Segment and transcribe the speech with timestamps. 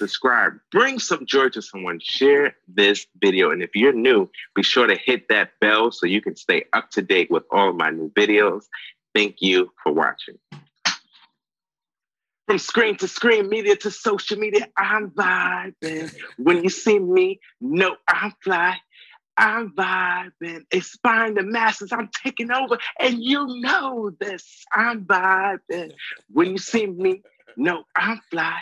[0.00, 0.54] subscribe.
[0.72, 2.00] Bring some joy to someone.
[2.00, 3.50] Share this video.
[3.50, 6.90] And if you're new, be sure to hit that bell so you can stay up
[6.92, 8.64] to date with all my new videos.
[9.14, 10.38] Thank you for watching.
[12.46, 16.12] From screen to screen, media to social media, I'm vibing.
[16.38, 18.76] When you see me, know I'm fly.
[19.36, 21.92] I'm vibing, inspiring the masses.
[21.92, 24.64] I'm taking over, and you know this.
[24.72, 25.92] I'm vibing.
[26.30, 27.22] When you see me,
[27.56, 28.60] know I'm fly.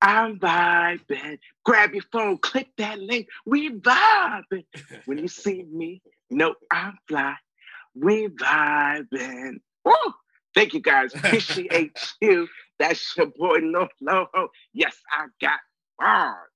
[0.00, 1.38] I'm vibing.
[1.64, 3.28] Grab your phone, click that link.
[3.46, 4.64] We vibing.
[5.06, 7.34] When you see me, know I'm fly.
[7.94, 9.56] We vibing.
[9.84, 9.94] Woo!
[10.54, 11.14] Thank you guys.
[11.14, 12.48] Appreciate you.
[12.78, 14.48] That's your boy Lo Loho.
[14.72, 15.60] Yes, I got
[15.98, 16.48] bars.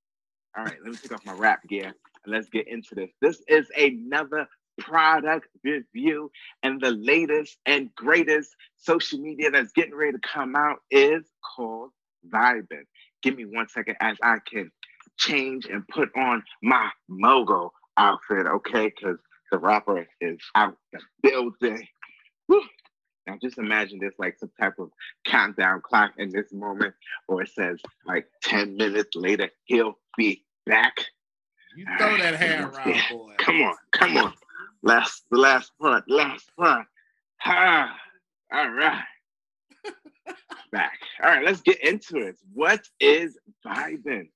[0.56, 3.10] All right, let me take off my rap gear and let's get into this.
[3.20, 4.46] This is another
[4.78, 6.30] product review,
[6.62, 11.24] and the latest and greatest social media that's getting ready to come out is
[11.56, 11.90] called
[12.28, 12.84] Vibin.
[13.22, 14.70] Give me one second as I can
[15.18, 18.86] change and put on my Mogo outfit, okay?
[18.94, 19.18] Because
[19.50, 21.86] the rapper is out the building.
[22.48, 22.62] Woo.
[23.26, 24.90] Now just imagine this like some type of
[25.24, 26.94] countdown clock in this moment,
[27.28, 30.94] or it says like 10 minutes later, he'll be back.
[31.76, 33.34] You throw that hair around, boy.
[33.38, 34.32] Come on, come on.
[34.82, 36.86] Last the last part, last part.
[37.44, 37.96] Ah,
[38.52, 39.04] all right.
[40.72, 40.98] Back.
[41.22, 42.36] All right, let's get into it.
[42.52, 44.28] What is Vibin?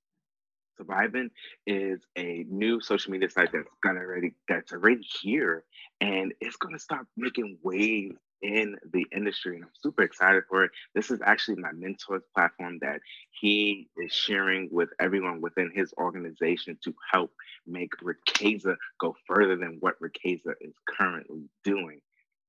[0.78, 1.30] So Vibin
[1.66, 5.64] is a new social media site that's gonna already that's already here
[6.00, 10.70] and it's gonna start making waves in the industry and I'm super excited for it.
[10.94, 16.78] This is actually my mentor's platform that he is sharing with everyone within his organization
[16.84, 17.32] to help
[17.66, 22.00] make Ricasa go further than what Ricasa is currently doing.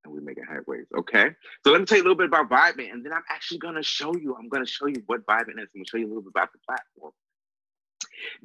[0.07, 0.85] And we make it headways.
[0.97, 1.31] Okay.
[1.63, 3.83] So let me tell you a little bit about Vibin, and then I'm actually gonna
[3.83, 5.67] show you, I'm gonna show you what Vibin is.
[5.75, 7.11] I'm gonna show you a little bit about the platform.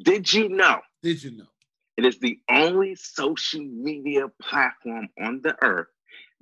[0.02, 0.80] Did you know?
[1.02, 1.46] Did you know?
[1.96, 5.88] It is the only social media platform on the earth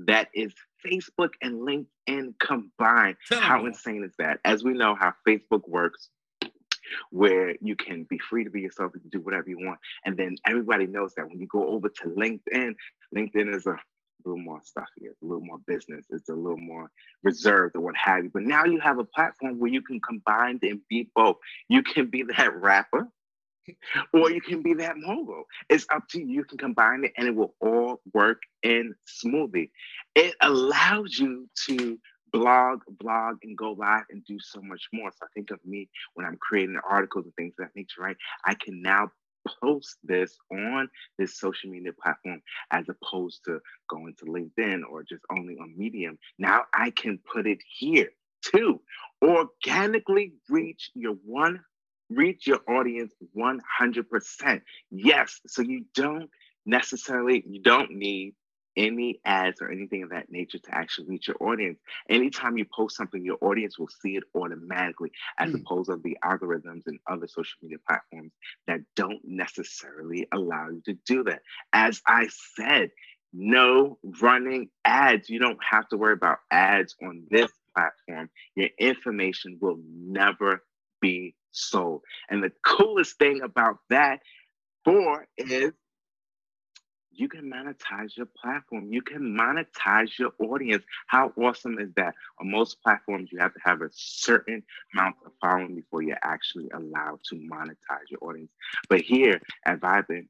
[0.00, 0.54] that is
[0.84, 3.16] Facebook and LinkedIn combined.
[3.28, 3.68] Tell How me.
[3.68, 4.40] insane is that?
[4.44, 6.08] As we know how Facebook works,
[7.10, 9.78] where you can be free to be yourself, you can do whatever you want.
[10.04, 12.74] And then everybody knows that when you go over to LinkedIn,
[13.14, 13.76] LinkedIn is a
[14.24, 16.90] little more stuffy, it's a little more business, it's a little more
[17.22, 18.30] reserved or what have you.
[18.32, 21.36] But now you have a platform where you can combine and be both.
[21.68, 23.08] You can be that rapper
[24.12, 25.44] or you can be that mogul.
[25.68, 26.26] It's up to you.
[26.26, 29.70] You can combine it and it will all work in smoothly.
[30.14, 31.98] It allows you to
[32.32, 35.10] blog, blog, and go live and do so much more.
[35.10, 38.16] So I think of me when I'm creating articles and things of that nature, right?
[38.44, 39.10] I can now
[39.62, 40.88] post this on
[41.18, 42.40] this social media platform
[42.70, 46.18] as opposed to going to LinkedIn or just only on Medium.
[46.38, 48.10] Now I can put it here
[48.44, 48.80] too.
[49.22, 51.60] Organically reach your one
[52.10, 54.62] reach your audience 100%.
[54.90, 56.28] Yes, so you don't
[56.66, 58.34] necessarily you don't need
[58.80, 61.78] any ads or anything of that nature to actually reach your audience.
[62.08, 65.54] Anytime you post something, your audience will see it automatically, as Hmm.
[65.54, 68.32] opposed to the algorithms and other social media platforms
[68.66, 71.42] that don't necessarily allow you to do that.
[71.72, 72.90] As I said,
[73.32, 75.28] no running ads.
[75.28, 78.30] You don't have to worry about ads on this platform.
[78.56, 80.64] Your information will never
[81.00, 82.02] be sold.
[82.28, 84.20] And the coolest thing about that
[84.84, 85.72] for is
[87.20, 88.90] you can monetize your platform.
[88.90, 90.82] You can monetize your audience.
[91.06, 92.14] How awesome is that?
[92.40, 94.62] On most platforms, you have to have a certain
[94.94, 98.50] amount of following before you're actually allowed to monetize your audience.
[98.88, 100.28] But here at Vibin,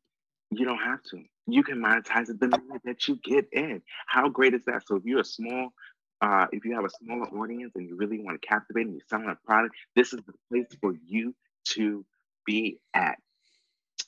[0.50, 1.22] you don't have to.
[1.46, 3.82] You can monetize it the minute that you get in.
[4.08, 4.82] How great is that?
[4.88, 5.72] So if you're a small,
[6.20, 9.06] uh, if you have a smaller audience and you really want to captivate and you're
[9.08, 11.36] selling a product, this is the place for you
[11.66, 12.04] to
[12.44, 13.16] be at.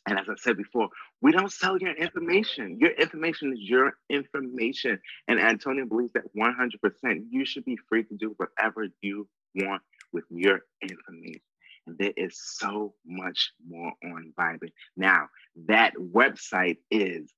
[0.07, 0.89] And as I said before,
[1.23, 2.77] we don't sell your information.
[2.81, 4.99] Your information is your information.
[5.29, 9.83] And Antonio believes that 100% you should be free to do whatever you want
[10.13, 11.41] with your information.
[11.87, 14.71] And there is so much more on Vibin.
[14.97, 15.29] Now,
[15.69, 17.33] that website is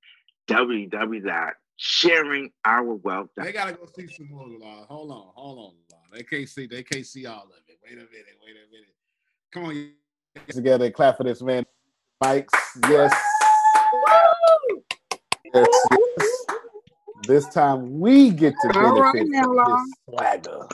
[0.48, 3.28] www.sharingourwealth.com.
[3.36, 4.86] They gotta go see some more, Law.
[4.88, 6.00] Hold on, hold on, Law.
[6.12, 6.66] They can't see.
[6.66, 7.78] They can't see all of it.
[7.82, 8.08] Wait a minute.
[8.44, 8.94] Wait a minute.
[9.52, 9.92] Come on.
[10.48, 11.64] together and clap for this man.
[12.22, 12.52] Mikes,
[12.88, 13.12] yes.
[15.54, 16.46] Yes, yes.
[17.26, 20.68] This time we get to benefit right from his swagger.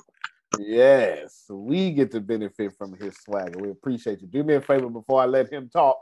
[0.58, 3.58] Yes, we get to benefit from his swagger.
[3.58, 4.26] We appreciate you.
[4.26, 5.98] Do me a favor before I let him talk.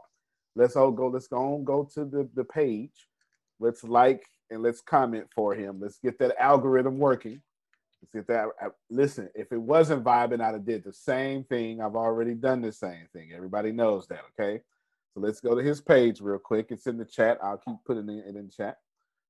[0.55, 1.09] Let's all go.
[1.09, 1.65] Let's go on.
[1.65, 3.09] Go to the, the page.
[3.61, 5.81] Let's like and let's comment for him.
[5.81, 7.43] Let's get that algorithm working.
[8.01, 11.81] Let's get that uh, listen, if it wasn't vibing, I'd have did the same thing.
[11.81, 13.33] I've already done the same thing.
[13.35, 14.63] Everybody knows that, okay?
[15.19, 16.69] So let's go to his page real quick.
[16.71, 17.39] It's in the chat.
[17.43, 18.77] I'll keep putting it in chat.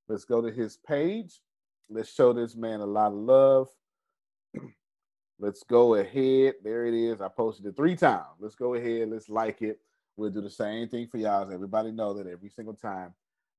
[0.07, 1.41] Let's go to his page.
[1.89, 3.69] Let's show this man a lot of love.
[5.41, 6.57] let's go ahead.
[6.63, 7.23] There it is.
[7.23, 8.27] I posted it three times.
[8.39, 9.09] Let's go ahead.
[9.09, 9.81] Let's like it.
[10.19, 11.51] We'll do the same thing for y'all.
[11.51, 13.15] everybody know that every single time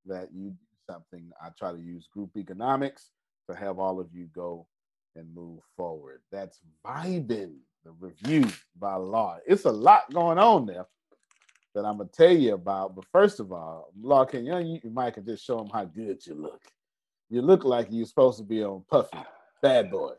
[0.05, 0.55] that you do
[0.87, 3.09] something, I try to use group economics
[3.49, 4.67] to have all of you go
[5.15, 6.21] and move forward.
[6.31, 8.47] That's vibing the review
[8.77, 9.39] by law.
[9.47, 10.85] It's a lot going on there
[11.75, 12.95] that I'm gonna tell you about.
[12.95, 16.35] But first of all, Law, can you, might can just show them how good you
[16.35, 16.61] look.
[17.29, 19.17] You look like you're supposed to be on Puffy,
[19.61, 20.13] bad boy.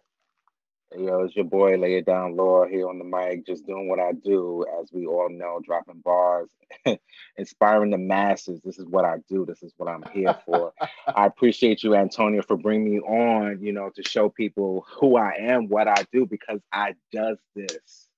[0.99, 4.01] Yo, it's your boy, lay it down, Laura, here on the mic, just doing what
[4.01, 6.51] I do, as we all know, dropping bars,
[7.37, 8.61] inspiring the masses.
[8.65, 9.47] This is what I do.
[9.47, 10.73] This is what I'm here for.
[11.07, 15.35] I appreciate you, Antonio, for bringing me on, you know, to show people who I
[15.39, 18.10] am, what I do, because I does this.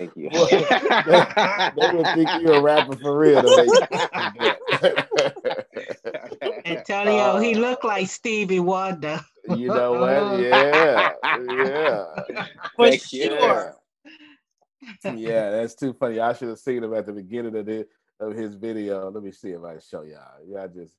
[0.00, 0.30] Thank you.
[0.32, 0.60] Well, they,
[1.76, 3.44] they would think you're a rapper for real.
[6.64, 9.20] Antonio, uh, he looked like Stevie Wonder.
[9.54, 10.40] You know what?
[10.40, 11.12] Yeah,
[11.50, 12.06] yeah.
[12.76, 13.76] For sure.
[15.04, 15.12] Yeah.
[15.12, 16.18] yeah, that's too funny.
[16.18, 17.86] I should have seen him at the beginning of the
[18.20, 19.10] of his video.
[19.10, 20.42] Let me see if I can show y'all.
[20.48, 20.94] Y'all just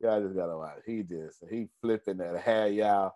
[0.00, 0.78] y'all just gotta watch.
[0.86, 3.14] He just he flipping that hair, y'all.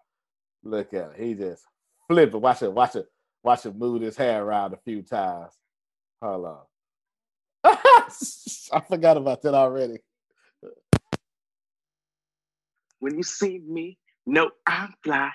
[0.64, 1.20] Look at it.
[1.20, 1.62] He just
[2.08, 2.40] flipping.
[2.40, 3.06] Watch it, watch it,
[3.42, 5.52] watch him move his hair around a few times.
[6.22, 6.60] Hold on.
[8.72, 9.98] I forgot about that already.
[13.00, 15.30] When you see me, no, I'm fly.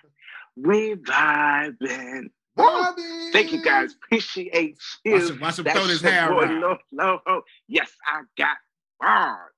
[0.56, 2.30] We vibing.
[2.56, 3.02] Bobby.
[3.32, 3.94] Thank you guys.
[3.94, 5.14] Appreciate you.
[5.14, 6.62] Watch him, watch him throw his hair around.
[6.62, 7.42] Low, low, low.
[7.68, 8.58] Yes, I got
[9.00, 9.52] bars.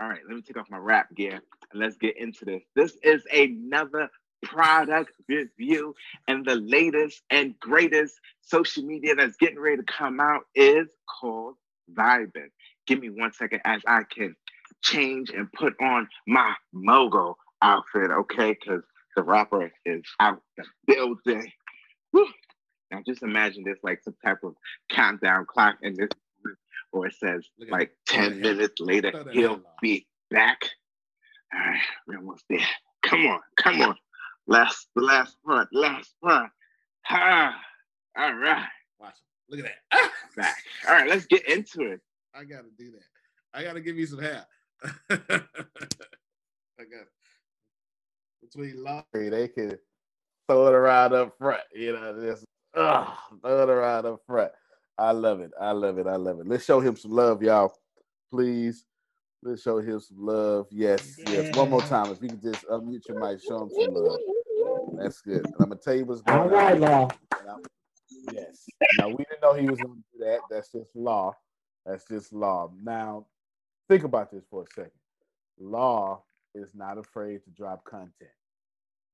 [0.00, 1.42] All right, let me take off my rap gear
[1.72, 2.62] and let's get into this.
[2.74, 4.08] This is another
[4.42, 5.94] product review,
[6.28, 10.88] and the latest and greatest social media that's getting ready to come out is
[11.20, 11.56] called
[11.92, 12.48] Vibin.
[12.86, 14.34] Give me one second as I can
[14.82, 18.56] change and put on my Mogo outfit, okay?
[18.58, 18.82] Because
[19.16, 21.52] the rapper is out the building.
[22.90, 24.54] Now just imagine this like some type of
[24.88, 26.08] countdown clock in this,
[26.92, 30.58] or it says like 10 minutes later, he'll be back.
[31.52, 32.66] All right, we're almost there.
[33.02, 33.96] Come on, come on.
[34.50, 36.50] Last, the last front, last front.
[37.08, 37.56] Ah,
[38.18, 38.66] all right.
[38.98, 39.16] Watch him.
[39.48, 40.10] Look at that.
[40.36, 40.56] Back.
[40.88, 42.00] All right, let's get into it.
[42.34, 43.04] I gotta do that.
[43.54, 44.44] I gotta give you some hair.
[45.08, 45.18] I
[46.78, 47.06] got
[48.42, 49.04] between law.
[49.12, 49.78] They could
[50.48, 52.44] throw it around up front, you know, just
[52.74, 53.06] uh,
[53.42, 54.50] throw it around up front.
[54.98, 55.52] I love it.
[55.60, 56.08] I love it.
[56.08, 56.48] I love it.
[56.48, 57.72] Let's show him some love, y'all.
[58.32, 58.84] Please.
[59.42, 60.66] Let's show him some love.
[60.70, 61.56] Yes, yes.
[61.56, 62.10] One more time.
[62.12, 64.18] If you can just unmute your mic, show him some love.
[65.00, 65.44] That's good.
[65.44, 66.80] And I'm gonna tell you what's going All right, on.
[66.80, 67.08] Law.
[68.32, 68.66] Yes.
[68.98, 70.40] Now we didn't know he was gonna do that.
[70.50, 71.32] That's just law.
[71.86, 72.70] That's just law.
[72.82, 73.26] Now,
[73.88, 74.92] think about this for a second.
[75.58, 76.22] Law
[76.54, 78.30] is not afraid to drop content,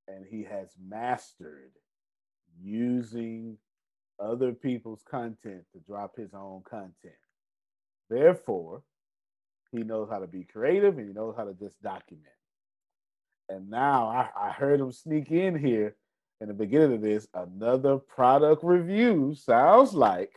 [0.09, 1.72] and he has mastered
[2.60, 3.58] using
[4.19, 7.15] other people's content to drop his own content.
[8.08, 8.82] Therefore,
[9.72, 12.27] he knows how to be creative and he knows how to just document.
[13.48, 15.96] And now I, I heard him sneak in here
[16.41, 19.34] in the beginning of this another product review.
[19.34, 20.32] Sounds like,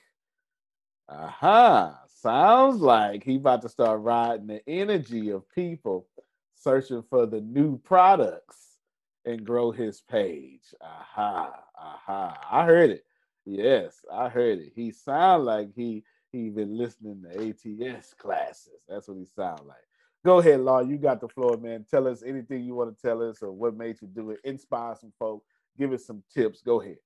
[1.08, 6.08] aha, sounds like he about to start riding the energy of people
[6.56, 8.78] searching for the new products
[9.26, 10.74] and grow his page.
[10.82, 12.38] Aha, aha.
[12.52, 13.06] I heard it.
[13.46, 14.74] Yes, I heard it.
[14.76, 18.82] He sound like he he been listening to ATS classes.
[18.88, 19.78] That's what he sound like.
[20.26, 20.82] Go ahead, Law.
[20.82, 21.86] You got the floor, man.
[21.90, 24.40] Tell us anything you want to tell us or what made you do it.
[24.44, 25.44] Inspire some folk.
[25.78, 26.62] Give us some tips.
[26.62, 26.98] Go ahead.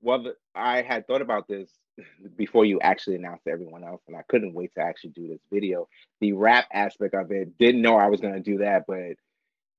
[0.00, 1.70] Well, I had thought about this
[2.36, 5.42] before you actually announced to everyone else, and I couldn't wait to actually do this
[5.52, 5.86] video.
[6.20, 9.16] The rap aspect of it, didn't know I was going to do that, but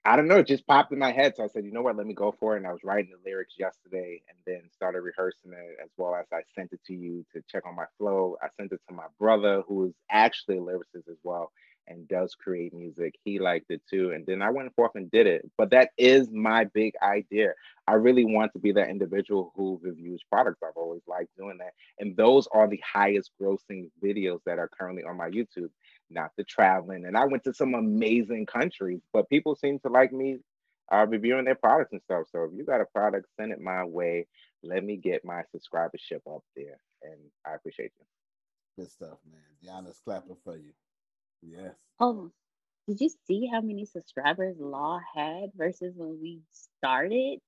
[0.05, 1.33] I don't know, it just popped in my head.
[1.35, 2.57] So I said, you know what, let me go for it.
[2.57, 6.25] And I was writing the lyrics yesterday and then started rehearsing it as well as
[6.31, 8.37] I sent it to you to check on my flow.
[8.41, 11.51] I sent it to my brother, who is actually a lyricist as well
[11.87, 13.15] and does create music.
[13.23, 14.11] He liked it too.
[14.11, 15.49] And then I went forth and did it.
[15.57, 17.53] But that is my big idea.
[17.87, 20.61] I really want to be that individual who reviews products.
[20.63, 21.73] I've always liked doing that.
[21.99, 25.69] And those are the highest grossing videos that are currently on my YouTube,
[26.09, 27.05] not the traveling.
[27.05, 30.37] And I went to some amazing countries, but people seem to like me
[30.91, 32.27] uh, reviewing their products and stuff.
[32.31, 34.27] So if you got a product, send it my way.
[34.63, 36.79] Let me get my subscribership up there.
[37.01, 38.05] And I appreciate you.
[38.77, 39.41] Good stuff, man.
[39.63, 40.71] Deanna's clapping for you.
[41.45, 41.75] Yes.
[41.99, 42.31] Oh,
[42.87, 46.41] did you see how many subscribers Law had versus when we
[46.77, 47.39] started?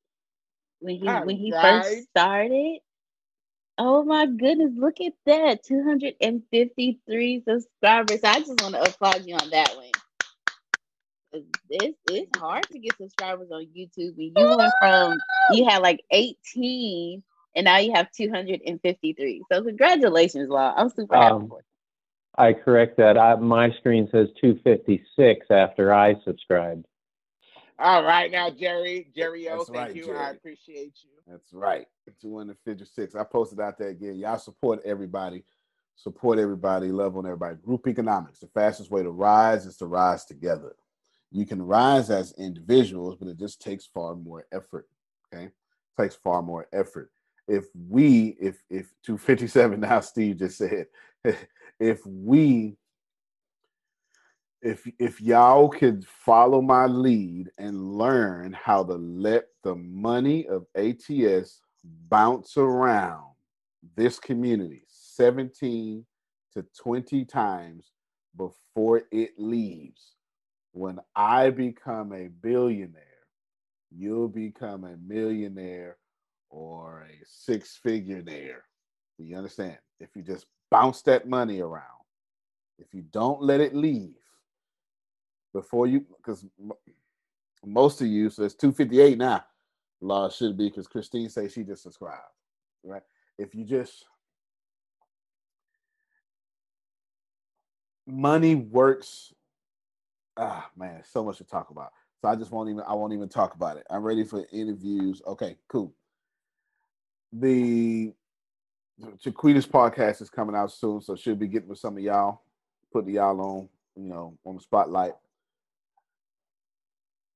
[0.79, 2.79] When he when he first started?
[3.77, 5.63] Oh my goodness, look at that.
[5.63, 8.19] 253 subscribers.
[8.23, 9.91] I just want to applaud you on that one.
[11.69, 14.17] It's, it's hard to get subscribers on YouTube.
[14.17, 15.19] And you went from
[15.51, 17.21] you had like 18
[17.55, 19.43] and now you have 253.
[19.51, 20.73] So congratulations, Law.
[20.75, 21.75] I'm super happy um, for you.
[22.38, 23.18] I correct that.
[23.18, 26.86] I, my screen says 256 after I subscribed.
[27.77, 30.06] All right, now Jerry, Jerry O, That's thank right, you.
[30.06, 30.18] Jerry.
[30.18, 31.10] I appreciate you.
[31.27, 31.88] That's right.
[32.22, 33.15] 256.
[33.15, 34.15] I posted out there again.
[34.15, 35.44] Y'all support everybody.
[35.98, 36.92] Support everybody.
[36.92, 37.56] Love on everybody.
[37.58, 38.39] Group economics.
[38.39, 40.75] The fastest way to rise is to rise together.
[41.32, 44.88] You can rise as individuals, but it just takes far more effort.
[45.34, 45.46] Okay.
[45.46, 45.51] It
[46.01, 47.12] takes far more effort.
[47.48, 50.88] If we, if if 257 now, Steve just said,
[51.79, 52.77] if we
[54.62, 60.65] if if y'all could follow my lead and learn how to let the money of
[60.75, 61.62] ATS
[62.10, 63.36] bounce around
[63.96, 66.05] this community 17
[66.53, 67.91] to 20 times
[68.36, 70.15] before it leaves.
[70.72, 73.01] When I become a billionaire,
[73.91, 75.98] you'll become a millionaire
[76.50, 78.63] or a six figure there.
[79.17, 79.77] Do you understand?
[80.00, 81.84] If you just bounce that money around,
[82.79, 84.15] if you don't let it leave,
[85.53, 86.45] before you because
[87.65, 89.43] most of you so it's 258 now.
[90.01, 92.22] Law should be because christine says she just subscribed
[92.84, 93.01] right?
[93.38, 94.05] If you just
[98.05, 99.34] money works.
[100.38, 101.91] Ah man so much to talk about.
[102.22, 103.88] So i just won't even i won't even talk about it.
[103.89, 105.22] I'm ready for interviews.
[105.25, 105.93] Okay cool.
[107.31, 108.13] The
[109.19, 112.41] Chiquita's podcast is coming out soon, so she'll be getting with some of y'all,
[112.93, 115.13] putting y'all on, you know, on the spotlight.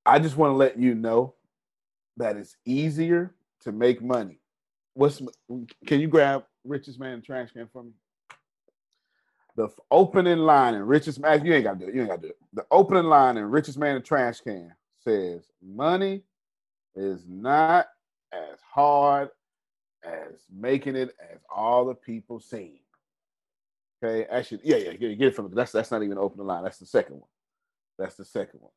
[0.06, 1.36] I just want to let you know
[2.18, 4.40] that it's easier to make money.
[4.94, 5.22] What's
[5.86, 7.92] can you grab richest man trash can for me?
[9.56, 11.94] The opening line in richest man, you ain't gotta do it.
[11.94, 12.38] You ain't gotta do it.
[12.54, 16.24] The opening line in richest man in trash can says, "Money
[16.96, 17.88] is not
[18.32, 19.30] as hard
[20.10, 22.80] as making it as all the people seem."
[24.02, 26.64] Okay, actually, yeah, yeah, get, get it from that's that's not even open the line.
[26.64, 27.30] That's the second one.
[27.98, 28.72] That's the second one.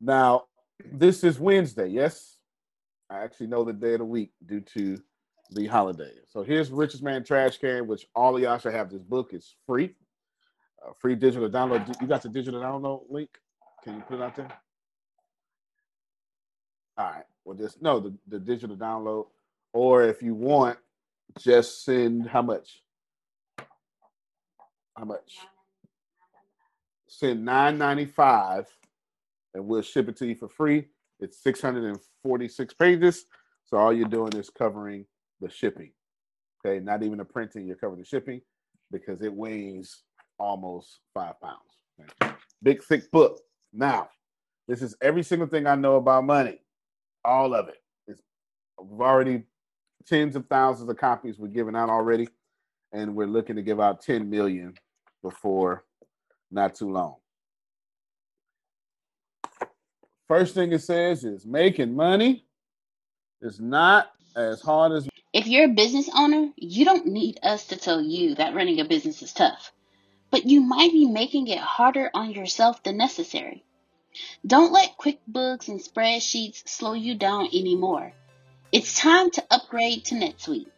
[0.00, 0.44] Now,
[0.90, 2.36] this is Wednesday, yes?
[3.10, 4.98] I actually know the day of the week due to
[5.50, 6.12] the holiday.
[6.28, 9.30] So here's Richest Man Trash Can, which all of y'all should have this book.
[9.32, 9.94] It's free.
[10.84, 12.00] Uh, free digital download.
[12.00, 13.30] You got the digital download link?
[13.84, 14.48] Can you put it out there?
[16.96, 17.24] All right.
[17.44, 19.26] Well, just no, the, the digital download.
[19.72, 20.78] Or if you want,
[21.38, 22.82] just send how much?
[24.96, 25.38] How much?
[27.08, 28.66] Send 995
[29.54, 30.88] and we'll ship it to you for free.
[31.20, 33.26] It's 646 pages.
[33.64, 35.06] So all you're doing is covering
[35.40, 35.92] the shipping.
[36.64, 38.40] Okay, not even the printing, you're covering the shipping
[38.90, 40.02] because it weighs
[40.38, 41.58] almost five pounds.
[42.00, 42.34] Okay?
[42.62, 43.40] Big, thick book.
[43.72, 44.08] Now,
[44.68, 46.60] this is every single thing I know about money.
[47.24, 47.78] All of it.
[48.06, 48.22] It's,
[48.80, 49.44] we've already
[50.06, 52.28] tens of thousands of copies were given out already,
[52.92, 54.74] and we're looking to give out 10 million
[55.22, 55.84] before
[56.50, 57.16] not too long.
[60.28, 62.44] First thing it says is making money
[63.40, 65.08] is not as hard as.
[65.32, 68.84] If you're a business owner, you don't need us to tell you that running a
[68.84, 69.72] business is tough,
[70.30, 73.64] but you might be making it harder on yourself than necessary.
[74.46, 78.12] Don't let QuickBooks and spreadsheets slow you down anymore.
[78.72, 80.70] It's time to upgrade to NetSuite.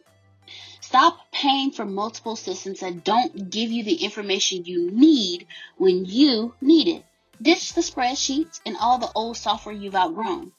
[0.81, 5.47] Stop paying for multiple systems that don't give you the information you need
[5.77, 7.05] when you need it.
[7.41, 10.51] Ditch the spreadsheets and all the old software you've outgrown.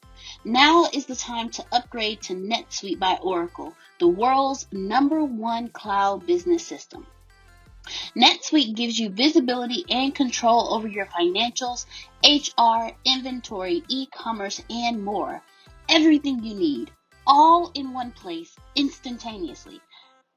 [0.43, 6.25] Now is the time to upgrade to NetSuite by Oracle, the world's number one cloud
[6.25, 7.05] business system.
[8.15, 11.85] NetSuite gives you visibility and control over your financials,
[12.23, 15.43] HR, inventory, e-commerce, and more.
[15.87, 16.91] Everything you need,
[17.27, 19.81] all in one place, instantaneously.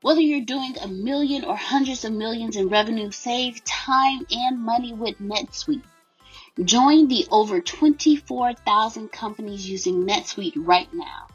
[0.03, 4.93] Whether you're doing a million or hundreds of millions in revenue, save time and money
[4.93, 5.85] with NetSuite.
[6.65, 11.29] Join the over 24,000 companies using NetSuite right now.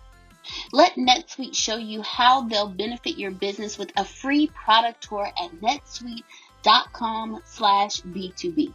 [0.71, 5.51] Let NetSuite show you how they'll benefit your business with a free product tour at
[5.61, 8.73] netsuite.com slash B2B.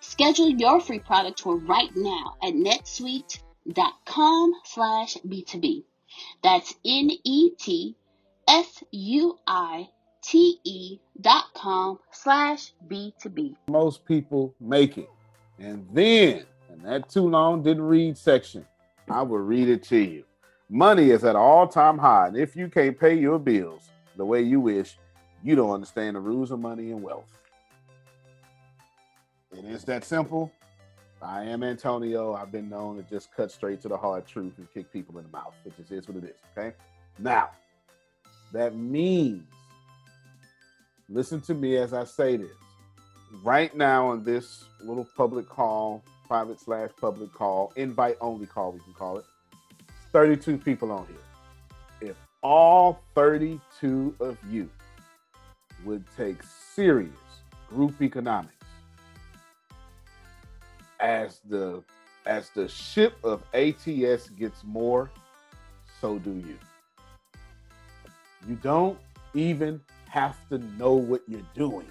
[0.00, 5.82] Schedule your free product tour right now at netsuite.com slash B2B.
[6.42, 7.90] That's N-E-T-S-U-I-T-E
[11.20, 13.56] dot com slash B2B.
[13.68, 15.08] Most people make it
[15.58, 18.66] And then, in that too long didn't read section,
[19.08, 20.24] I will read it to you.
[20.68, 24.58] Money is at all-time high, and if you can't pay your bills the way you
[24.58, 24.98] wish,
[25.44, 27.38] you don't understand the rules of money and wealth.
[29.52, 30.50] It is that simple.
[31.22, 32.34] I am Antonio.
[32.34, 35.24] I've been known to just cut straight to the hard truth and kick people in
[35.24, 36.36] the mouth, which is, is what it is.
[36.56, 36.74] Okay.
[37.18, 37.50] Now,
[38.52, 39.44] that means,
[41.08, 42.50] listen to me as I say this.
[43.44, 48.80] Right now, on this little public call, private slash public call, invite only call, we
[48.80, 49.24] can call it,
[50.12, 52.10] 32 people on here.
[52.10, 54.68] If all 32 of you
[55.84, 57.12] would take serious
[57.68, 58.61] group economics
[61.02, 61.82] as the
[62.24, 65.10] as the ship of ATS gets more,
[66.00, 66.56] so do you.
[68.48, 68.98] You don't
[69.34, 71.86] even have to know what you're doing.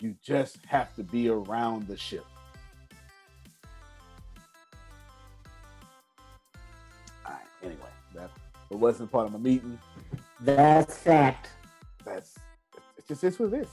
[0.00, 2.26] You just have to be around the ship.
[7.24, 7.80] All right, anyway,
[8.14, 8.30] that
[8.70, 9.78] wasn't part of my meeting.
[10.40, 11.50] That's fact.
[12.04, 12.36] That's
[12.98, 13.68] it just is what it is.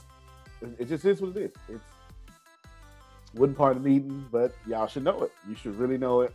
[0.62, 1.50] It, it just is what it is.
[1.68, 1.84] It's
[3.34, 5.32] wasn't part of the meeting, but y'all should know it.
[5.48, 6.34] You should really know it.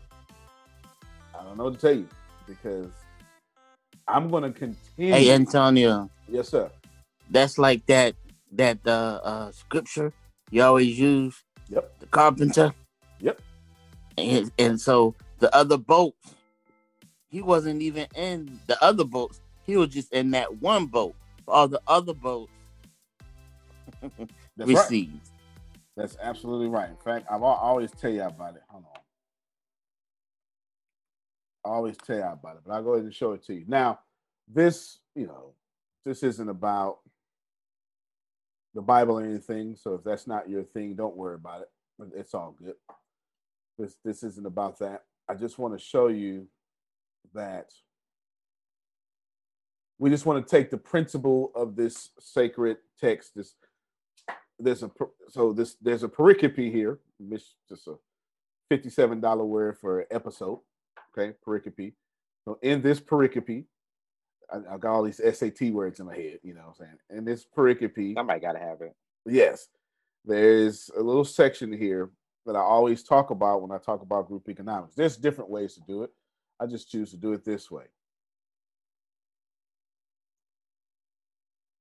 [1.38, 2.08] I don't know what to tell you
[2.48, 2.88] because
[4.08, 5.14] I'm gonna continue.
[5.14, 6.70] Hey Antonio, yes, sir.
[7.30, 8.16] that's like that
[8.54, 10.14] that uh, uh scripture
[10.52, 11.44] you always use.
[11.70, 12.00] Yep.
[12.00, 12.74] The carpenter.
[13.20, 13.42] Yep.
[14.18, 16.36] And and so the other boats,
[17.30, 19.40] he wasn't even in the other boats.
[19.66, 21.16] He was just in that one boat.
[21.48, 22.52] All the other boats
[24.58, 25.10] That's right.
[26.00, 26.90] That's absolutely right.
[26.90, 28.62] In fact, I've always tell you about it.
[28.70, 29.02] Hold on.
[31.66, 33.66] I always tell you about it, but I'll go ahead and show it to you.
[33.68, 34.00] Now,
[34.48, 35.56] this, you know,
[36.06, 37.00] this isn't about
[38.74, 39.76] the Bible or anything.
[39.76, 41.70] So if that's not your thing, don't worry about it.
[42.16, 42.76] It's all good.
[43.78, 45.04] This this isn't about that.
[45.28, 46.48] I just want to show you
[47.34, 47.74] that
[49.98, 53.56] we just want to take the principle of this sacred text, this
[54.60, 54.92] there's a
[55.30, 57.96] so this there's a pericope here, which just a
[58.70, 60.60] fifty-seven dollar word for episode.
[61.18, 61.94] Okay, pericope.
[62.46, 63.66] So in this pericope,
[64.52, 66.40] I, I got all these SAT words in my head.
[66.44, 66.98] You know what I'm saying?
[67.20, 68.96] In this pericope, Somebody got to have it.
[69.26, 69.68] yes,
[70.26, 72.12] there's a little section here
[72.46, 74.96] that I always talk about when I talk about group economics.
[74.96, 76.10] There's different ways to do it.
[76.60, 77.86] I just choose to do it this way.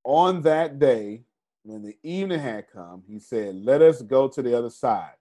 [0.04, 1.22] On that day,
[1.62, 5.12] when the evening had come, he said, Let us go to the other side.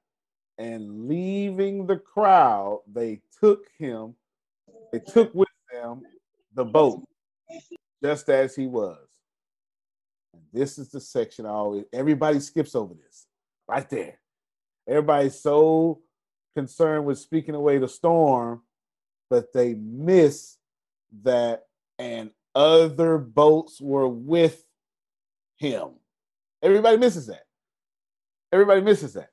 [0.58, 4.16] And leaving the crowd, they took him,
[4.92, 6.02] they took with them
[6.54, 7.04] the boat,
[8.04, 8.98] just as he was.
[10.34, 13.28] And this is the section I always, everybody skips over this
[13.68, 14.20] right there.
[14.88, 16.00] Everybody's so
[16.56, 18.62] concerned with speaking away the storm,
[19.30, 20.58] but they miss
[21.24, 21.66] that,
[22.00, 24.64] and other boats were with
[25.58, 25.90] him.
[26.68, 27.44] Everybody misses that.
[28.52, 29.30] Everybody misses that.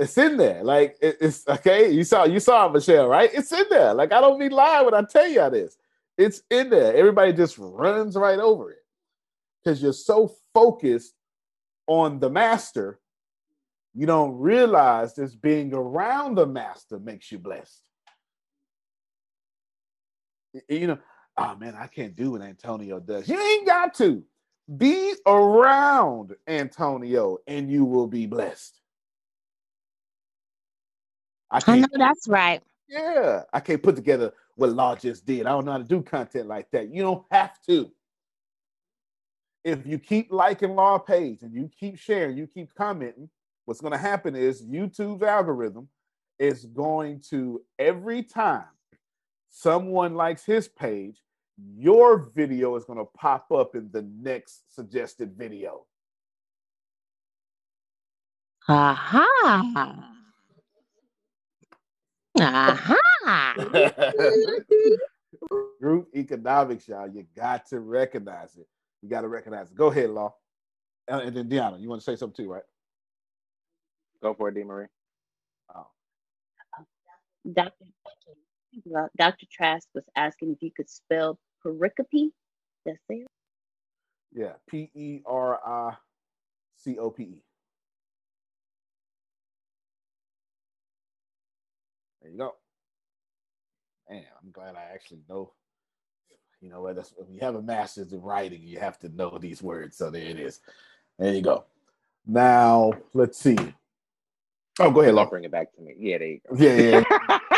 [0.00, 0.64] It's in there.
[0.64, 1.90] Like it- it's okay.
[1.90, 3.30] You saw you saw Michelle, right?
[3.32, 3.94] It's in there.
[3.94, 5.76] Like I don't be lying when I tell y'all this.
[6.18, 6.94] It's in there.
[6.94, 8.84] Everybody just runs right over it
[9.62, 11.14] because you're so focused
[11.86, 12.98] on the master,
[13.94, 17.82] you don't realize this being around the master makes you blessed.
[20.68, 20.98] You know,
[21.36, 23.28] oh man, I can't do what Antonio does.
[23.28, 24.24] You ain't got to
[24.74, 28.80] be around Antonio and you will be blessed.
[31.50, 32.60] I I know that's right.
[32.88, 35.46] yeah, I can't put together what Law just did.
[35.46, 36.92] I don't know how to do content like that.
[36.92, 37.90] You don't have to.
[39.64, 43.28] If you keep liking Law page and you keep sharing, you keep commenting,
[43.64, 45.88] what's going to happen is YouTube's algorithm
[46.38, 48.64] is going to every time
[49.48, 51.22] someone likes his page,
[51.58, 55.86] your video is going to pop up in the next suggested video.
[58.68, 60.12] Aha.
[62.40, 63.54] Aha.
[65.80, 67.08] Group economics, y'all.
[67.08, 68.66] You got to recognize it.
[69.02, 69.76] You got to recognize it.
[69.76, 70.34] Go ahead, Law.
[71.08, 72.62] And, and then Deanna, you want to say something too, right?
[74.22, 74.64] Go for it, D.
[74.64, 74.86] Marie.
[75.74, 75.86] Oh,
[77.52, 77.84] Dr.
[79.16, 79.46] Dr.
[79.50, 82.30] Trask was asking if you could spell pericope.
[82.86, 83.26] That's it.
[84.34, 84.52] yeah.
[84.68, 85.94] P E R I
[86.76, 87.42] C O P E.
[92.22, 92.54] There you go.
[94.10, 95.52] Man, I'm glad I actually know.
[96.60, 96.96] You know what?
[96.96, 99.96] That's when you have a master's in writing, you have to know these words.
[99.96, 100.60] So there it is.
[101.18, 101.64] There you go.
[102.26, 103.56] Now let's see.
[104.80, 105.30] Oh, go ahead, Don't Law.
[105.30, 105.94] bring it back to me.
[105.98, 106.56] Yeah, there you go.
[106.56, 107.04] Yeah, yeah.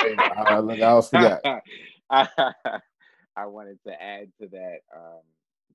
[0.03, 0.31] There you go.
[0.37, 1.43] Uh, look, I almost forgot.
[3.39, 5.23] I wanted to add to that um,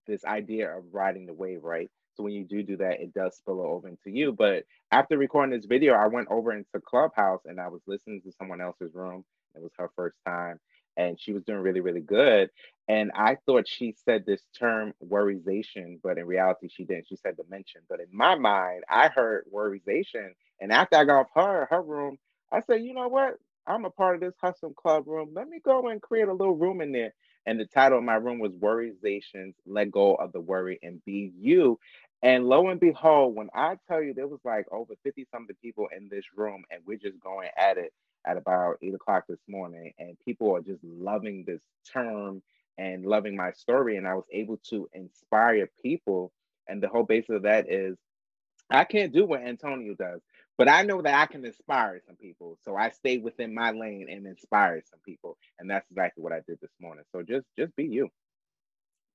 [0.08, 1.92] this idea of riding the wave, right?
[2.16, 4.34] So when you do do that, it does spill over into you.
[4.34, 8.34] But after recording this video, I went over into Clubhouse and I was listening to
[8.34, 9.26] someone else's room.
[9.56, 10.60] It was her first time,
[10.98, 12.52] and she was doing really, really good.
[12.90, 17.08] And I thought she said this term worryzation, but in reality, she didn't.
[17.10, 17.82] She said dimension.
[17.90, 20.32] But in my mind, I heard worryzation.
[20.62, 22.20] And after I got off her her room,
[22.52, 23.36] I said, you know what?
[23.68, 25.32] I'm a part of this Hustle Club room.
[25.34, 27.14] Let me go and create a little room in there.
[27.46, 31.34] And the title of my room was Worryzations, Let Go of the Worry and Be
[31.40, 31.80] You.
[32.22, 35.88] And lo and behold, when I tell you there was like over 50 something people
[35.96, 37.94] in this room, and we're just going at it
[38.26, 42.42] at about eight o'clock this morning, and people are just loving this term
[42.78, 43.98] and loving my story.
[43.98, 46.32] And I was able to inspire people.
[46.68, 47.98] And the whole basis of that is
[48.70, 50.22] I can't do what Antonio does,
[50.58, 52.58] but I know that I can inspire some people.
[52.64, 55.38] So I stay within my lane and inspire some people.
[55.60, 57.06] And that's exactly what I did this morning.
[57.12, 58.10] So just just be you.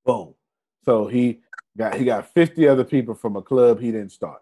[0.05, 0.35] Boom.
[0.85, 1.40] So he
[1.77, 4.40] got he got 50 other people from a club he didn't start.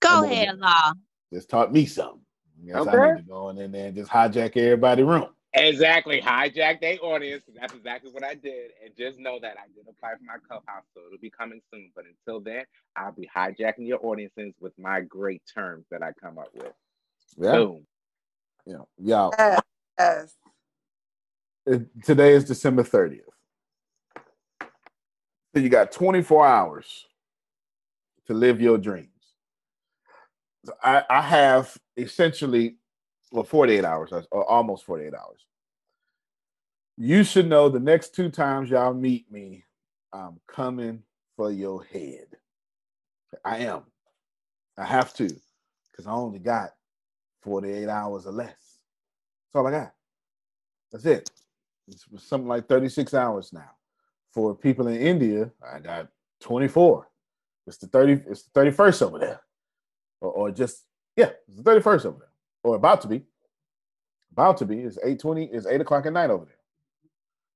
[0.00, 0.60] Go ahead, man.
[0.60, 0.92] Law.
[1.32, 2.20] Just taught me something.
[2.66, 3.06] Guess I Okay.
[3.08, 5.28] need to go in there and just hijack everybody's room.
[5.56, 6.20] Exactly.
[6.22, 7.44] Hijack their audience.
[7.60, 8.72] That's exactly what I did.
[8.84, 11.92] And just know that I did apply for my clubhouse, so it'll be coming soon.
[11.96, 12.64] But until then,
[12.96, 16.72] I'll be hijacking your audiences with my great terms that I come up with.
[17.38, 17.52] Yeah.
[17.52, 17.86] Boom.
[18.66, 18.78] Yeah.
[18.98, 19.34] Y'all.
[19.98, 20.34] Yes.
[21.66, 23.22] it- today is December 30th.
[25.54, 27.06] So you got 24 hours
[28.26, 29.08] to live your dreams.
[30.66, 32.76] So I, I have essentially,
[33.32, 35.46] well, 48 hours, or uh, almost 48 hours.
[36.96, 39.64] You should know the next two times y'all meet me,
[40.12, 41.02] I'm coming
[41.36, 42.26] for your head.
[43.44, 43.82] I am.
[44.78, 45.28] I have to,
[45.90, 46.70] because I only got
[47.42, 48.48] 48 hours or less.
[48.48, 49.92] That's all I got.
[50.92, 51.30] That's it.
[51.88, 53.70] It's something like 36 hours now.
[54.32, 56.08] For people in India, I got
[56.40, 57.08] 24.
[57.66, 59.40] It's the 30, it's the 31st over there.
[60.20, 60.84] Or, or just,
[61.16, 62.28] yeah, it's the 31st over there.
[62.66, 63.22] Or about to be.
[64.32, 64.80] About to be.
[64.80, 66.58] It's 8:20, it's 8 o'clock at night over there.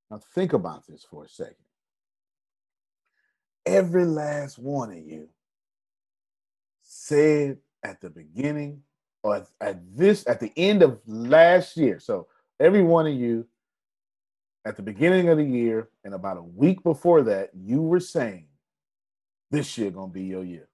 [0.09, 1.65] Now think about this for a second.
[3.65, 5.27] Every last one of you
[6.81, 8.83] said at the beginning
[9.21, 11.99] or at this at the end of last year.
[11.99, 13.45] So every one of you
[14.63, 18.47] at the beginning of the year and about a week before that, you were saying
[19.49, 20.69] this year gonna be your year.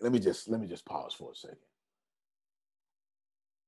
[0.00, 1.58] Let me just let me just pause for a second.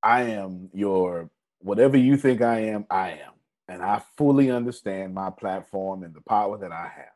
[0.03, 1.31] I am your
[1.61, 3.33] whatever you think I am, I am.
[3.69, 7.13] And I fully understand my platform and the power that I have.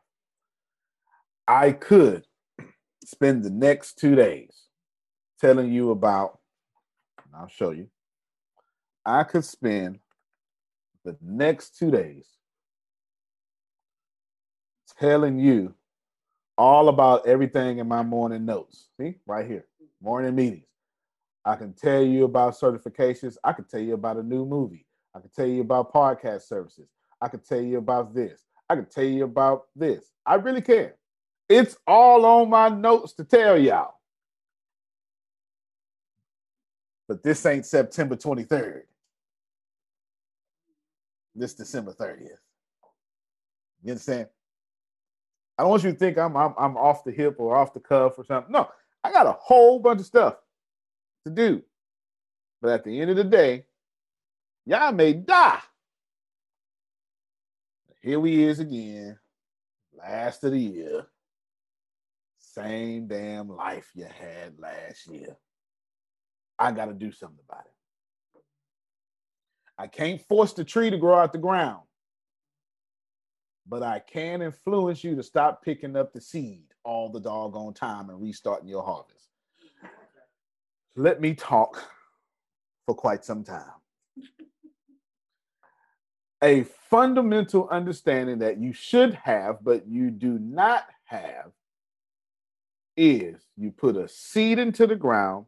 [1.47, 2.25] I could
[3.05, 4.63] spend the next two days
[5.39, 6.39] telling you about,
[7.35, 7.89] I'll show you.
[9.05, 9.99] I could spend
[11.05, 12.27] the next two days
[14.99, 15.75] telling you
[16.57, 18.89] all about everything in my morning notes.
[18.99, 19.65] See, right here,
[20.01, 20.63] morning meetings.
[21.45, 23.37] I can tell you about certifications.
[23.43, 24.85] I can tell you about a new movie.
[25.15, 26.89] I can tell you about podcast services.
[27.21, 28.43] I can tell you about this.
[28.69, 30.11] I can tell you about this.
[30.25, 30.91] I really can.
[31.47, 33.93] It's all on my notes to tell y'all.
[37.07, 38.81] But this ain't September 23rd.
[41.33, 42.27] This December 30th.
[43.83, 44.27] You understand?
[45.57, 47.79] I don't want you to think I'm, I'm I'm off the hip or off the
[47.79, 48.51] cuff or something.
[48.51, 48.69] No,
[49.03, 50.35] I got a whole bunch of stuff
[51.25, 51.63] to do.
[52.61, 53.65] But at the end of the day,
[54.65, 55.59] y'all may die.
[58.01, 59.17] Here we is again,
[59.97, 61.07] last of the year.
[62.39, 65.37] Same damn life you had last year.
[66.57, 68.41] I got to do something about it.
[69.77, 71.81] I can't force the tree to grow out the ground,
[73.69, 78.09] but I can influence you to stop picking up the seed all the doggone time
[78.09, 79.29] and restarting your harvest.
[80.95, 81.81] Let me talk
[82.85, 83.71] for quite some time.
[86.43, 91.51] A fundamental understanding that you should have, but you do not have,
[92.95, 95.45] is you put a seed into the ground.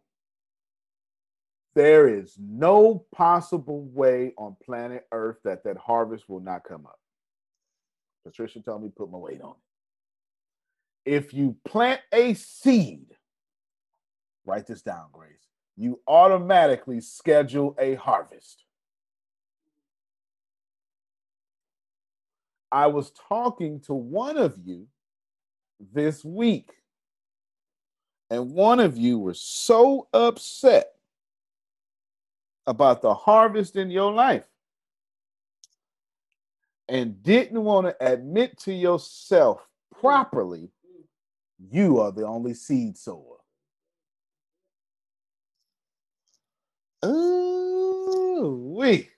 [1.76, 6.99] There is no possible way on planet Earth that that harvest will not come up.
[8.30, 9.56] Patricia told me put my weight on
[11.06, 11.12] it.
[11.12, 13.08] If you plant a seed,
[14.46, 18.66] write this down, Grace, you automatically schedule a harvest.
[22.72, 24.86] I was talking to one of you
[25.80, 26.70] this week,
[28.30, 30.92] and one of you was so upset
[32.68, 34.46] about the harvest in your life
[36.90, 39.66] and didn't want to admit to yourself
[40.00, 40.72] properly
[41.72, 43.38] you are the only seed sower.
[47.06, 49.10] Ooh, we.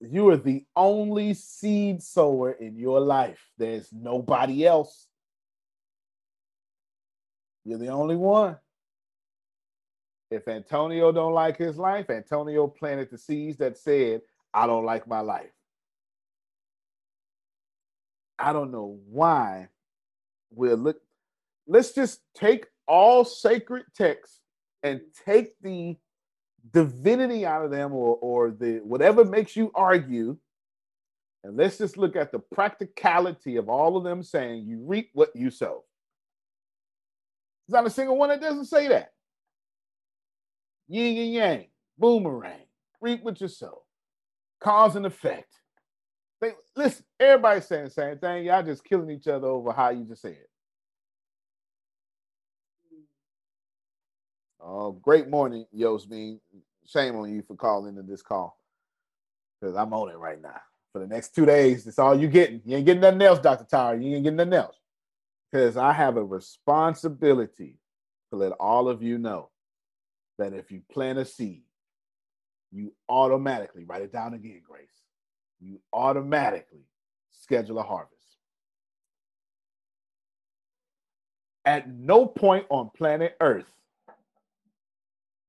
[0.00, 3.44] You are the only seed sower in your life.
[3.58, 5.06] There's nobody else.
[7.64, 8.56] You're the only one.
[10.30, 14.22] If Antonio don't like his life, Antonio planted the seeds that said,
[14.54, 15.50] I don't like my life.
[18.38, 19.68] I don't know why
[20.50, 21.00] we're look.
[21.66, 24.40] Let's just take all sacred texts
[24.82, 25.96] and take the
[26.72, 30.36] divinity out of them or or the whatever makes you argue
[31.42, 35.34] and let's just look at the practicality of all of them saying you reap what
[35.34, 35.82] you sow
[37.66, 39.10] there's not a single one that doesn't say that
[40.86, 41.66] yin and yang
[41.98, 42.66] boomerang
[43.00, 43.82] reap what you sow
[44.62, 45.52] cause and effect
[46.40, 50.04] they, listen everybody's saying the same thing y'all just killing each other over how you
[50.04, 50.50] just said it
[54.64, 56.38] Oh, great morning, Yosmin.
[56.86, 58.56] Shame on you for calling into this call
[59.60, 60.60] because I'm on it right now.
[60.92, 62.60] For the next two days, that's all you getting.
[62.64, 63.64] You ain't getting nothing else, Dr.
[63.64, 64.02] Tyra.
[64.02, 64.76] You ain't getting nothing else
[65.50, 67.78] because I have a responsibility
[68.30, 69.50] to let all of you know
[70.38, 71.62] that if you plant a seed,
[72.72, 74.88] you automatically write it down again, Grace.
[75.60, 76.86] You automatically
[77.30, 78.12] schedule a harvest.
[81.64, 83.70] At no point on planet Earth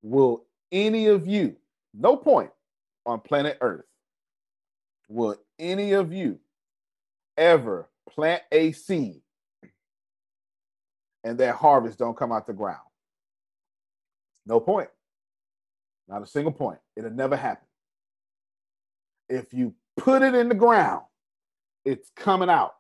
[0.04, 1.56] will any of you,
[1.94, 2.52] no point
[3.06, 3.86] on planet Earth,
[5.08, 6.40] will any of you
[7.38, 9.22] ever plant a seed
[11.24, 12.80] and that harvest don't come out the ground?
[14.46, 14.90] No point.
[16.08, 16.80] Not a single point.
[16.96, 17.68] It'll never happen.
[19.30, 21.04] If you put it in the ground,
[21.86, 22.74] it's coming out.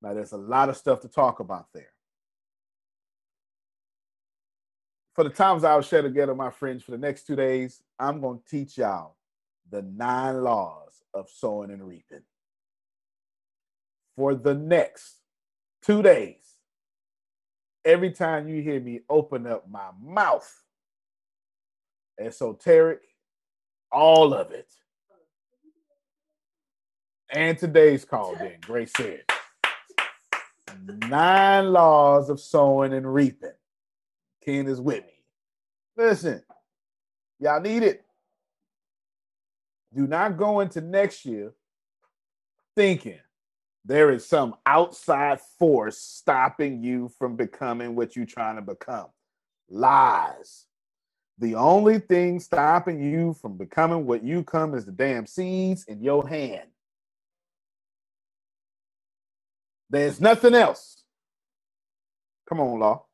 [0.00, 1.92] Now, there's a lot of stuff to talk about there.
[5.18, 8.38] for the times I'll share together, my friends, for the next two days, I'm going
[8.38, 9.16] to teach y'all
[9.68, 12.22] the nine laws of sowing and reaping.
[14.14, 15.16] For the next
[15.82, 16.47] two days,
[17.88, 20.62] every time you hear me open up my mouth,
[22.20, 23.00] esoteric,
[23.90, 24.70] all of it.
[27.32, 29.22] And today's call, then, Grace said,
[31.08, 33.52] nine laws of sowing and reaping.
[34.44, 35.24] Ken is with me.
[35.96, 36.42] Listen,
[37.40, 38.04] y'all need it.
[39.94, 41.54] Do not go into next year
[42.76, 43.18] thinking
[43.84, 49.06] there is some outside force stopping you from becoming what you're trying to become.
[49.70, 50.66] Lies.
[51.38, 56.02] The only thing stopping you from becoming what you come is the damn seeds in
[56.02, 56.68] your hand.
[59.90, 61.02] There's nothing else.
[62.48, 63.04] Come on, Law.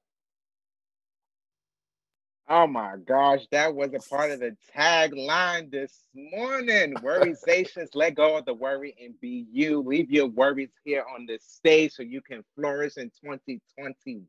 [2.47, 6.93] Oh my gosh, that was a part of the tagline this morning.
[6.97, 9.81] Worryzations, let go of the worry and be you.
[9.81, 14.27] Leave your worries here on this stage so you can flourish in 2021.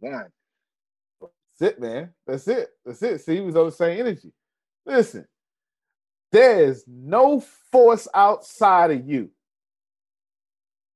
[1.59, 2.13] That's it, man.
[2.25, 2.69] That's it.
[2.85, 3.19] That's it.
[3.19, 4.31] See, he was on the same energy.
[4.85, 5.27] Listen,
[6.31, 9.29] there's no force outside of you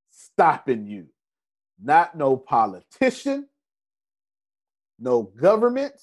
[0.10, 1.08] stopping you.
[1.82, 3.50] Not no politician,
[4.98, 5.94] no government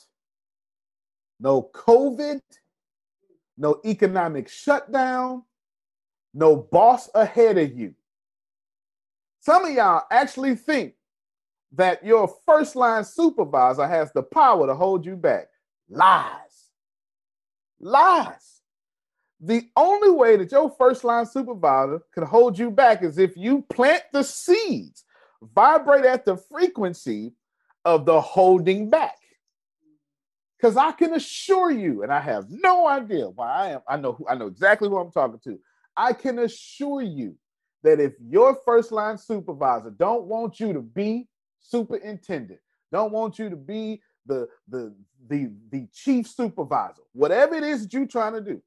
[1.41, 2.41] no COVID,
[3.57, 5.43] no economic shutdown,
[6.35, 7.95] no boss ahead of you.
[9.41, 10.95] Some of y'all actually think
[11.73, 15.49] that your first line supervisor has the power to hold you back.
[15.89, 16.71] Lies.
[17.81, 18.63] Lies.
[19.41, 23.63] The only way that your first line supervisor can hold you back is if you
[23.71, 25.05] plant the seeds,
[25.55, 27.33] vibrate at the frequency
[27.85, 29.17] of the holding back.
[30.59, 34.13] Because I can assure you, and I have no idea why I am, I know
[34.13, 35.59] who I know exactly who I'm talking to.
[35.97, 37.37] I can assure you
[37.83, 41.29] that if your first line supervisor don't want you to be
[41.61, 44.95] superintendent, don't want you to be the the
[45.29, 48.63] the the chief supervisor, whatever it is that you're trying to do,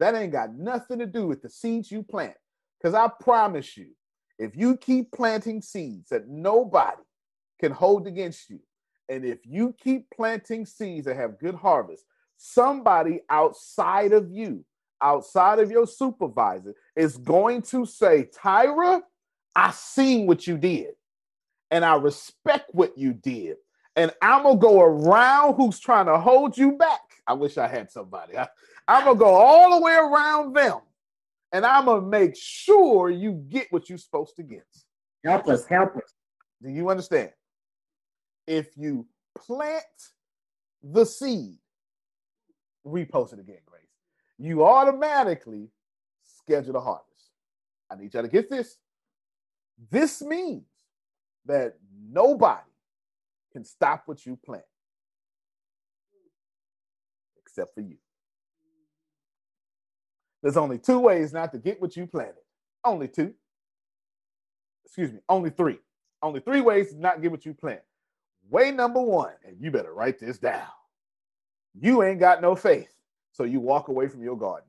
[0.00, 2.36] that ain't got nothing to do with the seeds you plant.
[2.78, 3.88] Because I promise you,
[4.38, 7.02] if you keep planting seeds that nobody
[7.60, 8.60] can hold against you,
[9.08, 12.04] and if you keep planting seeds that have good harvest,
[12.36, 14.64] somebody outside of you,
[15.00, 19.00] outside of your supervisor is going to say, Tyra,
[19.54, 20.94] I seen what you did,
[21.70, 23.56] and I respect what you did.
[23.94, 27.00] And I'm gonna go around who's trying to hold you back.
[27.26, 28.36] I wish I had somebody.
[28.36, 28.46] I,
[28.86, 30.80] I'm gonna go all the way around them,
[31.52, 34.66] and I'm gonna make sure you get what you're supposed to get.
[35.24, 36.12] Help us, help us.
[36.62, 37.30] Do you understand?
[38.46, 39.06] If you
[39.36, 39.84] plant
[40.82, 41.58] the seed,
[42.86, 43.82] repost it again, Grace.
[44.38, 45.70] You automatically
[46.22, 47.30] schedule the harvest.
[47.90, 48.76] I need y'all to get this.
[49.90, 50.64] This means
[51.46, 51.74] that
[52.10, 52.62] nobody
[53.52, 54.64] can stop what you plant
[57.40, 57.96] except for you.
[60.42, 62.34] There's only two ways not to get what you planted.
[62.84, 63.34] Only two.
[64.84, 65.78] Excuse me, only three.
[66.22, 67.80] Only three ways to not get what you plant.
[68.50, 70.68] Way number one, and you better write this down.
[71.80, 72.92] You ain't got no faith,
[73.32, 74.68] so you walk away from your garden.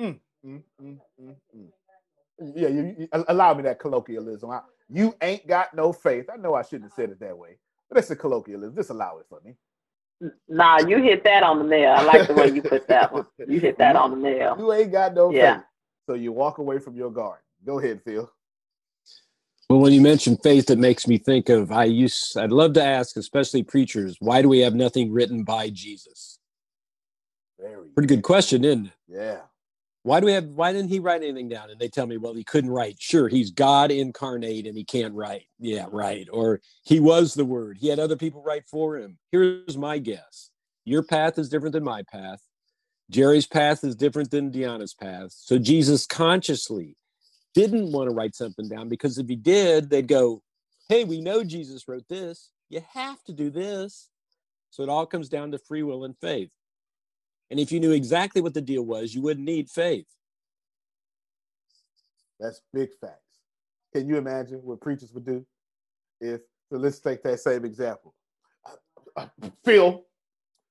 [0.00, 1.68] Mm, mm, mm, mm, mm.
[2.56, 4.50] Yeah, you, you- allow me that colloquialism.
[4.50, 6.26] I- you ain't got no faith.
[6.32, 8.76] I know I shouldn't have said it that way, but it's a colloquialism.
[8.76, 9.56] Just allow it for me.
[10.48, 11.92] Nah, you hit that on the nail.
[11.92, 13.26] I like the way you put that one.
[13.46, 14.58] You hit that on the nail.
[14.58, 15.34] You ain't got no Yeah.
[15.34, 15.64] faith,
[16.06, 17.42] so you walk away from your garden.
[17.66, 18.30] Go ahead, Phil.
[19.72, 22.84] Well, when you mention faith, it makes me think of I use I'd love to
[22.84, 26.38] ask, especially preachers, why do we have nothing written by Jesus?
[27.58, 28.92] Very Pretty good question, isn't it?
[29.08, 29.38] Yeah.
[30.02, 30.44] Why do we have?
[30.44, 31.70] Why didn't he write anything down?
[31.70, 33.00] And they tell me, well, he couldn't write.
[33.00, 35.46] Sure, he's God incarnate and he can't write.
[35.58, 36.28] Yeah, right.
[36.30, 37.78] Or he was the Word.
[37.78, 39.16] He had other people write for him.
[39.30, 40.50] Here's my guess:
[40.84, 42.42] your path is different than my path.
[43.08, 45.32] Jerry's path is different than Deanna's path.
[45.32, 46.98] So Jesus consciously
[47.54, 50.42] didn't want to write something down because if he did, they'd go,
[50.88, 52.50] "Hey, we know Jesus wrote this.
[52.68, 54.08] You have to do this."
[54.70, 56.50] So it all comes down to free will and faith.
[57.50, 60.06] And if you knew exactly what the deal was, you wouldn't need faith.
[62.40, 63.40] That's big facts.
[63.92, 65.44] Can you imagine what preachers would do
[66.20, 66.40] if?
[66.70, 68.14] So let's take that same example.
[69.64, 70.02] Phil,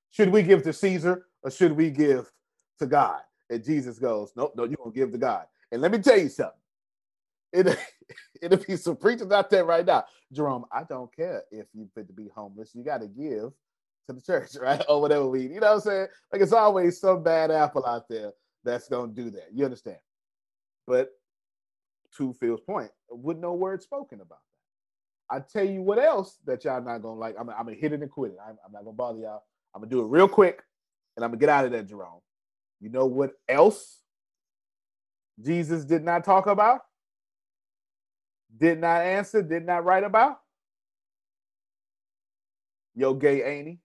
[0.10, 2.32] should we give to Caesar or should we give
[2.80, 3.22] to God?
[3.50, 5.46] And Jesus goes, Nope, no, you're gonna give to God.
[5.72, 6.61] And let me tell you something.
[7.54, 7.78] It,
[8.42, 10.06] it'll be some preachers out there right now.
[10.32, 12.72] Jerome, I don't care if you fit to be homeless.
[12.74, 13.52] You got to give
[14.08, 14.84] to the church, right?
[14.88, 16.08] Or whatever we, you know what I'm saying?
[16.32, 18.32] Like it's always some bad apple out there
[18.64, 19.48] that's gonna do that.
[19.54, 19.98] You understand?
[20.88, 21.10] But
[22.18, 24.40] to Phil's point, with no word spoken about
[25.30, 25.36] that.
[25.36, 27.36] I tell you what else that y'all not gonna like.
[27.40, 28.38] I'm, I'm gonna hit it and quit it.
[28.46, 29.44] I'm, I'm not gonna bother y'all.
[29.74, 30.62] I'm gonna do it real quick,
[31.16, 32.20] and I'm gonna get out of there, Jerome.
[32.82, 34.00] You know what else
[35.42, 36.82] Jesus did not talk about?
[38.60, 39.42] Did not answer?
[39.42, 40.42] Did not write about?
[42.96, 43.80] Yo, gay ain't he?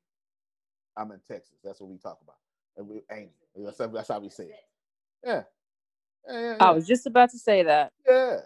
[0.96, 1.56] I'm in Texas.
[1.64, 2.36] That's what we talk about.
[2.76, 3.64] And we ain't he?
[3.64, 4.54] That's, that's how we say it.
[5.24, 5.42] Yeah.
[6.28, 7.92] Yeah, yeah, I was just about to say that.
[8.08, 8.40] Yeah.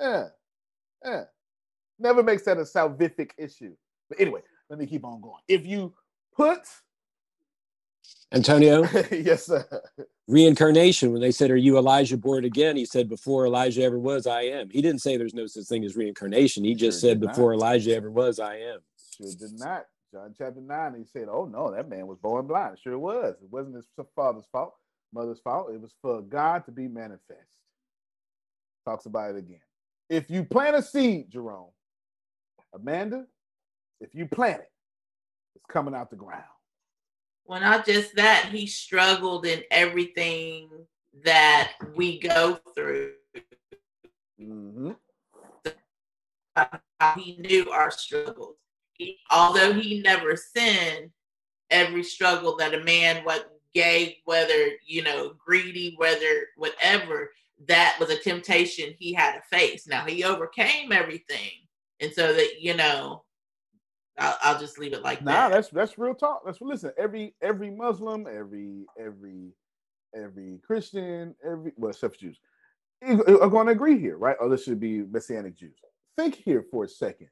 [0.00, 0.28] Yeah.
[1.04, 1.24] Yeah.
[1.98, 3.74] Never makes that a salvific issue.
[4.08, 5.42] But anyway, let me keep on going.
[5.48, 5.94] If you
[6.36, 6.60] put
[8.32, 9.66] Antonio, yes, sir.
[10.28, 12.76] reincarnation, when they said, Are you Elijah born again?
[12.76, 14.70] He said, Before Elijah ever was, I am.
[14.70, 16.62] He didn't say there's no such thing as reincarnation.
[16.64, 17.34] He just Sure said, did not.
[17.34, 18.78] Before Elijah ever was, I am.
[19.16, 19.86] Sure did not.
[20.12, 22.78] John chapter 9, he said, Oh no, that man was born blind.
[22.80, 23.34] Sure was.
[23.42, 24.74] It wasn't his father's fault,
[25.12, 25.70] mother's fault.
[25.72, 27.58] It was for God to be manifest.
[28.84, 29.60] Talks about it again.
[30.08, 31.70] If you plant a seed, Jerome,
[32.74, 33.26] Amanda,
[34.00, 34.70] if you plant it,
[35.54, 36.44] it's coming out the ground.
[37.50, 40.70] Well, not just that, he struggled in everything
[41.24, 43.10] that we go through.
[44.40, 44.92] Mm-hmm.
[47.18, 48.54] He knew our struggles.
[48.92, 51.10] He, although he never sinned,
[51.70, 57.32] every struggle that a man, what gay, whether you know, greedy, whether whatever,
[57.66, 59.88] that was a temptation he had to face.
[59.88, 61.66] Now he overcame everything,
[61.98, 63.24] and so that you know,
[64.18, 65.52] I'll, I'll just leave it like Nah, that.
[65.52, 66.42] that's that's real talk.
[66.44, 66.92] That's listen.
[66.98, 69.52] Every every Muslim, every every
[70.14, 72.38] every Christian, every well, except Jews,
[73.02, 74.36] are going to agree here, right?
[74.40, 75.78] Or this should be Messianic Jews.
[76.16, 77.28] Think here for a second.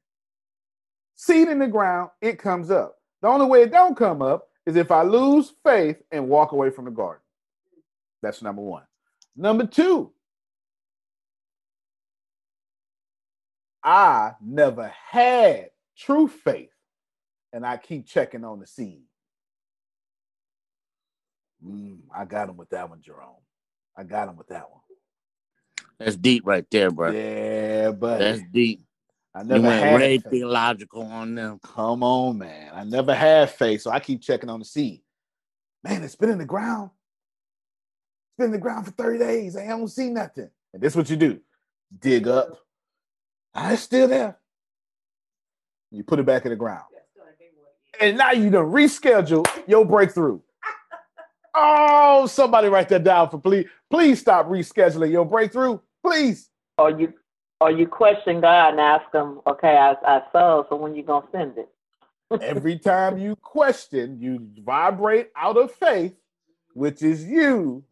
[1.17, 2.97] Seed in the ground, it comes up.
[3.23, 6.71] The only way it don't come up is if I lose faith and walk away
[6.71, 7.23] from the garden.
[8.23, 8.85] That's number one.
[9.37, 10.13] Number two,
[13.83, 16.71] I never had true faith,
[17.53, 19.03] and I keep checking on the seed.
[21.65, 23.43] Mm, I got him with that one, Jerome.
[23.97, 24.81] I got him with that one.
[25.99, 27.11] That's deep right there, bro.
[27.11, 28.25] Yeah, buddy.
[28.25, 28.83] That's deep.
[29.35, 31.59] I You never went had way theological on them.
[31.63, 32.71] Come on, man.
[32.73, 35.03] I never had faith, so I keep checking on the seed.
[35.83, 36.91] Man, it's been in the ground.
[38.31, 39.57] It's been in the ground for 30 days.
[39.57, 40.51] I haven't see nothing.
[40.73, 41.41] And this is what you do.
[41.99, 42.59] Dig up.
[43.55, 44.39] Ah, it's still there.
[45.91, 46.85] You put it back in the ground.
[48.01, 50.41] And now you done reschedule your breakthrough.
[51.55, 53.67] Oh, somebody write that down for please.
[53.91, 55.81] Please stop rescheduling your breakthrough.
[56.05, 56.51] Please.
[56.77, 57.13] Or you
[57.61, 61.27] or you question God and ask him, okay, I, I saw, so when you gonna
[61.33, 61.69] send it?
[62.41, 66.15] Every time you question, you vibrate out of faith,
[66.75, 67.83] which is you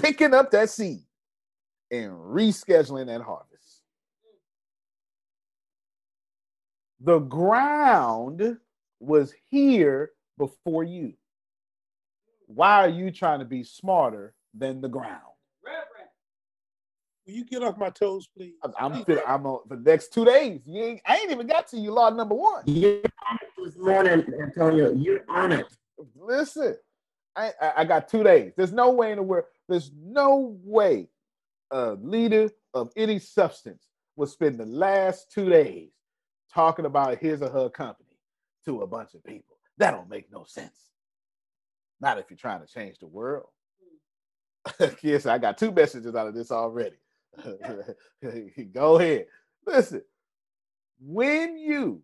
[0.00, 1.00] picking up that seed
[1.90, 3.49] and rescheduling that harvest.
[7.00, 8.58] The ground
[9.00, 11.14] was here before you.
[12.46, 15.22] Why are you trying to be smarter than the ground?
[17.26, 18.54] Will you get off my toes, please?
[18.64, 20.62] I'm, I'm, fit- I'm on for the next two days.
[20.66, 22.64] You ain't, I ain't even got to you, law number one.
[22.66, 24.92] You're on it this morning, Antonio.
[24.92, 25.66] You're on it.
[26.16, 26.76] Listen,
[27.36, 28.52] I, I, I got two days.
[28.56, 29.44] There's no way in the world.
[29.68, 31.08] There's no way
[31.70, 33.86] a leader of any substance
[34.16, 35.90] will spend the last two days
[36.52, 38.16] talking about his or her company
[38.64, 39.56] to a bunch of people.
[39.78, 40.90] That don't make no sense.
[42.00, 43.48] Not if you're trying to change the world.
[45.02, 46.96] yes, I got two messages out of this already.
[48.72, 49.26] Go ahead.
[49.66, 50.02] Listen,
[51.00, 52.02] when you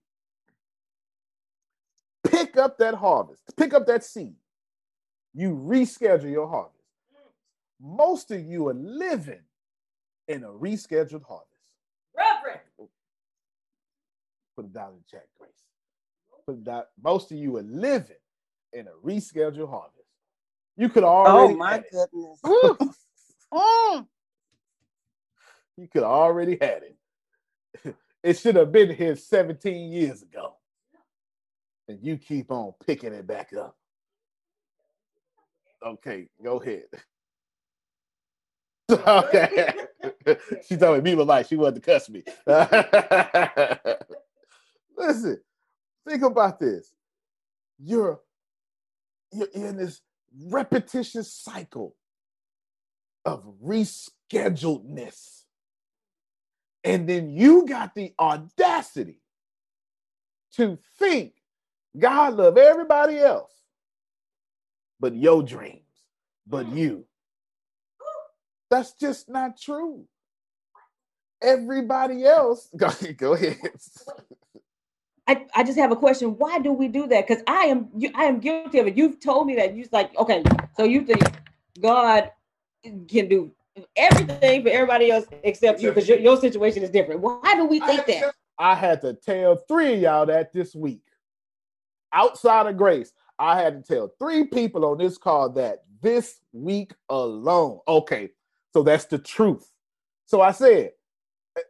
[2.24, 4.36] pick up that harvest, pick up that seed,
[5.34, 6.72] you reschedule your harvest.
[7.80, 9.42] Most of you are living
[10.28, 11.50] in a rescheduled harvest.
[12.16, 12.60] Reverend.
[14.56, 15.50] Put it down in the chat, Grace.
[16.46, 16.88] Put that.
[17.02, 18.16] Most of you are living
[18.72, 19.92] in a rescheduled harvest.
[20.76, 21.54] You could already.
[21.54, 21.90] Oh my had it.
[21.92, 22.40] goodness.
[22.42, 22.76] Woo.
[23.54, 24.08] Mm.
[25.76, 27.94] You could already had it.
[28.22, 30.56] It should have been here 17 years ago.
[31.86, 33.76] And you keep on picking it back up.
[35.86, 36.86] Okay, go ahead.
[38.88, 39.74] Okay.
[40.68, 42.22] she told me me was like she wanted to cuss me.
[44.96, 45.40] Listen,
[46.08, 46.92] think about this.
[47.78, 48.20] You're
[49.32, 50.00] you're in this
[50.48, 51.96] repetitious cycle
[53.24, 55.42] of rescheduledness.
[56.84, 59.20] And then you got the audacity
[60.54, 61.34] to think
[61.98, 63.52] God love everybody else
[65.00, 65.82] but your dreams,
[66.46, 67.04] but you.
[68.70, 70.04] That's just not true.
[71.42, 73.58] Everybody else, go, go ahead.
[75.28, 76.36] I, I just have a question.
[76.38, 77.26] Why do we do that?
[77.26, 78.96] Because I am you, I am guilty of it.
[78.96, 79.76] You've told me that.
[79.76, 80.44] You're like, okay,
[80.76, 81.22] so you think
[81.80, 82.30] God
[82.84, 83.50] can do
[83.96, 87.20] everything for everybody else except you because your, your situation is different.
[87.20, 88.34] Why do we think that?
[88.58, 91.02] I had to tell three of y'all that this week.
[92.12, 96.94] Outside of grace, I had to tell three people on this call that this week
[97.08, 97.80] alone.
[97.86, 98.30] Okay,
[98.72, 99.70] so that's the truth.
[100.24, 100.92] So I said,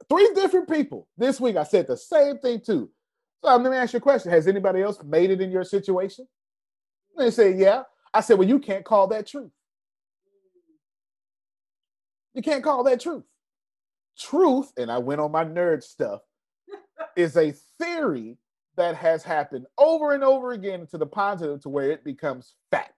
[0.09, 1.57] three different people this week.
[1.57, 2.90] I said the same thing too.
[3.47, 6.26] Um, let me ask you a question: Has anybody else made it in your situation?
[7.16, 7.82] They say, yeah.
[8.12, 9.51] I said, well, you can't call that truth.
[12.34, 13.24] You can't call that truth.
[14.18, 16.20] Truth, and I went on my nerd stuff,
[17.16, 18.36] is a theory
[18.76, 22.92] that has happened over and over again to the positive to where it becomes fact.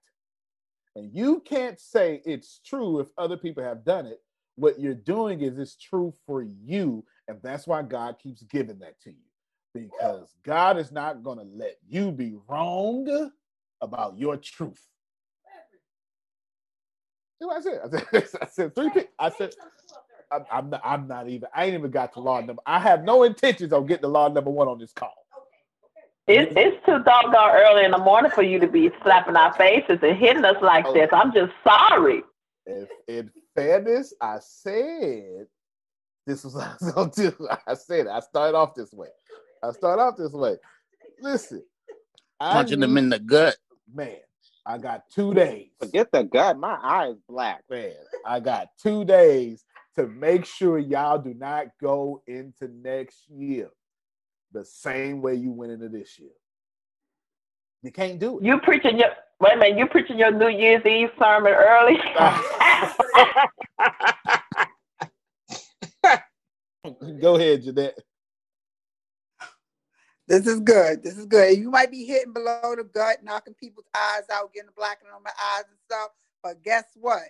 [0.96, 4.18] And you can't say it's true if other people have done it.
[4.56, 7.04] What you're doing is it's true for you.
[7.28, 9.27] And that's why God keeps giving that to you.
[9.74, 13.30] Because God is not going to let you be wrong
[13.80, 14.82] about your truth.
[17.40, 17.80] You know what I said?
[17.84, 19.10] I said, I said three people.
[19.18, 19.54] I said,
[20.32, 22.62] I'm, I'm, not, I'm not even, I ain't even got to law number.
[22.66, 25.14] I have no intentions of getting the law number one on this call.
[26.26, 29.98] It, it's too doggone early in the morning for you to be slapping our faces
[30.02, 30.92] and hitting us like Oh.
[30.92, 31.08] this.
[31.12, 32.22] I'm just sorry.
[32.66, 35.46] If, in fairness, I said
[36.26, 37.48] this was what I was gonna do.
[37.66, 38.10] I said it.
[38.10, 39.08] I started off this way.
[39.62, 40.56] I start off this way.
[41.20, 41.62] Listen,
[42.40, 43.56] I Punching them in the gut.
[43.92, 44.16] man.
[44.64, 45.70] I got two days.
[45.80, 46.58] Forget the gut.
[46.58, 47.62] My eye is black.
[47.70, 47.92] Man,
[48.26, 49.64] I got two days
[49.96, 53.70] to make sure y'all do not go into next year
[54.52, 56.30] the same way you went into this year.
[57.82, 58.44] You can't do it.
[58.44, 59.08] You preaching your
[59.40, 61.96] wait a minute, you preaching your New Year's Eve sermon early.
[67.20, 67.98] Go ahead, Jeanette.
[70.28, 71.02] This is good.
[71.02, 71.56] This is good.
[71.56, 75.22] You might be hitting below the gut, knocking people's eyes out, getting the blackening on
[75.22, 76.10] my eyes and stuff.
[76.42, 77.22] But guess what?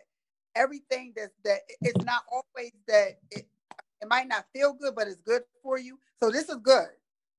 [0.56, 3.46] Everything that's that it's not always that it,
[4.02, 6.00] it might not feel good, but it's good for you.
[6.20, 6.88] So this is good.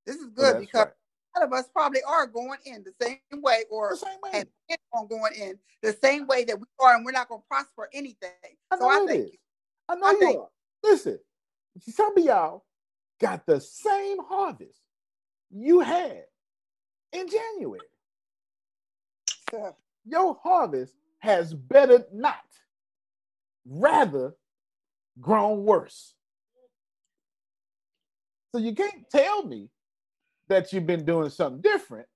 [0.06, 1.42] This is good that's because right.
[1.42, 3.98] lot of us probably are going in the same way or
[4.34, 7.42] and intend on going in the same way that we are, and we're not going
[7.42, 8.30] to prosper anything.
[8.72, 9.32] I so I know it thank is.
[9.34, 9.40] you.
[9.90, 10.48] I know I you.
[10.84, 11.20] Listen,
[11.82, 12.64] some of y'all
[13.20, 14.80] got the same harvest
[15.52, 16.24] you had
[17.14, 17.80] in January.
[20.06, 22.44] Your harvest has better not,
[23.66, 24.36] rather
[25.20, 26.14] grown worse.
[28.52, 29.70] So you can't tell me
[30.48, 32.08] that you've been doing something different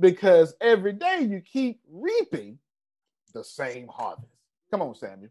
[0.00, 2.58] because every day you keep reaping
[3.32, 4.32] the same harvest.
[4.70, 5.30] Come on, Samuel.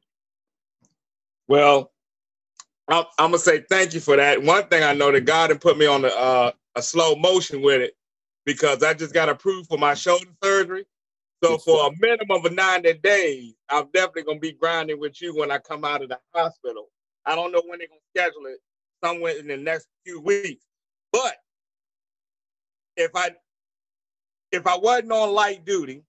[1.48, 1.92] Well,
[2.88, 4.42] I'm, I'm gonna say thank you for that.
[4.42, 7.62] One thing I know that God had put me on the uh, a slow motion
[7.62, 7.96] with it
[8.46, 10.86] because I just got approved for my shoulder surgery.
[11.44, 15.52] So for a minimum of 90 days, I'm definitely gonna be grinding with you when
[15.52, 16.90] I come out of the hospital.
[17.26, 18.60] I don't know when they're gonna schedule it,
[19.04, 20.66] somewhere in the next few weeks.
[21.12, 21.36] But
[22.96, 23.32] if I
[24.52, 26.04] if I wasn't on light duty,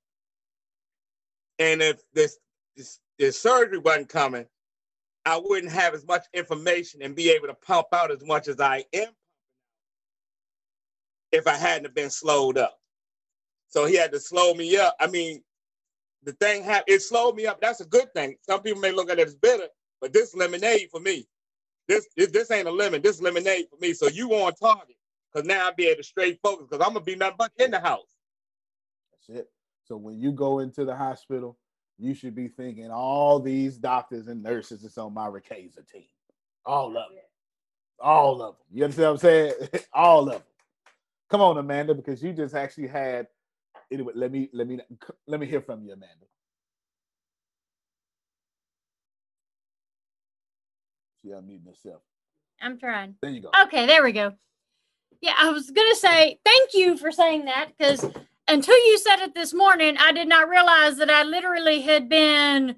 [1.58, 2.38] and if this
[2.76, 4.46] this, this surgery wasn't coming,
[5.26, 8.60] I wouldn't have as much information and be able to pump out as much as
[8.60, 9.08] I am
[11.34, 12.78] if I hadn't have been slowed up.
[13.68, 14.96] So he had to slow me up.
[15.00, 15.42] I mean,
[16.22, 17.60] the thing happened, it slowed me up.
[17.60, 18.36] That's a good thing.
[18.42, 19.68] Some people may look at it as bitter,
[20.00, 21.26] but this lemonade for me.
[21.86, 23.92] This this, this ain't a lemon, this lemonade for me.
[23.92, 24.96] So you on target.
[25.34, 27.72] Cause now I'll be able to straight focus because I'm gonna be nothing but in
[27.72, 28.14] the house.
[29.12, 29.50] That's it.
[29.82, 31.58] So when you go into the hospital,
[31.98, 36.06] you should be thinking all these doctors and nurses is on my Ricasa team.
[36.64, 37.18] All of them.
[38.00, 38.64] All of them.
[38.72, 39.52] You understand what I'm saying?
[39.92, 40.42] all of them.
[41.30, 43.26] Come on, Amanda, because you just actually had.
[43.90, 44.80] Anyway, let me let me
[45.26, 46.26] let me hear from you, Amanda.
[51.22, 52.02] She unmuting herself.
[52.60, 53.16] I'm trying.
[53.22, 53.50] There you go.
[53.64, 54.32] Okay, there we go.
[55.20, 58.04] Yeah, I was gonna say thank you for saying that because
[58.48, 62.76] until you said it this morning, I did not realize that I literally had been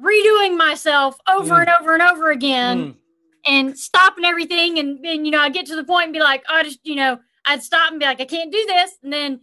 [0.00, 1.60] redoing myself over Mm.
[1.60, 2.96] and over and over again
[3.44, 4.78] and stopping everything.
[4.78, 6.94] And then, you know, I get to the point and be like, I just, you
[6.94, 7.18] know,
[7.48, 8.92] I'd stop and be like, I can't do this.
[9.02, 9.40] And then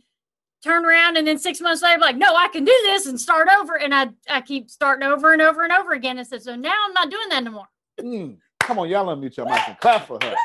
[0.64, 3.20] turn around and then six months later, be like, no, I can do this and
[3.20, 3.78] start over.
[3.78, 6.18] And I, I keep starting over and over and over again.
[6.18, 7.68] And said, so now I'm not doing that anymore.
[8.00, 8.38] Mm.
[8.62, 10.36] Come on, y'all unmute your mic and clap for her.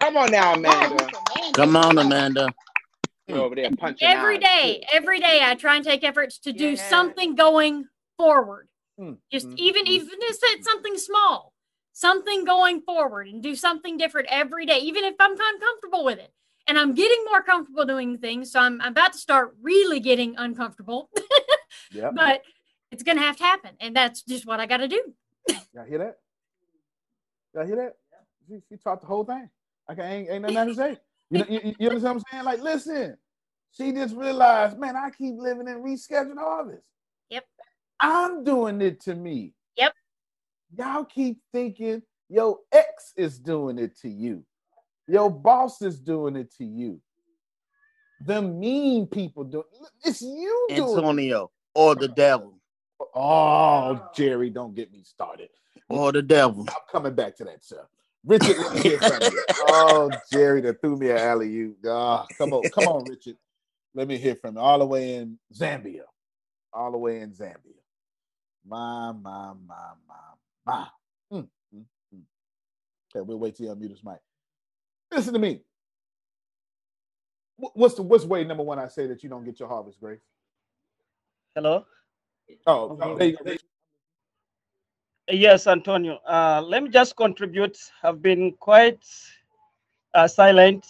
[0.00, 1.08] Come on now, Amanda.
[1.54, 2.48] Come on, Amanda.
[3.26, 4.42] You're over there punching Every eyes.
[4.42, 7.86] day, every day, I try and take efforts to do something going
[8.18, 8.68] forward.
[9.00, 11.53] Mm, Just even even if it's something small,
[11.94, 16.30] something going forward, and do something different every day, even if I'm uncomfortable with it.
[16.66, 20.36] And I'm getting more comfortable doing things, so I'm, I'm about to start really getting
[20.36, 21.08] uncomfortable.
[21.92, 22.14] Yep.
[22.16, 22.42] but
[22.90, 25.14] it's gonna have to happen, and that's just what I got to do.
[25.72, 26.18] Y'all hear that?
[27.54, 27.94] Y'all hear that?
[28.48, 29.48] She, she taught the whole thing.
[29.88, 30.96] I can ain't, ain't nothing to say.
[31.30, 32.44] You, know, you, you- you understand what I'm saying?
[32.44, 33.16] Like, listen,
[33.72, 36.82] she just realized, man, I keep living in rescheduled harvest.
[37.30, 37.44] Yep.
[38.00, 39.52] I'm doing it to me.
[40.76, 44.44] Y'all keep thinking your ex is doing it to you.
[45.06, 47.00] Your boss is doing it to you.
[48.24, 49.64] The mean people do
[50.04, 50.96] it's you doing it.
[50.96, 52.58] Antonio or the devil.
[53.14, 55.50] Oh, Jerry, don't get me started.
[55.88, 56.64] Or the devil.
[56.68, 57.86] I'm coming back to that, sir.
[58.24, 59.44] Richard, let me hear from you.
[59.68, 61.76] Oh, Jerry, that threw me an alley oop.
[61.86, 63.36] Ah, come on, come on, Richard.
[63.94, 64.62] Let me hear from you.
[64.62, 66.04] All the way in Zambia.
[66.72, 67.74] All the way in Zambia.
[68.66, 70.14] My, my, my, my,
[70.66, 70.86] my.
[71.32, 71.84] Mm, mm,
[72.14, 72.22] mm.
[73.14, 74.18] Okay, we'll wait till you unmute his mic.
[75.12, 75.60] Listen to me.
[77.56, 80.20] What's the what's way number one I say that you don't get your harvest, Grace?
[81.54, 81.86] Hello.
[82.66, 83.54] Oh, there you go.
[85.30, 86.18] Yes, Antonio.
[86.26, 87.78] Uh, let me just contribute.
[88.02, 89.04] I've been quite
[90.12, 90.84] uh, silent.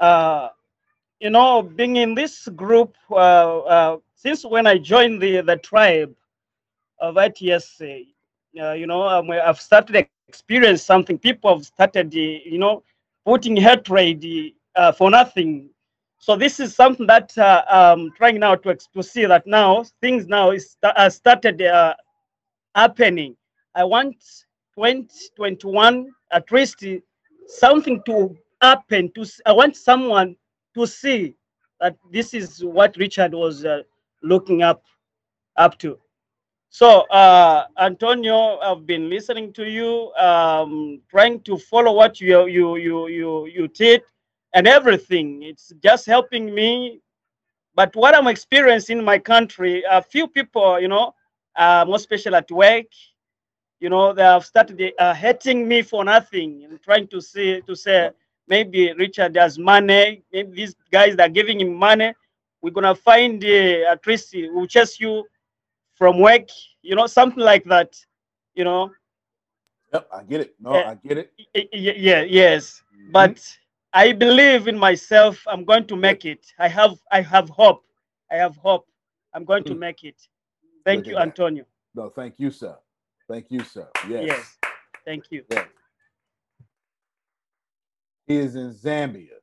[0.00, 0.48] Uh,
[1.20, 6.14] you know, being in this group uh, uh, since when I joined the the tribe
[6.98, 8.06] of ITSA,
[8.60, 11.18] uh, you know, um, I've started experience something.
[11.18, 12.82] People have started, uh, you know,
[13.24, 14.24] putting hatred
[14.74, 15.70] uh, for nothing.
[16.18, 20.26] So this is something that uh, I'm trying now to to see that now things
[20.26, 21.94] now is uh, started uh,
[22.74, 23.36] happening.
[23.74, 24.16] I want
[24.74, 26.84] 2021 at least
[27.46, 29.12] something to happen.
[29.14, 30.36] To I want someone
[30.74, 31.34] to see
[31.80, 33.82] that this is what Richard was uh,
[34.22, 34.82] looking up
[35.56, 35.98] up to.
[36.70, 42.76] So, uh, Antonio, I've been listening to you, um, trying to follow what you you
[42.76, 44.02] you you you did
[44.52, 45.42] and everything.
[45.42, 47.00] It's just helping me.
[47.74, 51.14] But what I'm experiencing in my country, a few people, you know,
[51.56, 52.86] uh, more special at work,
[53.80, 57.76] you know, they have started uh, hating me for nothing and trying to say to
[57.76, 58.10] say
[58.48, 60.22] maybe Richard has money.
[60.32, 62.14] Maybe these guys that are giving him money,
[62.62, 65.24] we're gonna find uh, least we'll chase you
[65.96, 66.48] from work.
[66.82, 67.96] You know, something like that.
[68.54, 68.92] You know.
[69.92, 70.54] Yep, I get it.
[70.60, 71.32] No, Uh, I get it.
[71.72, 72.82] Yeah, yes.
[73.10, 73.40] But
[73.92, 75.42] I believe in myself.
[75.46, 76.46] I'm going to make it.
[76.58, 77.84] I have I have hope.
[78.30, 78.86] I have hope.
[79.34, 80.16] I'm going to make it.
[80.84, 81.22] Thank Look you, that.
[81.22, 81.64] Antonio.
[81.94, 82.76] No, thank you, sir.
[83.28, 83.88] Thank you, sir.
[84.08, 84.24] Yes.
[84.26, 84.56] Yes.
[85.04, 85.44] Thank you.
[85.50, 85.66] Yes.
[88.26, 89.38] He is in Zambia,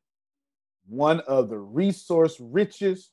[0.88, 3.12] one of the resource richest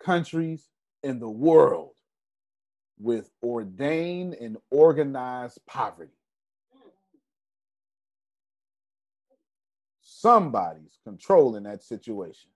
[0.00, 0.68] countries
[1.02, 1.94] in the world
[2.98, 6.12] with ordained and organized poverty.
[10.02, 12.50] Somebody's controlling that situation.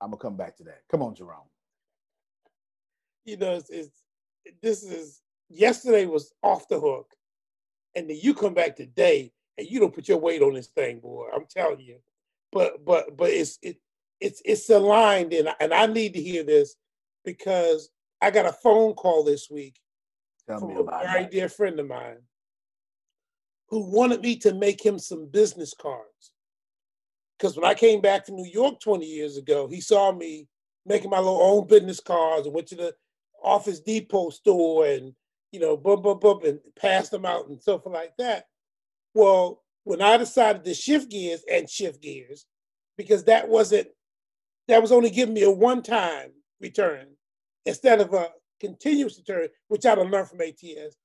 [0.00, 0.82] I'm gonna come back to that.
[0.90, 1.40] Come on, Jerome.
[3.24, 3.90] you know, it's,
[4.62, 7.14] this is yesterday was off the hook,
[7.96, 11.00] and then you come back today and you don't put your weight on this thing,
[11.00, 11.28] boy.
[11.34, 11.98] I'm telling you.
[12.52, 13.78] But but but it's it
[14.20, 16.76] it's it's aligned, and and I need to hear this
[17.26, 17.90] because
[18.22, 19.78] I got a phone call this week
[20.48, 21.30] Tell from a very it.
[21.30, 22.22] dear friend of mine
[23.68, 26.32] who wanted me to make him some business cards.
[27.36, 30.46] Because when I came back to New York 20 years ago, he saw me
[30.86, 32.94] making my little own business cards and went to the
[33.42, 35.12] Office Depot store and,
[35.50, 38.44] you know, bum, bum, bum, and passed them out and stuff like that.
[39.14, 42.46] Well, when I decided to shift gears and shift gears,
[42.96, 43.88] because that wasn't,
[44.68, 47.15] that was only giving me a one time return
[47.66, 50.96] instead of a continuous return, which I done learned from ATS.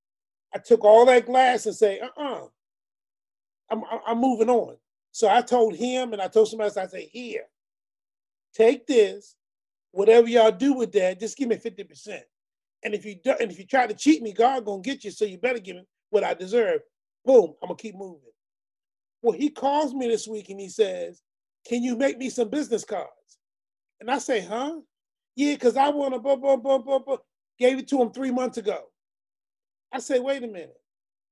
[0.53, 2.45] I took all that glass and say, uh-uh,
[3.69, 4.77] I'm, I'm- moving on.
[5.11, 7.43] So I told him and I told somebody else, I say, here,
[8.53, 9.35] take this,
[9.91, 12.19] whatever y'all do with that, just give me 50%.
[12.83, 15.11] And if you do, and if you try to cheat me, God gonna get you,
[15.11, 16.81] so you better give me what I deserve.
[17.25, 18.21] Boom, I'm gonna keep moving.
[19.21, 21.21] Well, he calls me this week and he says,
[21.67, 23.09] Can you make me some business cards?
[23.99, 24.79] And I say, huh?
[25.35, 27.17] Yeah, because I want to blah, blah, blah, blah, blah.
[27.57, 28.83] Gave it to him three months ago.
[29.91, 30.77] I say, wait a minute.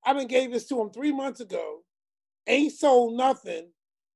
[0.03, 1.79] I done gave this to him three months ago,
[2.47, 3.69] ain't sold nothing,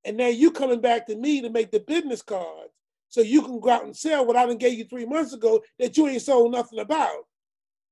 [0.06, 2.72] and now you coming back to me to make the business cards
[3.10, 5.62] so you can go out and sell what I done gave you three months ago
[5.80, 7.26] that you ain't sold nothing about.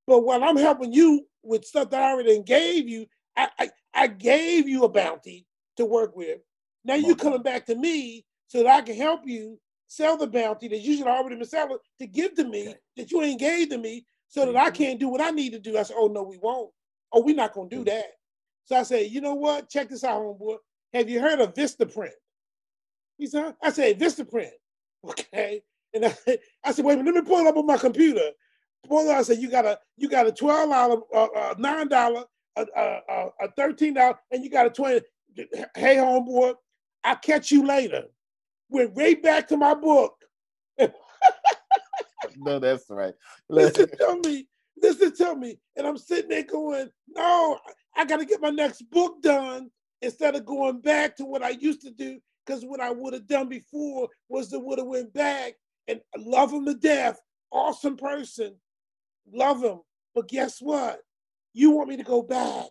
[0.07, 4.07] But while I'm helping you with stuff that I already gave you, I, I, I
[4.07, 5.45] gave you a bounty
[5.77, 6.39] to work with.
[6.83, 9.59] Now you coming back to me so that I can help you
[9.91, 13.21] sell the bounty that you should already been selling to give to me that you
[13.21, 14.75] ain't gave to me so that I mm-hmm.
[14.75, 15.77] can't do what I need to do.
[15.77, 16.71] I said, oh no, we won't.
[17.11, 17.85] Oh, we're not gonna do mm-hmm.
[17.85, 18.05] that.
[18.63, 19.69] So I said, you know what?
[19.69, 20.59] Check this out, homeboy.
[20.93, 22.11] Have you heard of Vistaprint?
[23.17, 24.51] He said, I said, Vistaprint.
[25.03, 25.63] Okay.
[25.95, 26.15] And I,
[26.63, 28.29] I said, wait a minute, let me pull it up on my computer.
[28.87, 29.17] Pull it up.
[29.17, 32.23] I said, you got a you got a twelve dollar, uh, uh, nine dollar,
[32.55, 35.01] a, a, a, a thirteen dollar, and you got a twenty.
[35.75, 36.53] Hey, homeboy,
[37.03, 38.03] I'll catch you later.
[38.71, 40.15] Went right back to my book.
[42.37, 43.13] No, that's right.
[43.49, 44.47] Listen to me.
[44.81, 45.59] Listen to me.
[45.75, 47.59] And I'm sitting there going, no,
[47.95, 49.69] I got to get my next book done
[50.01, 52.19] instead of going back to what I used to do.
[52.45, 55.53] Because what I would have done before was to would have went back
[55.87, 57.19] and love him to death.
[57.51, 58.55] Awesome person.
[59.31, 59.79] Love him.
[60.15, 60.99] But guess what?
[61.53, 62.69] You want me to go back.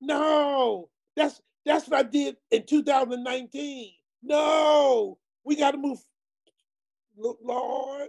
[0.00, 0.88] No.
[1.14, 3.92] That's that's what I did in 2019.
[4.22, 5.18] No.
[5.44, 5.98] We got to move.
[7.16, 8.08] Look, Lord.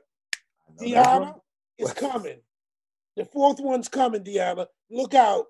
[0.80, 1.39] Deanna
[1.78, 2.39] is coming.
[3.16, 4.68] The fourth one's coming, Deanna.
[4.89, 5.47] Look out.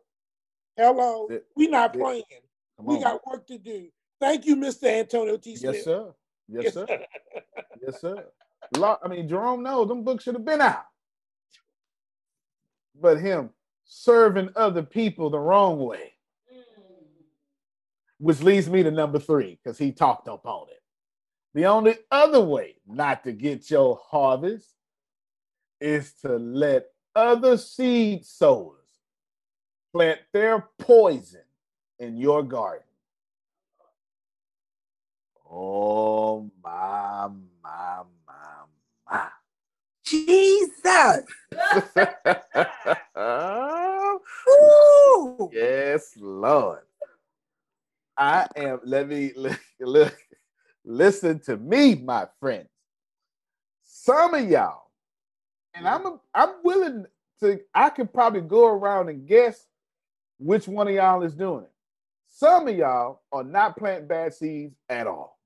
[0.78, 1.28] Hello.
[1.55, 2.24] We're not playing.
[2.78, 3.89] We got work to do.
[4.20, 4.86] Thank you, Mr.
[4.86, 5.55] Antonio T.
[5.55, 5.76] Smith.
[5.76, 6.14] Yes, sir.
[6.47, 6.86] Yes, sir.
[7.82, 8.26] Yes, sir.
[8.76, 10.86] I mean, Jerome knows them books should have been out.
[12.99, 13.51] But him
[13.86, 16.14] serving other people the wrong way,
[18.20, 20.82] which leads me to number three, because he talked up on it.
[21.53, 24.67] The only other way not to get your harvest
[25.82, 28.76] is to let other seed sowers
[29.93, 31.41] plant their poison
[31.97, 32.86] in your garden.
[35.51, 37.28] Oh my,
[37.63, 38.65] my, my,
[39.09, 39.28] my.
[40.03, 41.26] Jesus.
[45.51, 46.82] yes, Lord.
[48.20, 49.32] I am, let me
[49.80, 50.17] look,
[50.84, 52.67] listen to me, my friends.
[53.86, 54.84] Some of y'all,
[55.74, 57.05] and I'm a, I'm willing
[57.39, 59.65] to, I could probably go around and guess
[60.38, 61.72] which one of y'all is doing it.
[62.28, 65.39] Some of y'all are not planting bad seeds at all.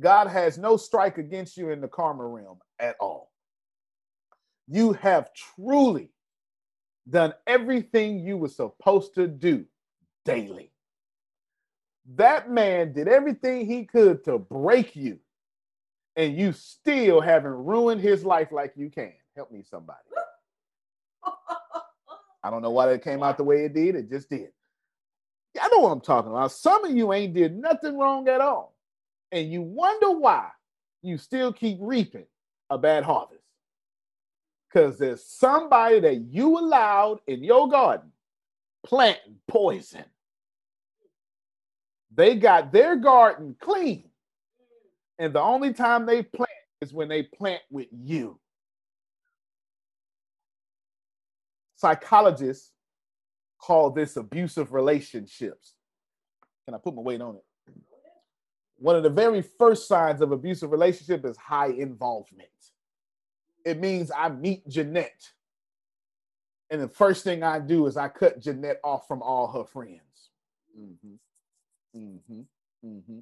[0.00, 3.30] God has no strike against you in the karma realm at all.
[4.68, 6.10] You have truly
[7.08, 9.64] done everything you were supposed to do
[10.28, 10.70] daily.
[12.16, 15.18] That man did everything he could to break you,
[16.16, 19.12] and you still haven't ruined his life like you can.
[19.36, 19.98] Help me, somebody.
[22.42, 23.94] I don't know why that came out the way it did.
[23.94, 24.48] It just did.
[25.60, 26.52] I know what I'm talking about.
[26.52, 28.76] Some of you ain't did nothing wrong at all,
[29.32, 30.48] and you wonder why
[31.02, 32.26] you still keep reaping
[32.70, 33.42] a bad harvest.
[34.68, 38.12] Because there's somebody that you allowed in your garden
[38.84, 40.04] planting poison.
[42.18, 44.10] They got their garden clean.
[45.20, 46.50] And the only time they plant
[46.80, 48.40] is when they plant with you.
[51.76, 52.72] Psychologists
[53.60, 55.74] call this abusive relationships.
[56.64, 57.44] Can I put my weight on it?
[58.78, 62.48] One of the very first signs of abusive relationship is high involvement.
[63.64, 65.30] It means I meet Jeanette,
[66.68, 70.30] and the first thing I do is I cut Jeanette off from all her friends.
[70.76, 71.14] Mm-hmm.
[71.98, 72.40] Mm-hmm.
[72.86, 73.18] Mm-hmm.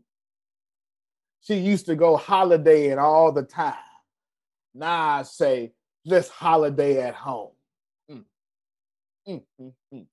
[1.41, 3.75] She used to go holidaying all the time.
[4.75, 5.73] Now I say,
[6.05, 7.53] let's holiday at home.
[8.11, 8.25] Mm.
[9.29, 10.07] Mm, mm, mm.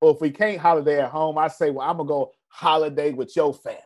[0.00, 3.34] Or if we can't holiday at home, I say, well, I'm gonna go holiday with
[3.36, 3.82] your family.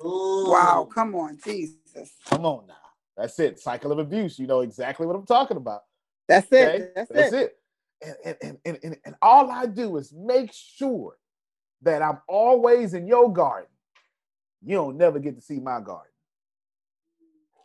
[0.00, 2.12] Wow, come on, Jesus.
[2.26, 2.74] Come on now.
[3.16, 3.58] That's it.
[3.58, 4.38] Cycle of abuse.
[4.38, 5.82] You know exactly what I'm talking about.
[6.28, 6.68] That's it.
[6.68, 6.88] Okay?
[6.94, 7.40] That's, That's it.
[7.40, 7.54] it.
[8.00, 11.16] And, and, and, and, and, and all I do is make sure
[11.82, 13.70] that I'm always in your garden.
[14.64, 16.10] You don't never get to see my garden.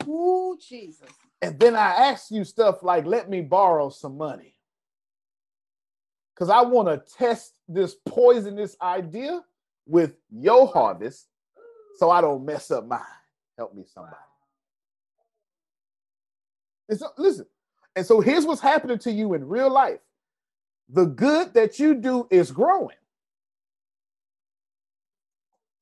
[0.08, 1.10] Ooh, Jesus.
[1.42, 4.54] And then I ask you stuff like, let me borrow some money.
[6.34, 9.44] Because I want to test this poisonous idea
[9.86, 11.28] with your harvest
[11.98, 13.00] so I don't mess up mine.
[13.58, 14.16] Help me, somebody.
[16.90, 17.46] It's, listen,
[17.96, 20.00] and so here's what's happening to you in real life
[20.90, 22.98] the good that you do is growing,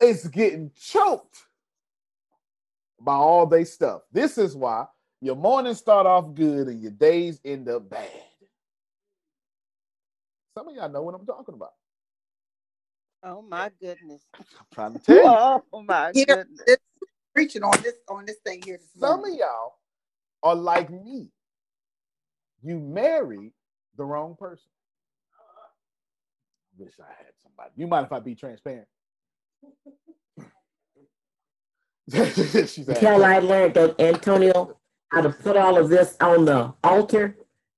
[0.01, 1.37] it's getting choked
[2.99, 4.01] by all they stuff.
[4.11, 4.85] This is why
[5.21, 8.09] your mornings start off good and your days end up bad.
[10.57, 11.73] Some of y'all know what I'm talking about.
[13.23, 14.23] Oh my goodness.
[14.35, 15.37] I'm trying to tell you.
[15.73, 16.61] Oh my Here, goodness.
[16.65, 16.77] this,
[17.33, 18.77] preaching on this on this thing here.
[18.77, 19.33] This Some morning.
[19.35, 19.73] of y'all
[20.43, 21.29] are like me.
[22.63, 23.53] You married
[23.97, 24.65] the wrong person.
[26.77, 27.71] Wish I had somebody.
[27.75, 28.87] You mind if I be transparent?
[32.13, 34.77] Until I learned that Antonio
[35.11, 37.37] how to put all of this on the altar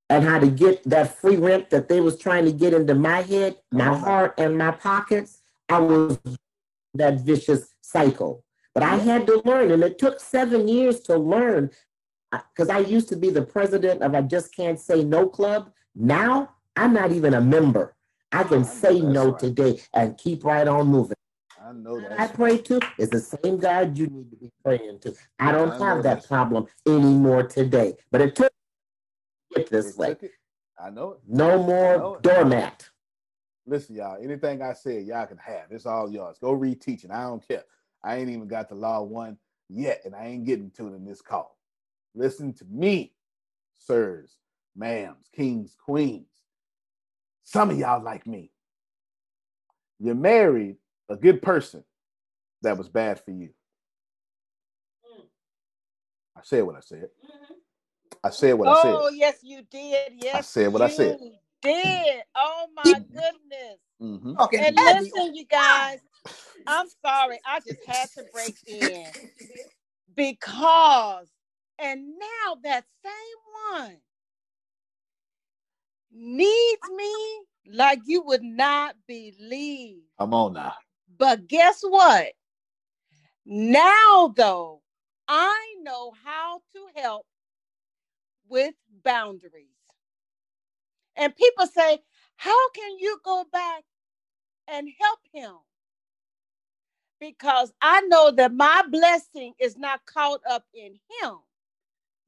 [0.09, 3.21] and how to get that free rent that they was trying to get into my
[3.21, 5.41] head, my heart, and my pockets.
[5.69, 6.19] I was
[6.93, 8.43] that vicious cycle.
[8.73, 11.71] But I had to learn, and it took seven years to learn
[12.31, 15.71] uh, because I used to be the president of I Just Can't Say No Club.
[15.95, 17.95] Now I'm not even a member.
[18.31, 21.17] I can say no today and keep right on moving.
[21.73, 22.19] I know that.
[22.19, 25.13] I pray to is the same God you need to be praying to.
[25.39, 27.95] I don't I have that that's- problem anymore today.
[28.11, 28.51] But it took
[29.55, 30.15] it this way.
[30.79, 31.19] I know it.
[31.27, 32.23] No I know more it.
[32.23, 32.89] doormat.
[33.65, 35.71] Listen, y'all, anything I said, y'all can have.
[35.71, 36.37] It's all yours.
[36.39, 37.11] Go read teaching.
[37.11, 37.63] I don't care.
[38.03, 39.37] I ain't even got the law one
[39.69, 41.57] yet, and I ain't getting to it in this call.
[42.13, 43.13] Listen to me,
[43.79, 44.35] sirs,
[44.77, 46.27] ma'ams, kings, queens.
[47.43, 48.51] Some of y'all like me.
[49.99, 50.75] You're married
[51.09, 51.83] a good person
[52.61, 53.49] that was bad for you.
[55.17, 55.25] Mm.
[56.37, 57.09] I said what I said.
[57.23, 57.53] Mm-hmm.
[58.23, 58.95] I said what I said.
[58.95, 60.13] Oh yes, you did.
[60.21, 61.17] Yes, I said what I said.
[61.61, 62.23] Did.
[62.35, 63.13] Oh my mm-hmm.
[63.13, 63.79] goodness.
[64.01, 64.39] Mhm.
[64.39, 64.65] Okay.
[64.65, 65.99] And listen, you guys,
[66.67, 67.39] I'm sorry.
[67.45, 69.05] I just had to break in
[70.15, 71.27] because,
[71.79, 73.97] and now that same one
[76.11, 77.41] needs me
[77.73, 80.03] like you would not believe.
[80.19, 80.73] Come on now.
[81.17, 82.27] But guess what?
[83.45, 84.81] Now, though,
[85.27, 87.25] I know how to help
[88.47, 89.67] with boundaries.
[91.15, 91.99] And people say,
[92.37, 93.83] How can you go back
[94.67, 95.55] and help him?
[97.19, 101.37] Because I know that my blessing is not caught up in him,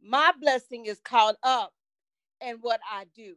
[0.03, 1.73] my blessing is caught up
[2.41, 3.35] in what I do.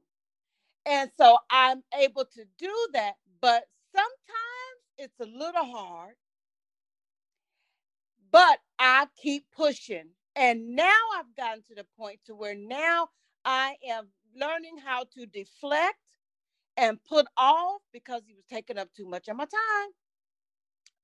[0.86, 4.57] And so I'm able to do that, but sometimes
[4.98, 6.14] it's a little hard.
[8.30, 10.10] But I keep pushing.
[10.36, 13.08] And now I've gotten to the point to where now
[13.44, 15.96] I am learning how to deflect
[16.76, 19.90] and put off because he was taking up too much of my time.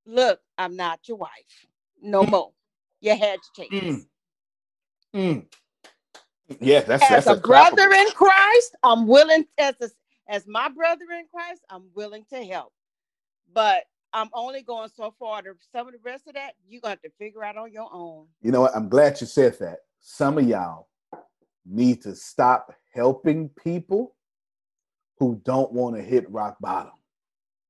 [0.07, 1.67] Look, I'm not your wife.
[2.03, 2.53] No more.
[3.01, 4.07] You had your chance.
[5.15, 5.47] Mm.
[6.61, 7.77] Yeah, that's as that's a clapper.
[7.77, 9.91] brother in Christ, I'm willing as a,
[10.29, 12.73] as my brother in Christ, I'm willing to help.
[13.55, 15.43] But I'm only going so far.
[15.43, 17.73] To some of the rest of that, you're going to have to figure out on
[17.73, 18.27] your own.
[18.43, 18.77] You know what?
[18.77, 19.79] I'm glad you said that.
[20.01, 20.89] Some of y'all
[21.65, 24.15] need to stop helping people
[25.19, 26.93] who don't want to hit rock bottom.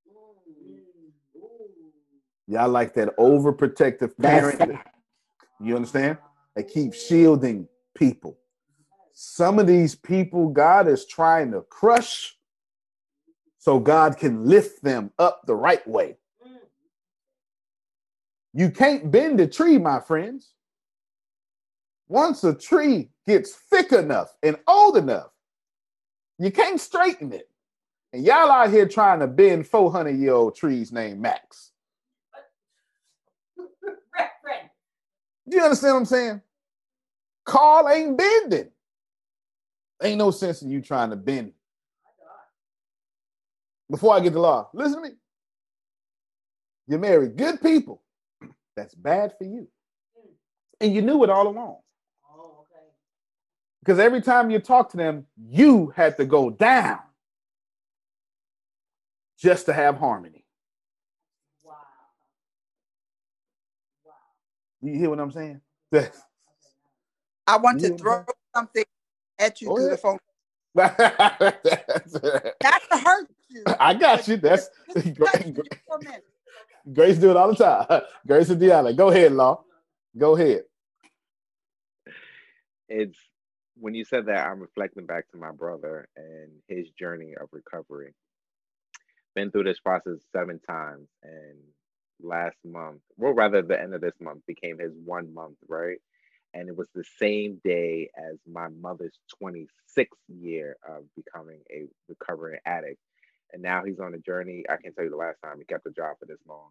[0.08, 1.44] Mm-hmm.
[2.52, 4.78] Y'all like that overprotective That's parent.
[5.60, 6.18] You understand?
[6.56, 8.38] They keep shielding people.
[9.12, 12.36] Some of these people, God is trying to crush
[13.64, 16.18] so God can lift them up the right way.
[16.46, 16.58] Mm.
[18.52, 20.52] You can't bend a tree, my friends.
[22.06, 25.30] Once a tree gets thick enough and old enough,
[26.38, 27.48] you can't straighten it.
[28.12, 31.70] And y'all out here trying to bend 400 year old trees named Max.
[33.56, 36.42] Do you understand what I'm saying?
[37.46, 38.68] Carl ain't bending.
[40.02, 41.54] Ain't no sense in you trying to bend.
[43.94, 45.14] Before I get to law, listen to me.
[46.88, 48.02] You marry good people.
[48.76, 49.68] That's bad for you.
[50.80, 51.76] And you knew it all along.
[52.28, 52.82] Oh, okay.
[53.78, 56.98] Because every time you talk to them, you had to go down
[59.38, 60.44] just to have harmony.
[61.62, 61.74] Wow.
[64.82, 65.60] You hear what I'm saying?
[67.46, 68.24] I want You to throw
[68.56, 68.84] something
[69.38, 70.18] at you Go through the phone.
[70.74, 72.12] That's
[72.60, 73.64] Not to hurt you.
[73.80, 74.38] I got you.
[74.38, 74.70] That's
[75.18, 76.24] touch you just for a minute.
[76.92, 78.02] Grace do it all the time.
[78.26, 78.96] Grace and Deanna.
[78.96, 79.64] Go ahead, Law.
[80.18, 80.64] Go ahead.
[82.88, 83.18] it's
[83.76, 88.14] when you said that, I'm reflecting back to my brother and his journey of recovery.
[89.34, 91.58] Been through this process seven times, and
[92.22, 95.98] last month, well, rather the end of this month, became his one month, right?
[96.54, 102.60] And it was the same day as my mother's 26th year of becoming a recovering
[102.66, 102.98] addict.
[103.54, 104.64] And now he's on a journey.
[104.68, 106.70] I can't tell you the last time he kept a job for this long.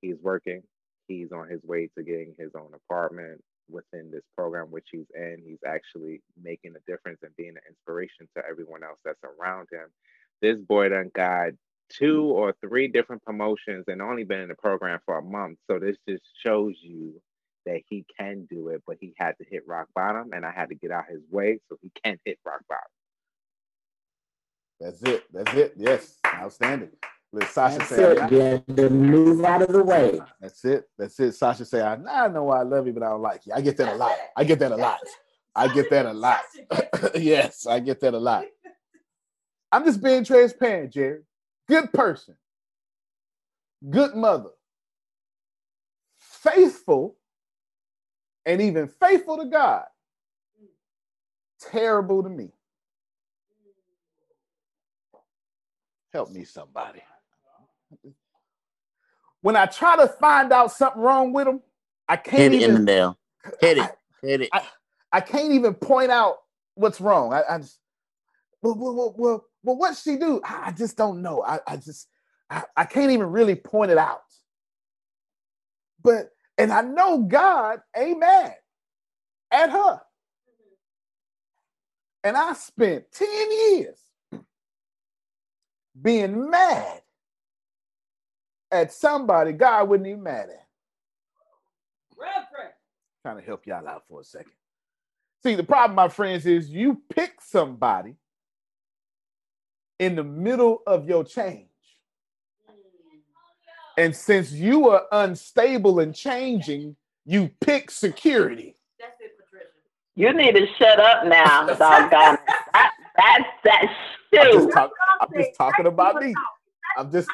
[0.00, 0.62] He's working.
[1.08, 5.42] He's on his way to getting his own apartment within this program which he's in.
[5.46, 9.88] He's actually making a difference and being an inspiration to everyone else that's around him.
[10.40, 11.50] This boy done got
[11.90, 15.58] two or three different promotions and only been in the program for a month.
[15.70, 17.20] So this just shows you
[17.66, 20.70] that he can do it, but he had to hit rock bottom and I had
[20.70, 22.95] to get out his way so he can hit rock bottom.
[24.80, 25.24] That's it.
[25.32, 25.74] That's it.
[25.76, 26.18] Yes.
[26.26, 26.90] Outstanding.
[27.32, 28.18] Let Sasha That's say, it.
[28.18, 30.20] Had to move out of the way.
[30.40, 30.88] That's it.
[30.98, 31.32] That's it.
[31.32, 33.52] Sasha say, I, I know I love you, but I don't like you.
[33.54, 34.16] I get that a lot.
[34.36, 35.00] I get that a lot.
[35.54, 36.42] I get that a lot.
[37.14, 38.44] yes, I get that a lot.
[39.72, 41.22] I'm just being transparent, Jerry.
[41.68, 42.36] Good person.
[43.88, 44.50] Good mother.
[46.18, 47.16] Faithful
[48.44, 49.84] and even faithful to God.
[51.60, 52.50] Terrible to me.
[56.16, 57.02] Help me, somebody.
[59.42, 61.60] When I try to find out something wrong with them,
[62.08, 63.18] I can't Hit it in the nail.
[63.60, 63.90] Hit it.
[64.22, 64.48] Hit it.
[64.50, 64.62] I,
[65.12, 66.36] I can't even point out
[66.74, 67.34] what's wrong.
[67.34, 67.78] I, I just
[68.62, 70.40] well, well, well, well, well, what she do?
[70.42, 71.44] I I just don't know.
[71.44, 72.08] I, I just
[72.48, 74.22] I, I can't even really point it out.
[76.02, 78.54] But and I know God mad
[79.50, 80.00] at her.
[82.24, 84.05] And I spent 10 years
[86.02, 87.02] being mad
[88.70, 90.66] at somebody God wasn't even mad at.
[93.22, 94.52] Trying to help y'all out for a second.
[95.42, 98.14] See, the problem, my friends, is you pick somebody
[99.98, 101.68] in the middle of your change.
[103.96, 108.76] And since you are unstable and changing, you pick security.
[109.00, 109.70] That's it, Patricia.
[110.14, 112.40] You need to shut up now, doggone it.
[112.72, 113.96] That, that's that
[114.38, 116.34] I'm just, talk, I'm just talking about me.
[116.96, 117.28] I'm just,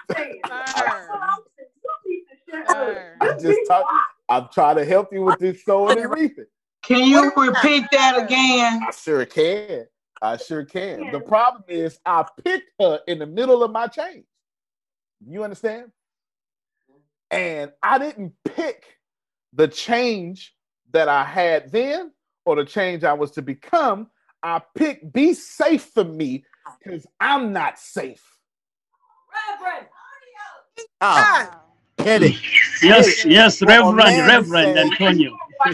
[3.21, 3.99] I'm just talking.
[4.29, 6.47] I'm trying to help you with this sowing and reaping.
[6.83, 8.81] Can you repeat that again?
[8.87, 9.87] I sure can.
[10.21, 11.11] I sure can.
[11.13, 14.25] The problem is I picked her in the middle of my change.
[15.27, 15.93] You understand?
[17.31, 18.85] And I didn't pick
[19.53, 20.55] the change
[20.93, 22.13] that I had then
[22.45, 24.09] or the change I was to become.
[24.43, 26.45] I picked be safe for me
[26.83, 28.25] because I'm not safe.
[29.61, 29.87] Reverend.
[31.01, 31.63] Ah,
[31.99, 32.37] hit it.
[32.83, 35.37] Yes, yes, Reverend, man Reverend Antonio.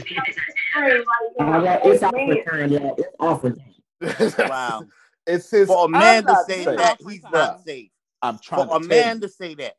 [1.85, 2.95] It's offering time.
[2.99, 3.57] It's offering.
[4.45, 4.87] Wow.
[5.27, 6.77] It says For a I'm man to say safe.
[6.77, 7.91] that, he's Bruh, not safe.
[8.23, 9.21] I'm trying For a to tell man you.
[9.21, 9.75] to say that.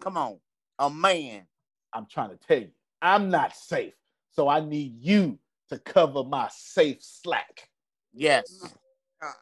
[0.00, 0.38] Come on.
[0.78, 1.46] A man.
[1.92, 3.94] I'm trying to tell you, I'm not safe.
[4.32, 5.38] So I need you
[5.70, 7.68] to cover my safe slack.
[8.12, 8.74] Yes.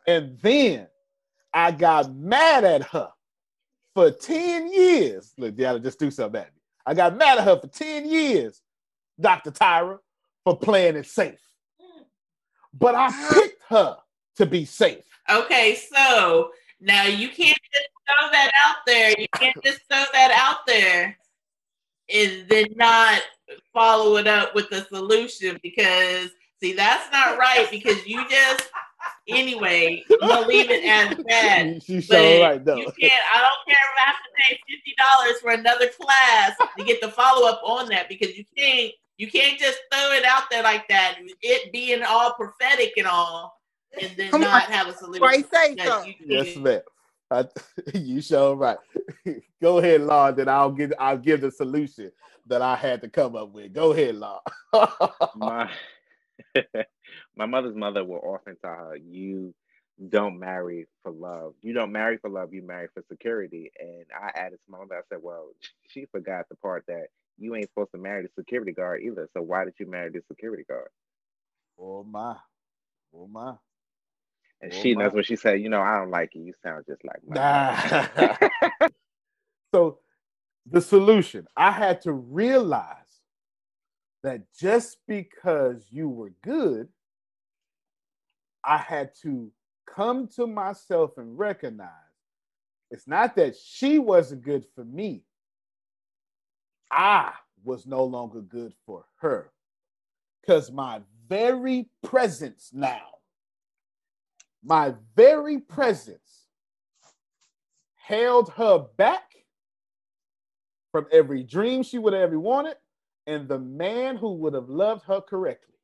[0.07, 0.89] And then
[1.53, 3.09] I got mad at her
[3.95, 5.33] for 10 years.
[5.39, 6.61] Look, Deanna, just do something at me.
[6.87, 8.61] I got mad at her for 10 years,
[9.21, 9.51] Dr.
[9.51, 9.99] Tyra,
[10.45, 11.41] for playing it safe.
[12.73, 13.35] But I uh-huh.
[13.35, 13.97] picked her
[14.37, 15.05] to be safe.
[15.29, 16.51] Okay, so
[16.81, 19.15] now you can't just throw that out there.
[19.19, 21.17] You can't just throw that out there
[22.13, 23.21] and then not
[23.73, 28.69] follow it up with a solution because see that's not right because you just
[29.31, 31.83] anyway I'm gonna leave it as that.
[31.85, 32.77] She's But so right, though.
[32.79, 33.23] you can't.
[33.35, 37.01] I don't care if I have to pay fifty dollars for another class to get
[37.01, 38.93] the follow up on that because you can't.
[39.19, 41.19] You can't just throw it out there like that.
[41.43, 43.55] It being all prophetic and all,
[44.01, 45.23] and then Come on, not have a solution.
[45.23, 46.05] Right, say so.
[46.05, 46.81] you Yes, can- ma'am.
[47.31, 47.45] I,
[47.95, 48.79] you sure right.
[49.63, 50.31] Go ahead, Law.
[50.33, 52.11] Then I'll give I'll give the solution
[52.47, 53.73] that I had to come up with.
[53.75, 54.41] Go ahead, Law.
[55.37, 55.71] my
[57.41, 59.55] my mother's mother will often tell her, "You
[60.11, 61.55] don't marry for love.
[61.63, 62.53] You don't marry for love.
[62.53, 64.97] You marry for security." And I added to my mother.
[64.97, 65.53] I said, "Well,
[65.89, 67.07] she forgot the part that
[67.39, 69.27] you ain't supposed to marry the security guard either.
[69.33, 70.91] So why did you marry the security guard?"
[71.79, 72.37] oh my,
[73.15, 73.55] oh my.
[74.61, 76.43] And Oh, she knows when she said, "You know, I don't like you.
[76.43, 78.89] You sound just like my Nah.
[79.75, 80.01] so
[80.71, 82.97] the solution, I had to realize
[84.23, 86.89] that just because you were good,
[88.65, 89.51] I had to
[89.87, 91.89] come to myself and recognize
[92.91, 95.25] it's not that she wasn't good for me.
[96.91, 97.33] I
[97.63, 99.53] was no longer good for her.
[100.41, 103.03] Because my very presence now,
[104.65, 106.47] my very presence
[107.97, 109.23] held her back
[110.91, 112.77] from every dream she would have ever wanted
[113.27, 115.77] and the man who would have loved her correctly.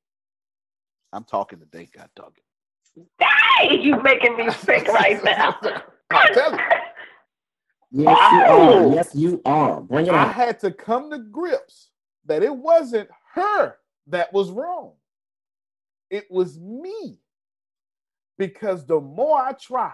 [1.12, 2.45] I'm talking today, God dog it.
[3.18, 5.58] Hey, you making me sick right now.
[6.10, 8.04] I'm telling you.
[8.04, 8.94] Yes, you are.
[8.94, 9.80] Yes, you are.
[9.80, 10.34] Bring it I out.
[10.34, 11.90] had to come to grips
[12.26, 13.76] that it wasn't her
[14.08, 14.92] that was wrong.
[16.10, 17.18] It was me.
[18.38, 19.92] Because the more I tried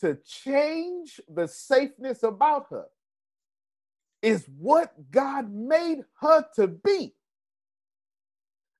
[0.00, 2.86] to change the safeness about her,
[4.22, 7.14] is what God made her to be.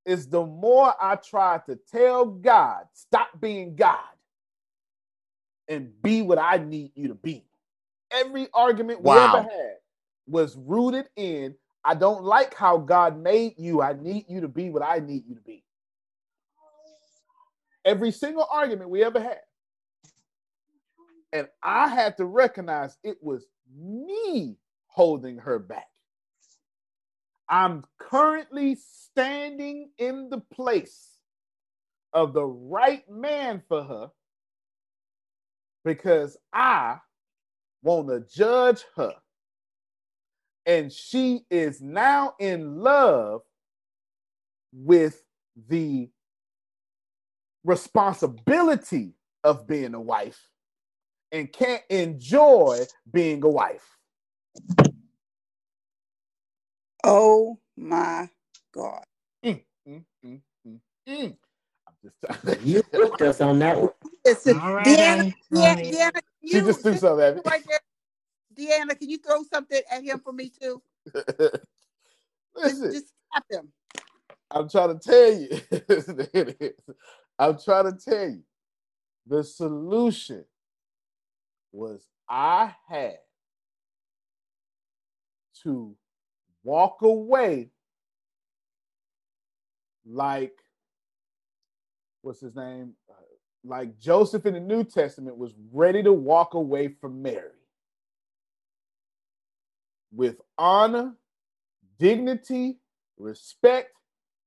[0.07, 3.99] Is the more I try to tell God, stop being God
[5.69, 7.45] and be what I need you to be.
[8.13, 9.77] Every argument we ever had
[10.29, 13.81] was rooted in I don't like how God made you.
[13.81, 15.63] I need you to be what I need you to be.
[17.85, 19.39] Every single argument we ever had.
[21.33, 24.57] And I had to recognize it was me
[24.89, 25.87] holding her back.
[27.49, 31.19] I'm currently standing in the place
[32.13, 34.11] of the right man for her
[35.85, 36.99] because I
[37.83, 39.15] want to judge her.
[40.67, 43.43] And she is now in love
[44.73, 45.23] with
[45.69, 46.11] the
[47.65, 50.41] responsibility of being a wife
[51.31, 53.97] and can't enjoy being a wife.
[57.07, 58.31] Oh my
[58.75, 59.05] God.
[59.45, 61.37] Mm, mm, mm, mm, mm.
[61.89, 62.17] I'm just
[62.63, 63.91] You hooked us on that one.
[64.25, 65.91] Listen, All right, Deanna, Annie.
[65.91, 67.43] Deanna, Deanna, can She you just threw something at me.
[67.47, 67.81] right there?
[68.57, 70.83] Deanna, can you throw something at him for me too?
[72.57, 73.73] Listen, Just tap him.
[74.51, 75.49] I'm trying to tell you.
[76.33, 76.97] There it is.
[77.39, 78.43] I'm trying to tell you.
[79.27, 80.45] The solution
[81.73, 83.19] was I had
[85.65, 85.97] to
[86.67, 87.71] walk away
[90.05, 90.53] like
[92.23, 92.93] what's his name?
[93.09, 93.14] Uh,
[93.64, 97.51] Like Joseph in the New Testament was ready to walk away from Mary
[100.12, 101.14] with honor,
[101.99, 102.79] dignity,
[103.19, 103.93] respect,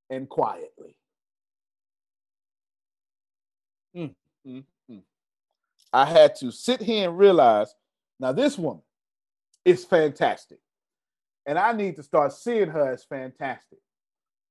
[0.09, 0.95] and quietly.
[3.95, 4.15] Mm,
[4.47, 5.01] mm, mm.
[5.93, 7.73] I had to sit here and realize
[8.19, 8.83] now this woman
[9.65, 10.59] is fantastic.
[11.49, 13.79] And I need to start seeing her as fantastic.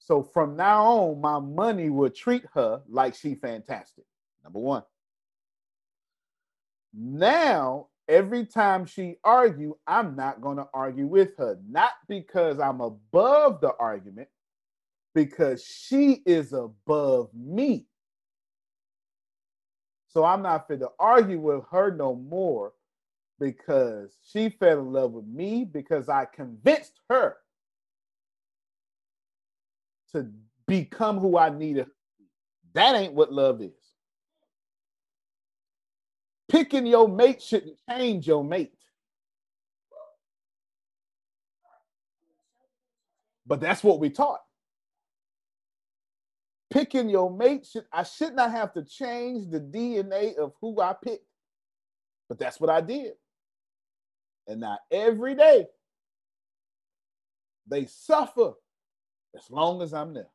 [0.01, 4.03] So from now on, my money will treat her like she fantastic.
[4.43, 4.83] Number one.
[6.93, 11.61] Now, every time she argue, I'm not going to argue with her.
[11.71, 14.27] Not because I'm above the argument,
[15.15, 17.87] because she is above me.
[20.09, 22.73] So I'm not fit to argue with her no more
[23.41, 27.36] because she fell in love with me because I convinced her
[30.12, 30.28] to
[30.66, 31.86] become who I needed.
[32.74, 33.72] That ain't what love is.
[36.49, 38.72] Picking your mate shouldn't change your mate.
[43.47, 44.41] But that's what we taught.
[46.70, 50.95] Picking your mate should I should not have to change the DNA of who I
[51.03, 51.24] picked.
[52.28, 53.14] But that's what I did.
[54.49, 55.67] And now every day
[57.69, 58.55] they suffer
[59.37, 60.31] as long as I'm there.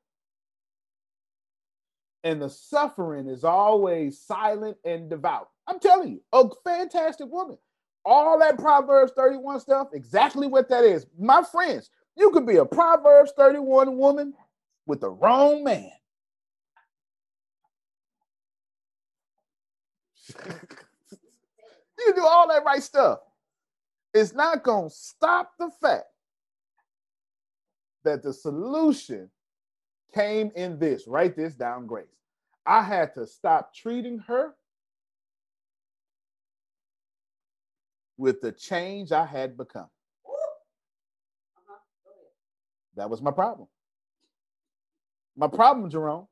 [2.23, 5.49] And the suffering is always silent and devout.
[5.67, 7.57] I'm telling you, a fantastic woman.
[8.05, 11.05] All that Proverbs 31 stuff, exactly what that is.
[11.17, 14.33] My friends, you could be a Proverbs 31 woman
[14.85, 15.89] with the wrong man.
[20.45, 23.19] you do all that right stuff.
[24.13, 26.05] It's not going to stop the fact
[28.03, 29.29] that the solution
[30.13, 31.07] came in this.
[31.07, 32.05] Write this down, Grace.
[32.65, 34.53] I had to stop treating her
[38.17, 39.89] with the change I had become.
[42.95, 43.67] That was my problem.
[45.35, 46.27] My problem, Jerome,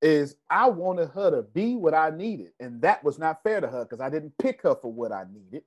[0.00, 2.52] is I wanted her to be what I needed.
[2.58, 5.24] And that was not fair to her because I didn't pick her for what I
[5.32, 5.62] needed.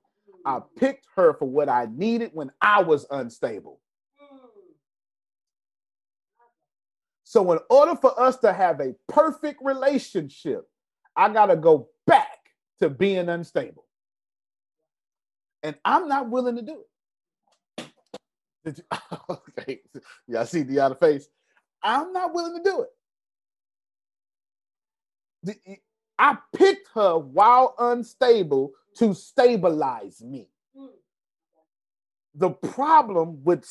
[0.46, 3.80] I picked her for what I needed when I was unstable.
[7.24, 10.68] So, in order for us to have a perfect relationship,
[11.16, 12.38] I got to go back
[12.78, 13.84] to being unstable.
[15.64, 16.84] And I'm not willing to do
[17.76, 17.88] it.
[18.64, 18.98] Did you,
[19.58, 19.80] okay.
[20.28, 21.26] Y'all see the other face?
[21.82, 22.86] I'm not willing to do
[25.56, 25.80] it.
[26.18, 30.48] I picked her while unstable to stabilize me.
[32.34, 33.66] The problem with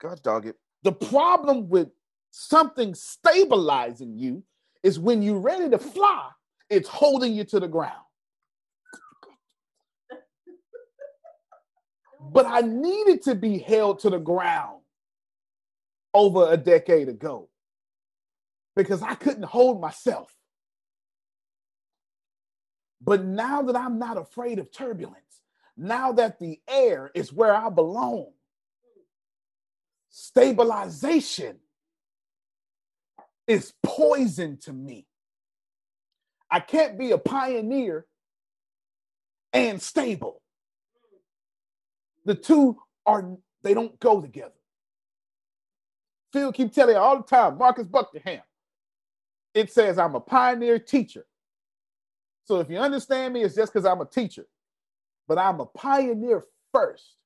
[0.00, 0.56] God dog it.
[0.82, 1.88] The problem with
[2.30, 4.42] something stabilizing you
[4.82, 6.30] is when you're ready to fly,
[6.70, 8.04] it's holding you to the ground.
[12.32, 14.80] But I needed to be held to the ground
[16.12, 17.48] over a decade ago
[18.74, 20.32] because I couldn't hold myself.
[23.00, 25.42] But now that I'm not afraid of turbulence,
[25.76, 28.32] now that the air is where I belong,
[30.10, 31.58] stabilization
[33.46, 35.06] is poison to me.
[36.50, 38.06] I can't be a pioneer
[39.52, 40.42] and stable.
[42.24, 44.52] The two are they don't go together.
[46.32, 48.42] Phil keep telling you all the time, Marcus Buckingham.
[49.54, 51.26] It says I'm a pioneer teacher.
[52.46, 54.46] So if you understand me, it's just because I'm a teacher.
[55.28, 57.16] But I'm a pioneer first.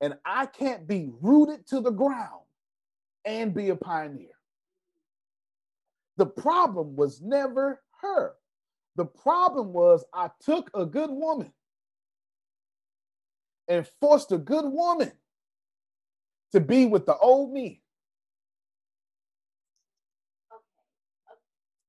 [0.00, 2.44] And I can't be rooted to the ground
[3.24, 4.28] and be a pioneer.
[6.18, 8.34] The problem was never her.
[8.96, 11.52] The problem was I took a good woman
[13.68, 15.12] and forced a good woman
[16.52, 17.82] to be with the old me.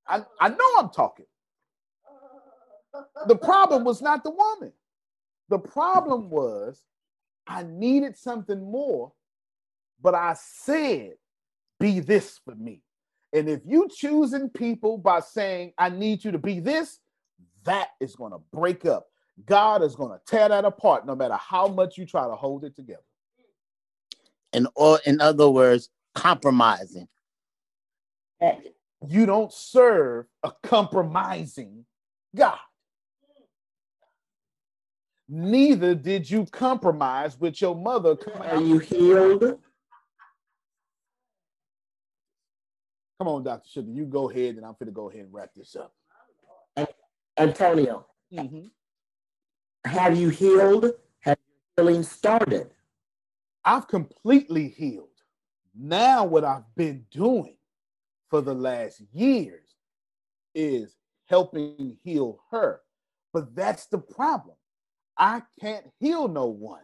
[0.08, 1.26] I, I know I'm talking.
[3.28, 4.74] The problem was not the woman.
[5.50, 6.82] The problem was
[7.48, 9.12] I needed something more,
[10.02, 11.14] but I said,
[11.80, 12.82] be this for me.
[13.34, 17.00] And if you choosing people by saying, I need you to be this,
[17.64, 19.08] that is going to break up.
[19.46, 22.64] God is going to tear that apart no matter how much you try to hold
[22.64, 23.04] it together.
[24.52, 27.08] In or in other words, compromising.
[29.08, 31.86] You don't serve a compromising
[32.36, 32.58] God.
[35.32, 38.18] Neither did you compromise with your mother.
[38.40, 39.60] Are you healed?
[43.20, 43.68] Come on, Dr.
[43.70, 43.92] Sugar.
[43.92, 45.94] You go ahead and I'm going to go ahead and wrap this up.
[47.38, 48.68] Antonio, Mm-hmm.
[49.90, 50.92] have you healed?
[51.22, 51.38] Have
[51.78, 52.70] your healing started?
[53.66, 55.08] I've completely healed.
[55.76, 57.58] Now, what I've been doing
[58.30, 59.76] for the last years
[60.54, 60.96] is
[61.28, 62.82] helping heal her.
[63.34, 64.56] But that's the problem.
[65.20, 66.82] I can't heal no one.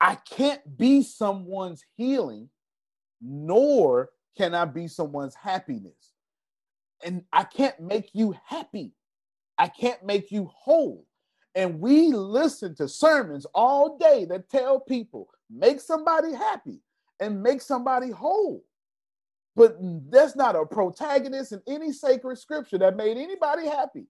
[0.00, 2.50] I can't be someone's healing,
[3.22, 6.12] nor can I be someone's happiness.
[7.04, 8.92] And I can't make you happy.
[9.58, 11.06] I can't make you whole.
[11.54, 16.80] And we listen to sermons all day that tell people make somebody happy
[17.20, 18.64] and make somebody whole.
[19.56, 24.06] But there's not a protagonist in any sacred scripture that made anybody happy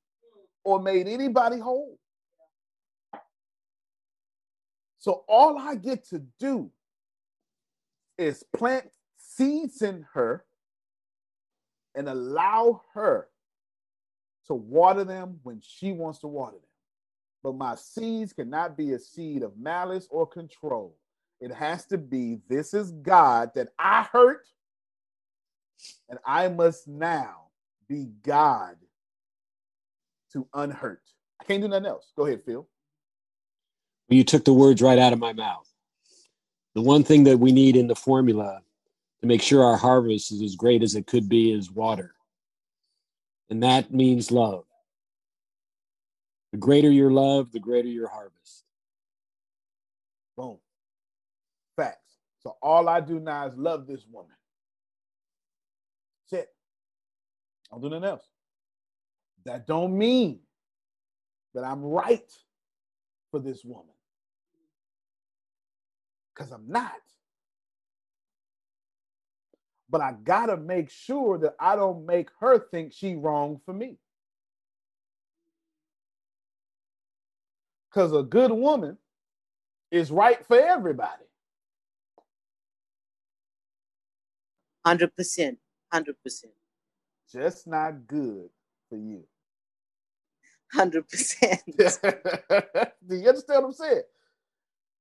[0.65, 1.99] or made anybody whole.
[5.05, 6.71] So all I get to do
[8.17, 8.87] is plant
[9.19, 10.47] seeds in her
[11.95, 13.29] and allow her
[14.47, 16.71] to water them when she wants to water them.
[17.43, 20.97] But my seeds cannot be a seed of malice or control.
[21.39, 24.47] It has to be this is God that I hurt,
[26.09, 27.49] and I must now
[27.91, 28.77] be God
[30.33, 31.03] to unhurt.
[31.43, 32.11] I can't do nothing else.
[32.17, 32.67] Go ahead, Phil.
[34.09, 35.69] You took the words right out of my mouth.
[36.75, 38.61] The one thing that we need in the formula
[39.21, 42.15] to make sure our harvest is as great as it could be is water.
[43.49, 44.65] And that means love.
[46.53, 48.65] The greater your love, the greater your harvest.
[50.37, 50.59] Boom.
[51.77, 52.19] Facts.
[52.41, 54.37] So all I do now is love this woman.
[56.31, 56.49] That's it.
[57.73, 58.29] I don't do nothing else.
[59.47, 60.41] That don't mean
[61.55, 62.31] that I'm right
[63.31, 63.94] for this woman.
[66.35, 66.93] Because I'm not.
[69.91, 73.99] But I gotta make sure that I don't make her think she wrong for me.
[77.91, 78.99] Because a good woman
[79.91, 81.25] is right for everybody.
[84.87, 85.59] Hundred percent.
[85.93, 86.55] Hundred percent.
[87.33, 88.51] Just not good
[88.91, 89.25] for you.
[90.73, 91.63] Hundred percent.
[91.79, 94.03] Do you understand what I'm saying?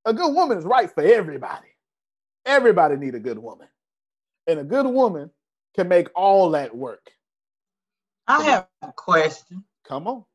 [0.05, 1.67] A good woman is right for everybody.
[2.45, 3.67] Everybody need a good woman.
[4.47, 5.31] And a good woman
[5.75, 7.09] can make all that work.
[8.27, 9.63] I have a question.
[9.85, 10.25] Come on.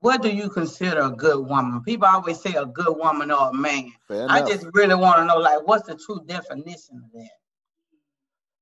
[0.00, 1.82] What do you consider a good woman?
[1.82, 3.92] People always say a good woman or a man.
[4.10, 7.30] I just really want to know, like, what's the true definition of that?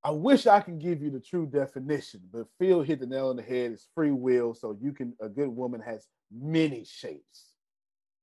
[0.05, 3.37] I wish I can give you the true definition, but Phil hit the nail on
[3.37, 3.73] the head.
[3.73, 5.15] It's free will, so you can.
[5.21, 7.54] A good woman has many shapes,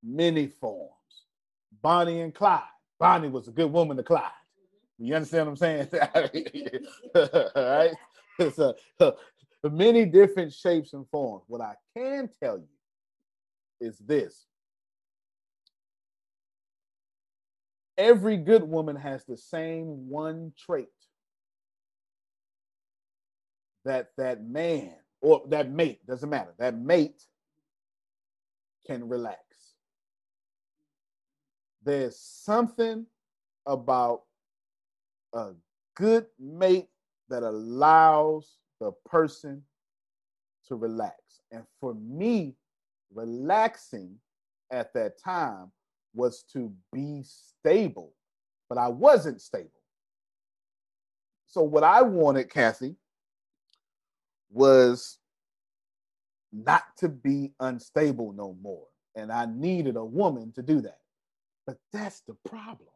[0.03, 0.91] many forms.
[1.81, 2.61] Bonnie and Clyde.
[2.99, 4.31] Bonnie was a good woman to Clyde.
[4.97, 5.87] You understand what I'm saying?
[7.55, 7.93] Right.
[8.53, 8.75] So,
[9.63, 11.43] many different shapes and forms.
[11.47, 12.67] What I can tell you
[13.87, 14.45] is this:
[17.97, 20.87] every good woman has the same one trait
[23.85, 27.23] that that man or that mate doesn't matter that mate
[28.87, 29.39] can relax
[31.83, 33.05] there's something
[33.65, 34.23] about
[35.33, 35.51] a
[35.95, 36.89] good mate
[37.29, 39.61] that allows the person
[40.67, 41.15] to relax
[41.51, 42.55] and for me
[43.13, 44.15] relaxing
[44.71, 45.71] at that time
[46.13, 48.13] was to be stable
[48.69, 49.69] but i wasn't stable
[51.47, 52.95] so what i wanted kathy
[54.51, 55.19] was
[56.51, 58.85] not to be unstable no more.
[59.15, 60.99] And I needed a woman to do that.
[61.65, 62.89] But that's the problem.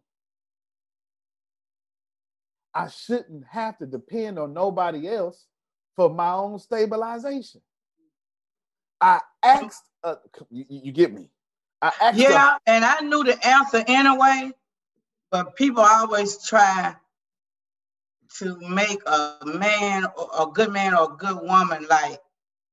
[2.74, 5.46] I shouldn't have to depend on nobody else
[5.96, 7.62] for my own stabilization.
[9.00, 10.16] I asked, uh,
[10.50, 11.30] you, you get me?
[11.82, 12.18] I asked.
[12.18, 14.52] a- Yeah, and I knew the answer anyway,
[15.32, 16.96] but people always try
[18.40, 20.06] to make a man,
[20.38, 22.20] a good man or a good woman, like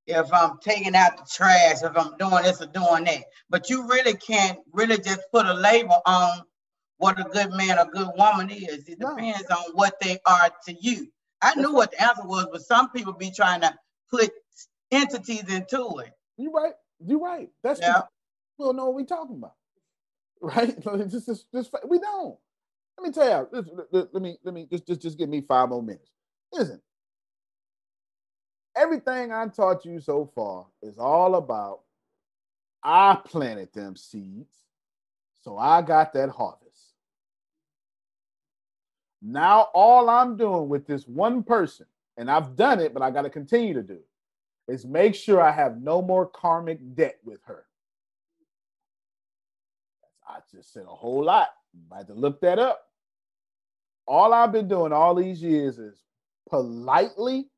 [0.07, 3.25] if I'm taking out the trash, if I'm doing this or doing that.
[3.51, 6.43] But you really can't really just put a label on
[6.99, 8.89] what a good man or good woman is.
[8.89, 11.09] It depends on what they are to you.
[11.43, 13.75] I knew what the answer was, but some people be trying to
[14.11, 14.31] put
[14.91, 16.13] entities into it.
[16.37, 16.75] You're right.
[17.05, 17.49] You're right.
[17.63, 18.03] That's Yeah.
[18.59, 19.55] we don't know what we're talking about,
[20.41, 20.79] right?
[21.11, 22.37] just, just, just, we don't.
[22.99, 23.49] Let me tell you.
[23.53, 26.11] Let, let- let me, let me just, just, just give me five more minutes.
[26.53, 26.81] Listen,
[28.77, 31.81] everything I taught you so far is all about.
[32.83, 34.57] I planted them seeds,
[35.41, 36.95] so I got that harvest.
[39.21, 41.87] Now all I'm doing with this one person,
[42.17, 44.01] and I've done it, but I got to continue to do
[44.69, 47.67] is make sure I have no more karmic debt with her.
[50.27, 51.49] I just said a whole lot.
[51.93, 52.87] I had to look that up.
[54.07, 56.03] All I've been doing all these years is
[56.49, 57.49] politely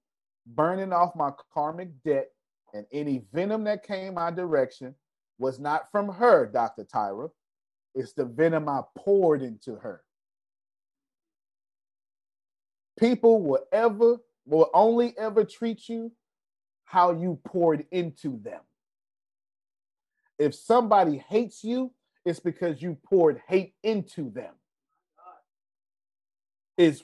[0.46, 2.30] burning off my karmic debt,
[2.72, 4.94] and any venom that came my direction
[5.38, 6.84] was not from her, Dr.
[6.84, 7.30] Tyra.
[7.94, 10.02] It's the venom I poured into her.
[12.98, 16.12] People will ever, will only ever treat you
[16.84, 18.60] how you poured into them.
[20.38, 21.92] If somebody hates you,
[22.24, 24.54] it's because you poured hate into them.
[26.76, 27.02] It's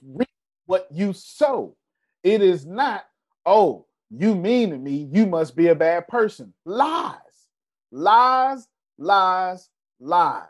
[0.67, 1.77] what you sow.
[2.23, 3.05] It is not,
[3.47, 6.53] oh, you mean to me, you must be a bad person.
[6.65, 7.15] Lies,
[7.93, 8.67] lies,
[8.99, 9.69] lies,
[10.01, 10.47] lies.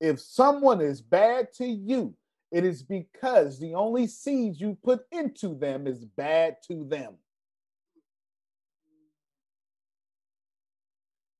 [0.00, 2.14] If someone is bad to you,
[2.50, 7.14] it is because the only seeds you put into them is bad to them.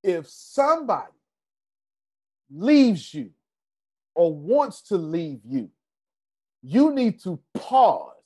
[0.03, 1.13] If somebody
[2.51, 3.31] leaves you
[4.15, 5.71] or wants to leave you,
[6.63, 8.18] you need to pause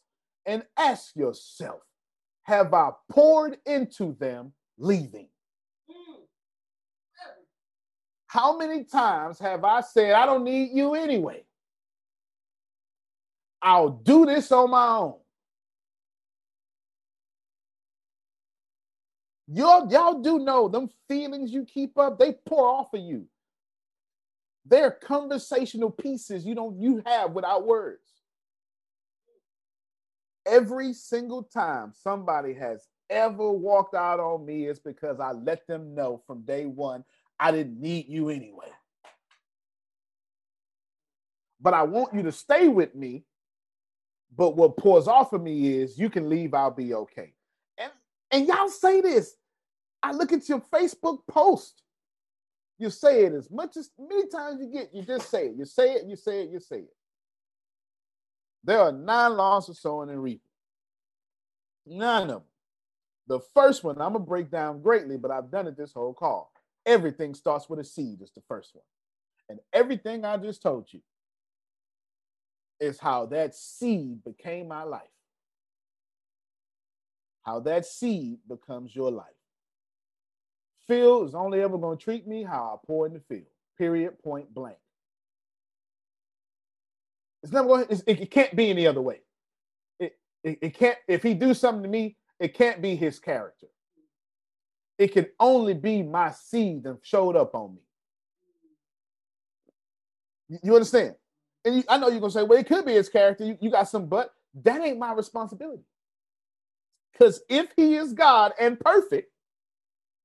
[0.47, 1.81] and ask yourself
[2.44, 5.28] Have I poured into them leaving?
[8.27, 11.44] How many times have I said, I don't need you anyway?
[13.60, 15.16] I'll do this on my own.
[19.48, 23.27] Y'all, y'all do know them feelings you keep up, they pour off of you.
[24.64, 28.11] They're conversational pieces you don't you have without words.
[30.47, 35.94] Every single time somebody has ever walked out on me is because I let them
[35.94, 37.05] know from day one
[37.39, 38.70] I didn't need you anyway.
[41.60, 43.24] But I want you to stay with me.
[44.36, 47.35] But what pours off of me is you can leave, I'll be okay.
[47.78, 47.93] And
[48.31, 49.35] and y'all say this.
[50.02, 51.82] I look at your Facebook post.
[52.78, 55.55] You say it as much as many times you get, you just say it.
[55.56, 56.94] You say it, you say it, you say it.
[58.64, 60.40] There are nine laws of sowing and reaping.
[61.86, 62.43] None of them.
[63.28, 66.52] The first one I'm gonna break down greatly, but I've done it this whole call.
[66.86, 68.84] Everything starts with a seed, is the first one.
[69.48, 71.01] And everything I just told you
[72.80, 75.02] is how that seed became my life.
[77.43, 79.26] How that seed becomes your life.
[80.86, 83.47] Phil is only ever going to treat me how I pour in the field.
[83.78, 84.76] Period, point blank.
[87.43, 87.86] It's never going.
[87.90, 89.20] It, it can't be any other way.
[90.01, 90.14] It,
[90.44, 90.98] it it can't.
[91.09, 93.69] If he do something to me, it can't be his character.
[94.98, 97.82] It can only be my seed that showed up on me.
[100.51, 101.16] You- You understand?
[101.64, 103.44] And you, I know you're gonna say, well, it could be his character.
[103.44, 104.32] You, you got some, but
[104.64, 105.85] that ain't my responsibility.
[107.12, 109.32] Because if he is God and perfect,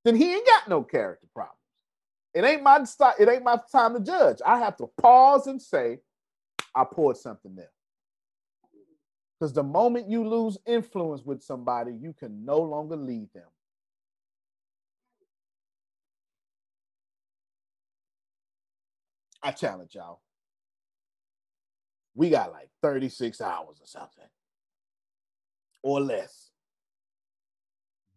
[0.05, 1.57] then he ain't got no character problems.
[2.33, 2.85] It ain't my
[3.19, 4.39] it ain't my time to judge.
[4.45, 5.99] I have to pause and say,
[6.77, 7.71] I poured something there.
[9.39, 13.47] Because the moment you lose influence with somebody, you can no longer lead them.
[19.41, 20.21] I challenge y'all.
[22.13, 24.25] We got like 36 hours or something
[25.81, 26.51] or less.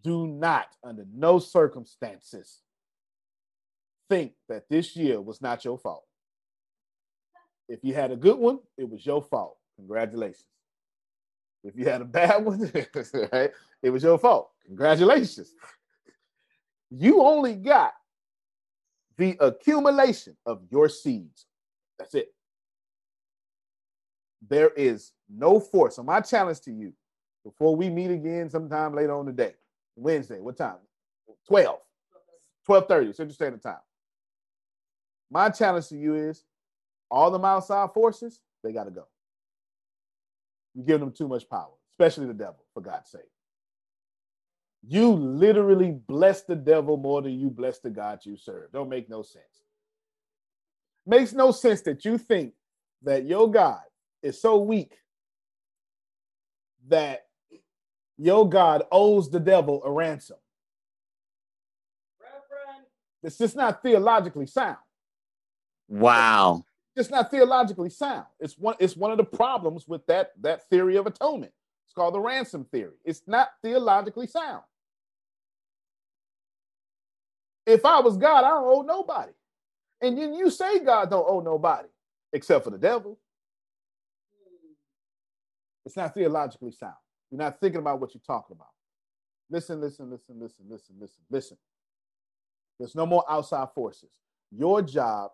[0.02, 2.60] Do not, under no circumstances,
[4.10, 6.04] think that this year was not your fault.
[7.70, 9.56] If you had a good one, it was your fault.
[9.76, 10.48] Congratulations.
[11.62, 12.70] If you had a bad one,
[13.32, 14.50] right, it was your fault.
[14.66, 15.54] Congratulations.
[16.90, 17.92] You only got
[19.16, 21.46] the accumulation of your seeds.
[21.96, 22.34] That's it.
[24.48, 25.94] There is no force.
[25.94, 26.92] So my challenge to you,
[27.44, 29.54] before we meet again sometime later on today,
[29.94, 30.78] Wednesday, what time?
[31.46, 31.78] 12.
[32.68, 33.76] 12:30 Central Standard Time.
[35.30, 36.42] My challenge to you is
[37.10, 39.06] all them outside forces, they got to go.
[40.74, 43.22] You give them too much power, especially the devil, for God's sake.
[44.86, 48.72] You literally bless the devil more than you bless the God you serve.
[48.72, 49.44] Don't make no sense.
[51.06, 52.54] Makes no sense that you think
[53.02, 53.80] that your God
[54.22, 54.94] is so weak
[56.88, 57.26] that
[58.16, 60.36] your God owes the devil a ransom.
[63.22, 64.78] It's just not theologically sound.
[65.88, 66.64] Wow.
[66.96, 68.26] It's not theologically sound.
[68.40, 68.74] It's one.
[68.78, 71.52] It's one of the problems with that that theory of atonement.
[71.86, 72.96] It's called the ransom theory.
[73.04, 74.62] It's not theologically sound.
[77.66, 79.32] If I was God, I don't owe nobody.
[80.00, 81.88] And then you say God don't owe nobody
[82.32, 83.18] except for the devil.
[85.84, 86.94] It's not theologically sound.
[87.30, 88.68] You're not thinking about what you're talking about.
[89.50, 91.56] Listen, listen, listen, listen, listen, listen, listen.
[92.78, 94.10] There's no more outside forces.
[94.50, 95.30] Your job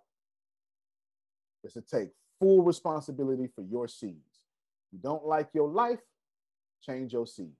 [1.67, 2.11] is to take
[2.41, 4.41] full responsibility for your seeds.
[4.93, 6.01] You don't like your life,
[6.83, 7.51] change your seeds.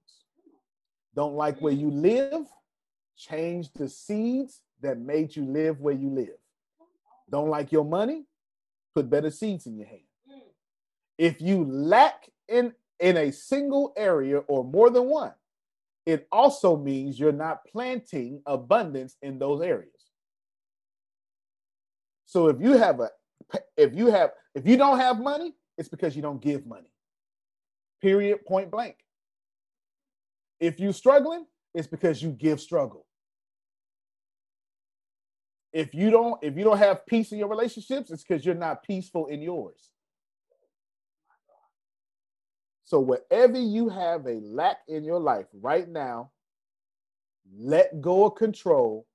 [1.15, 2.47] Don't like where you live,
[3.17, 6.39] change the seeds that made you live where you live.
[7.31, 8.25] Don't like your money,
[8.95, 10.03] put better seeds in your hand.
[11.19, 15.33] If you lack in in a single area or more than one,
[16.05, 19.91] it also means you're not planting abundance in those areas.
[22.27, 23.11] So if you have a
[23.77, 26.91] if you have if you don't have money, it's because you don't give money.
[28.01, 28.97] Period, point blank.
[30.61, 33.07] If you're struggling, it's because you give struggle.
[35.73, 38.83] If you don't if you don't have peace in your relationships, it's because you're not
[38.83, 39.91] peaceful in yours.
[42.85, 46.31] So wherever you have a lack in your life right now,
[47.59, 49.07] let go of control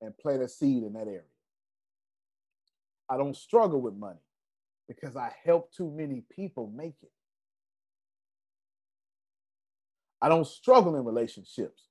[0.00, 1.22] and plant a seed in that area.
[3.08, 4.20] I don't struggle with money.
[4.88, 7.10] Because I help too many people make it.
[10.22, 11.82] I don't struggle in relationships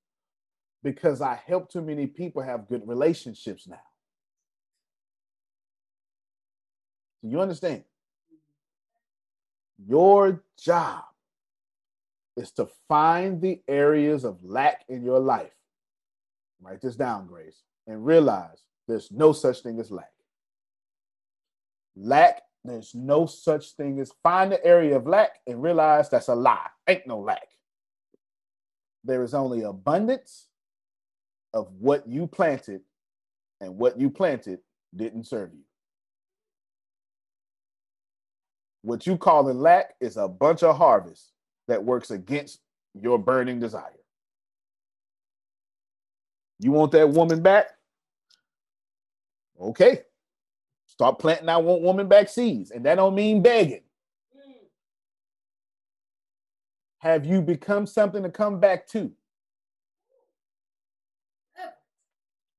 [0.81, 3.81] because I help too many people have good relationships now.
[7.23, 7.83] Do you understand?
[9.87, 11.03] Your job
[12.37, 15.51] is to find the areas of lack in your life.
[16.61, 20.14] Write this down, Grace, and realize there's no such thing as lack.
[21.95, 26.35] Lack, there's no such thing as find the area of lack and realize that's a
[26.35, 26.67] lie.
[26.87, 27.47] Ain't no lack.
[29.03, 30.47] There is only abundance
[31.53, 32.81] of what you planted,
[33.61, 34.59] and what you planted
[34.95, 35.61] didn't serve you.
[38.81, 41.31] What you call in lack is a bunch of harvest
[41.67, 42.59] that works against
[42.93, 43.91] your burning desire.
[46.59, 47.67] You want that woman back?
[49.59, 50.01] Okay.
[50.95, 52.71] Start planting I want woman back seeds.
[52.71, 53.81] And that don't mean begging.
[56.99, 59.11] Have you become something to come back to?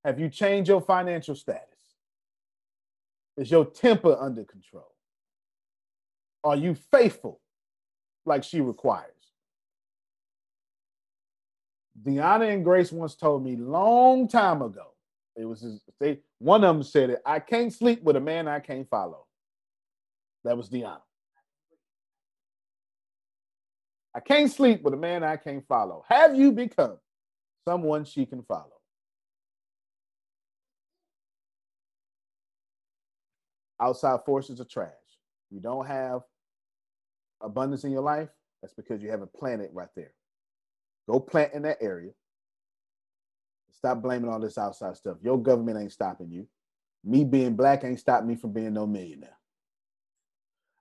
[0.04, 1.64] Have you changed your financial status?
[3.36, 4.92] Is your temper under control?
[6.44, 7.40] Are you faithful
[8.24, 9.10] like she requires?
[12.00, 14.92] Deanna and Grace once told me long time ago.
[15.36, 17.22] It was his, they one of them said it.
[17.26, 19.26] I can't sleep with a man I can't follow.
[20.44, 21.00] That was Deanna.
[24.14, 26.04] I can't sleep with a man I can't follow.
[26.08, 26.96] Have you become
[27.68, 28.72] someone she can follow?
[33.78, 34.92] Outside forces are trash.
[35.50, 36.22] You don't have
[37.42, 38.30] abundance in your life,
[38.62, 40.12] that's because you haven't planted right there.
[41.08, 42.12] Go plant in that area.
[43.76, 45.18] Stop blaming all this outside stuff.
[45.22, 46.46] Your government ain't stopping you.
[47.04, 49.36] Me being black ain't stopped me from being no millionaire.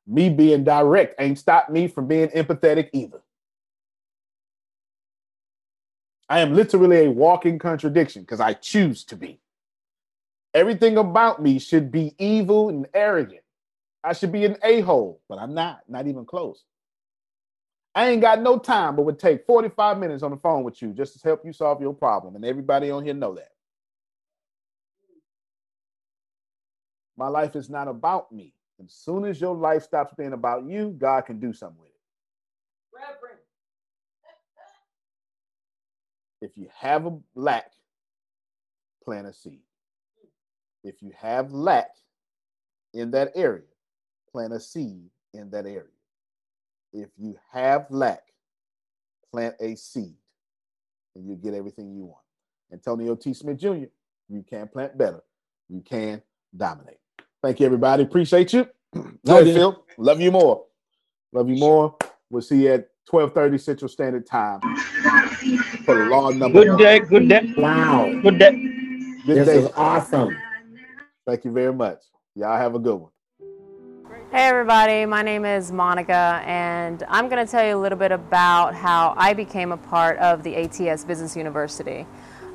[0.07, 3.21] Me being direct ain't stopped me from being empathetic either.
[6.29, 9.39] I am literally a walking contradiction because I choose to be.
[10.53, 13.41] Everything about me should be evil and arrogant.
[14.03, 16.63] I should be an a hole, but I'm not, not even close.
[17.95, 20.91] I ain't got no time, but would take 45 minutes on the phone with you
[20.91, 22.35] just to help you solve your problem.
[22.35, 23.51] And everybody on here know that.
[27.17, 28.53] My life is not about me.
[28.83, 31.95] As soon as your life stops being about you, God can do something with it.
[32.93, 33.39] Reverend.
[36.41, 37.71] If you have a lack,
[39.03, 39.61] plant a seed.
[40.83, 41.91] If you have lack
[42.93, 43.63] in that area,
[44.31, 45.94] plant a seed in that area.
[46.95, 48.23] If you have lack,
[49.29, 50.15] plant a seed
[51.13, 52.23] and you get everything you want.
[52.71, 53.33] Antonio T.
[53.33, 53.87] Smith Jr.,
[54.29, 55.21] you can plant better.
[55.67, 56.21] You can
[56.55, 56.99] dominate.
[57.43, 58.03] Thank you, everybody.
[58.03, 58.69] Appreciate you.
[59.25, 59.83] Go ahead, Phil.
[59.97, 60.63] Love you more.
[61.33, 61.97] Love you more.
[62.29, 64.61] We'll see you at 12:30 Central Standard Time
[65.83, 66.63] for the law number.
[66.63, 67.53] Good day, good day.
[67.57, 68.09] Wow.
[68.21, 68.51] Good day.
[68.51, 69.57] Good This day.
[69.57, 70.35] is awesome.
[71.27, 71.99] Thank you very much.
[72.35, 73.11] Y'all have a good one.
[74.35, 78.11] Hey everybody, my name is Monica and I'm going to tell you a little bit
[78.11, 82.01] about how I became a part of the ATS Business University.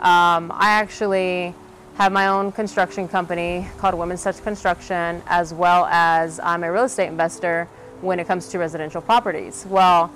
[0.01, 1.55] Um, I actually
[1.95, 6.85] have my own construction company called Women's Touch Construction as well as I'm a real
[6.85, 7.67] estate investor
[8.03, 9.65] when it comes to residential properties.
[9.67, 10.13] Well,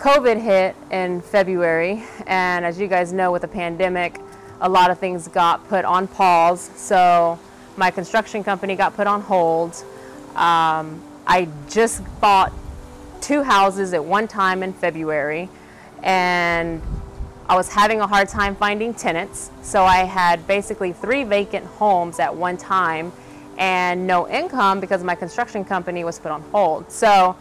[0.00, 4.20] COVID hit in February and as you guys know with the pandemic,
[4.60, 6.70] a lot of things got put on pause.
[6.76, 7.38] So
[7.78, 9.82] my construction company got put on hold.
[10.38, 12.52] Um, I just bought
[13.20, 15.48] two houses at one time in February,
[16.00, 16.80] and
[17.48, 19.50] I was having a hard time finding tenants.
[19.62, 23.10] So I had basically three vacant homes at one time
[23.56, 26.92] and no income because my construction company was put on hold.
[26.92, 27.34] So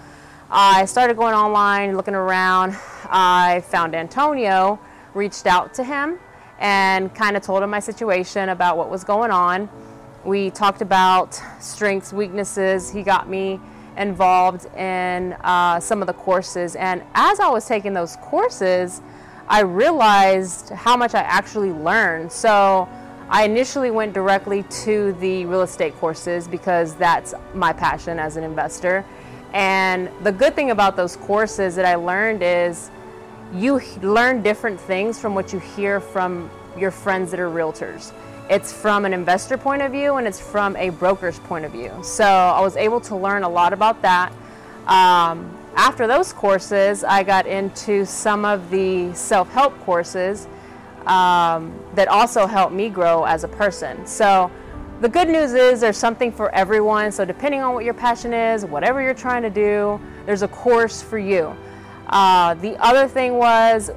[0.50, 2.76] I started going online, looking around.
[3.12, 4.80] I found Antonio,
[5.14, 6.18] reached out to him,
[6.58, 9.70] and kind of told him my situation about what was going on.
[10.28, 12.92] We talked about strengths, weaknesses.
[12.92, 13.62] He got me
[13.96, 16.76] involved in uh, some of the courses.
[16.76, 19.02] And as I was taking those courses,
[19.48, 22.30] I realized how much I actually learned.
[22.30, 22.90] So
[23.30, 28.44] I initially went directly to the real estate courses because that's my passion as an
[28.44, 29.06] investor.
[29.54, 32.92] And the good thing about those courses that I learned is
[33.54, 38.12] you learn different things from what you hear from your friends that are realtors.
[38.50, 41.92] It's from an investor point of view and it's from a broker's point of view.
[42.02, 44.32] So I was able to learn a lot about that.
[44.86, 50.48] Um, after those courses, I got into some of the self help courses
[51.06, 54.06] um, that also helped me grow as a person.
[54.08, 54.50] So
[55.02, 57.12] the good news is there's something for everyone.
[57.12, 61.02] So depending on what your passion is, whatever you're trying to do, there's a course
[61.02, 61.56] for you.
[62.08, 63.92] Uh, the other thing was,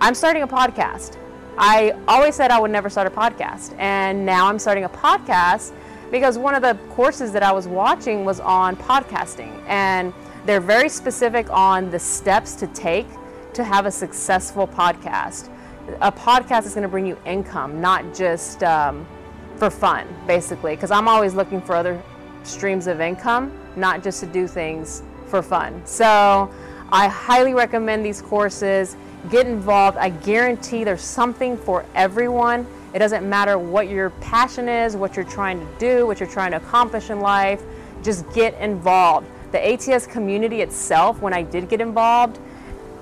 [0.00, 1.16] I'm starting a podcast.
[1.58, 5.72] I always said I would never start a podcast, and now I'm starting a podcast
[6.10, 10.12] because one of the courses that I was watching was on podcasting, and
[10.46, 13.06] they're very specific on the steps to take
[13.54, 15.50] to have a successful podcast.
[16.00, 19.06] A podcast is going to bring you income, not just um,
[19.56, 22.02] for fun, basically, because I'm always looking for other
[22.44, 25.82] streams of income, not just to do things for fun.
[25.84, 26.50] So
[26.90, 28.96] I highly recommend these courses.
[29.30, 29.98] Get involved.
[29.98, 32.66] I guarantee there's something for everyone.
[32.92, 36.50] It doesn't matter what your passion is, what you're trying to do, what you're trying
[36.50, 37.62] to accomplish in life.
[38.02, 39.26] Just get involved.
[39.52, 42.38] The ATS community itself, when I did get involved,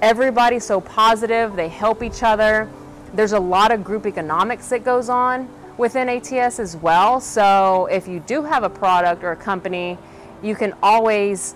[0.02, 1.56] everybody's so positive.
[1.56, 2.68] They help each other.
[3.14, 5.48] There's a lot of group economics that goes on
[5.78, 7.20] within ATS as well.
[7.20, 9.98] So if you do have a product or a company,
[10.42, 11.55] you can always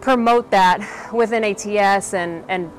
[0.00, 2.70] promote that within ATS and, and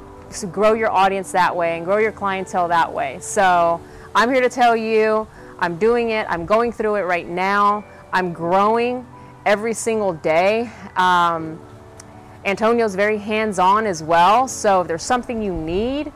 [0.44, 3.20] grow your audience that way and grow your clientele that way.
[3.22, 3.80] So
[4.14, 5.28] I'm here to tell you
[5.60, 9.06] I'm doing it, I'm going through it right now, I'm growing
[9.46, 10.70] every single day.
[10.96, 11.60] Um,
[12.44, 14.48] Antonio's very hands on as well.
[14.48, 16.12] So if there's something you need,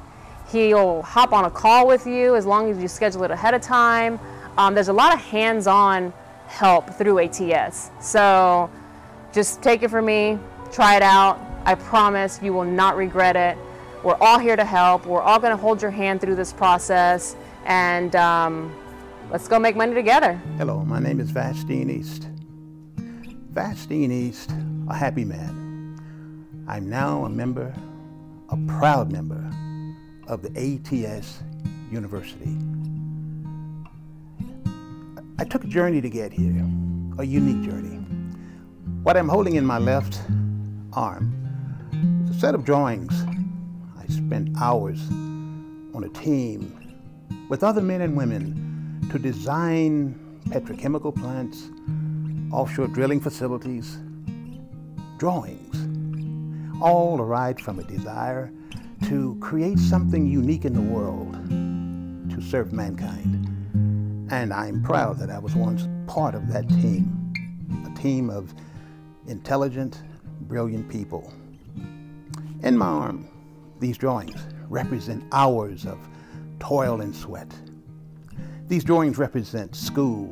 [0.49, 3.61] he'll hop on a call with you as long as you schedule it ahead of
[3.61, 4.19] time.
[4.57, 6.13] Um, there's a lot of hands on
[6.47, 7.91] help through ATS.
[8.01, 8.69] So
[9.31, 10.37] just take it from me,
[10.71, 11.39] try it out.
[11.65, 13.57] I promise you will not regret it.
[14.03, 15.05] We're all here to help.
[15.05, 17.35] We're all going to hold your hand through this process.
[17.65, 18.73] And um,
[19.29, 20.41] let's go make money together.
[20.57, 22.29] Hello, my name is Vastine East.
[23.51, 24.51] Vastine East,
[24.89, 25.99] a happy man.
[26.65, 27.73] I'm now a member,
[28.49, 29.43] a proud member
[30.27, 31.41] of the ATS
[31.91, 32.57] University.
[35.37, 36.65] I took a journey to get here,
[37.17, 37.97] a unique journey.
[39.03, 40.21] What I'm holding in my left
[40.93, 41.35] arm
[42.23, 43.25] is a set of drawings.
[44.09, 44.99] I spent hours
[45.93, 46.75] on a team
[47.47, 51.69] with other men and women to design petrochemical plants,
[52.51, 53.99] offshore drilling facilities,
[55.19, 58.51] drawings, all arrived from a desire
[59.05, 61.31] to create something unique in the world
[62.31, 63.45] to serve mankind.
[64.31, 67.31] And I'm proud that I was once part of that team,
[67.85, 68.55] a team of
[69.27, 70.01] intelligent,
[70.41, 71.31] brilliant people.
[72.63, 73.27] In my arm,
[73.79, 75.97] these drawings represent hours of
[76.59, 77.51] toil and sweat.
[78.67, 80.29] These drawings represent school,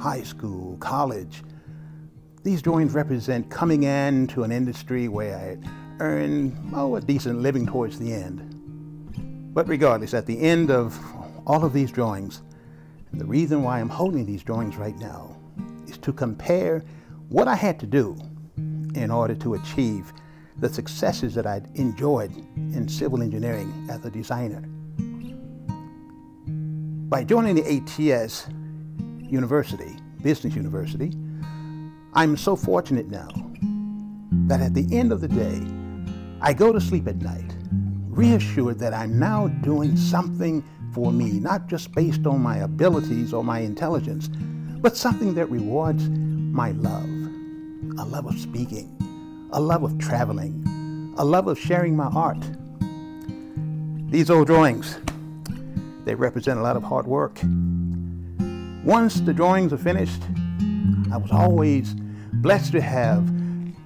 [0.00, 1.42] high school, college.
[2.42, 5.58] These drawings represent coming in to an industry where I
[6.00, 8.48] earn, oh, a decent living towards the end.
[9.54, 10.98] But regardless, at the end of
[11.46, 12.42] all of these drawings,
[13.12, 15.36] the reason why I'm holding these drawings right now
[15.86, 16.82] is to compare
[17.28, 18.16] what I had to do
[18.94, 20.12] in order to achieve
[20.58, 24.62] the successes that I'd enjoyed in civil engineering as a designer.
[27.08, 28.48] By joining the ATS
[29.18, 31.12] University, Business University,
[32.14, 33.28] I'm so fortunate now
[34.46, 35.62] that at the end of the day,
[36.40, 37.54] I go to sleep at night,
[38.08, 43.42] reassured that I'm now doing something for me, not just based on my abilities or
[43.42, 44.28] my intelligence,
[44.80, 47.08] but something that rewards my love
[47.98, 48.96] a love of speaking,
[49.54, 52.42] a love of traveling, a love of sharing my art.
[54.10, 54.98] These old drawings,
[56.06, 57.38] they represent a lot of hard work.
[58.82, 60.22] Once the drawings are finished,
[61.12, 61.94] I was always
[62.32, 63.30] blessed to have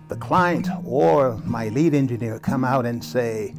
[0.09, 3.53] the client or my lead engineer come out and say,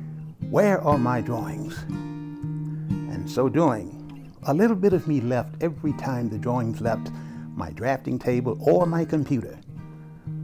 [0.49, 1.77] Where are my drawings?
[1.89, 7.11] And so doing, a little bit of me left every time the drawings left
[7.53, 9.59] my drafting table or my computer.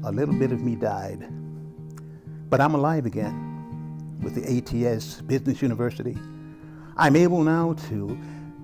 [0.04, 1.26] A little bit of me died.
[2.54, 6.16] But I'm alive again with the ATS Business University.
[6.98, 8.16] I'm able now to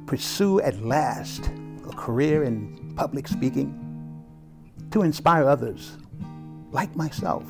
[0.05, 1.49] pursue at last
[1.87, 3.73] a career in public speaking,
[4.91, 5.97] to inspire others
[6.69, 7.45] like myself.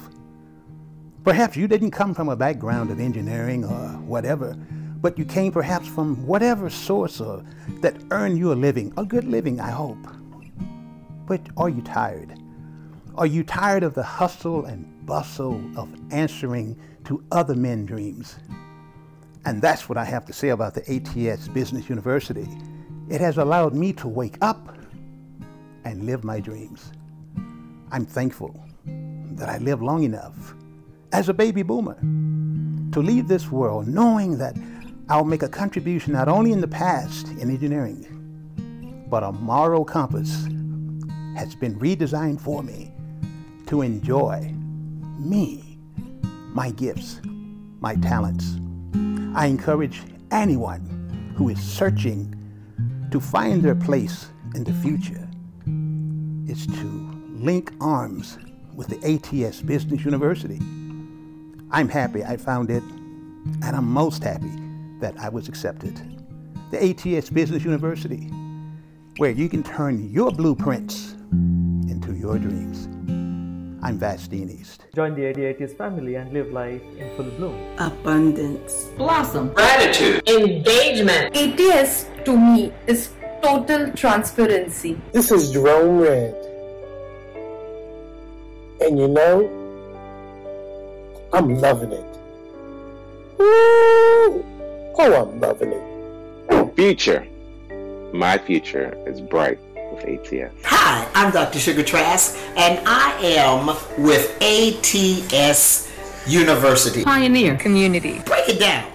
[1.26, 4.56] Perhaps you didn't come from a background of engineering or whatever,
[5.02, 7.44] but you came perhaps from whatever source or,
[7.82, 10.07] that earned you a living, a good living, I hope.
[11.28, 12.34] But are you tired?
[13.16, 18.38] Are you tired of the hustle and bustle of answering to other men's dreams?
[19.44, 22.48] And that's what I have to say about the ATS Business University.
[23.10, 24.77] It has allowed me to wake up
[25.84, 26.91] and live my dreams.
[27.91, 28.53] I'm thankful
[28.86, 30.53] that I lived long enough
[31.11, 31.98] as a baby boomer
[32.91, 34.56] to leave this world knowing that
[35.10, 40.44] I'll make a contribution not only in the past in engineering, but a moral compass
[41.36, 42.94] has been redesigned for me
[43.65, 44.53] to enjoy
[45.19, 45.77] me,
[46.53, 47.19] my gifts,
[47.79, 48.55] my talents.
[49.35, 50.01] I encourage
[50.31, 52.35] anyone who is searching
[53.11, 55.27] to find their place in the future
[56.49, 58.37] is to link arms
[58.73, 60.59] with the ATS Business University.
[61.71, 64.51] I'm happy I found it, and I'm most happy
[64.99, 66.01] that I was accepted.
[66.71, 68.29] The ATS Business University,
[69.17, 72.87] where you can turn your blueprints into your dreams.
[73.81, 74.84] I'm Vastine East.
[74.93, 77.56] Join the ADATS family and live life in full bloom.
[77.77, 81.35] abundance, blossom, gratitude, engagement.
[81.35, 83.10] ATS to me is
[83.41, 84.99] total transparency.
[85.14, 86.35] This is Jerome Red.
[88.81, 89.47] And you know,
[91.31, 92.06] I'm loving it.
[93.38, 94.45] Woo!
[95.01, 96.76] Oh, I'm loving it.
[96.76, 97.26] Future.
[98.14, 99.60] My future is bright
[100.03, 100.53] with ATS.
[100.65, 101.59] Hi, I'm Dr.
[101.59, 103.67] Sugar Trask, and I am
[104.03, 105.91] with ATS
[106.27, 107.03] University.
[107.03, 108.19] Pioneer community.
[108.26, 108.91] Break it down.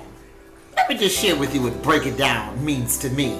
[0.76, 3.32] Let me just share with you what break it down means to me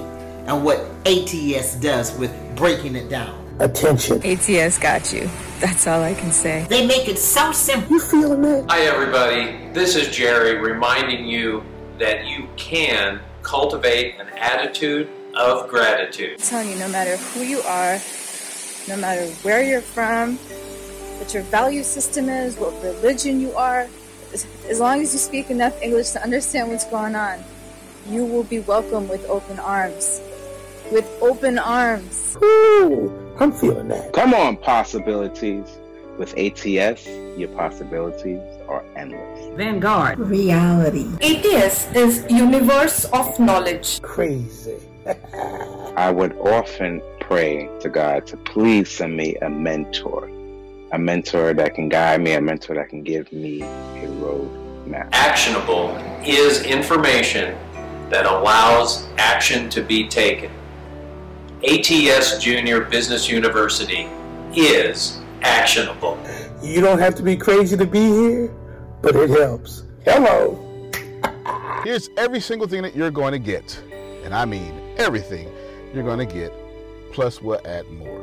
[0.47, 3.41] and what ATS does with breaking it down.
[3.59, 4.21] Attention.
[4.25, 5.29] ATS got you.
[5.59, 6.65] That's all I can say.
[6.69, 7.91] They make it so simple.
[7.91, 8.69] You feeling that?
[8.69, 9.69] Hi, everybody.
[9.73, 11.63] This is Jerry reminding you
[11.97, 16.31] that you can cultivate an attitude of gratitude.
[16.39, 17.99] I'm telling you, no matter who you are,
[18.87, 20.37] no matter where you're from,
[21.19, 23.87] what your value system is, what religion you are,
[24.33, 27.43] as, as long as you speak enough English to understand what's going on,
[28.07, 30.21] you will be welcomed with open arms.
[30.91, 32.37] With open arms.
[32.43, 34.13] Ooh, I'm feeling that.
[34.13, 35.65] Come on, possibilities.
[36.17, 37.07] With ATS,
[37.37, 38.39] your possibilities
[38.69, 39.57] are endless.
[39.57, 40.17] Vanguard.
[40.17, 41.07] Reality.
[41.21, 44.01] ATS is universe of knowledge.
[44.01, 44.77] Crazy.
[45.05, 50.27] I would often pray to God to please send me a mentor,
[50.91, 55.09] a mentor that can guide me, a mentor that can give me a road map.
[55.11, 55.95] Actionable
[56.25, 57.55] is information
[58.09, 60.51] that allows action to be taken.
[61.67, 64.07] ATS Junior Business University
[64.55, 66.17] is actionable.
[66.63, 68.53] You don't have to be crazy to be here,
[69.01, 69.83] but it helps.
[70.03, 70.61] Hello.
[71.83, 73.81] Here's every single thing that you're going to get.
[74.23, 75.49] And I mean everything
[75.93, 76.51] you're going to get,
[77.11, 78.21] plus we'll add more.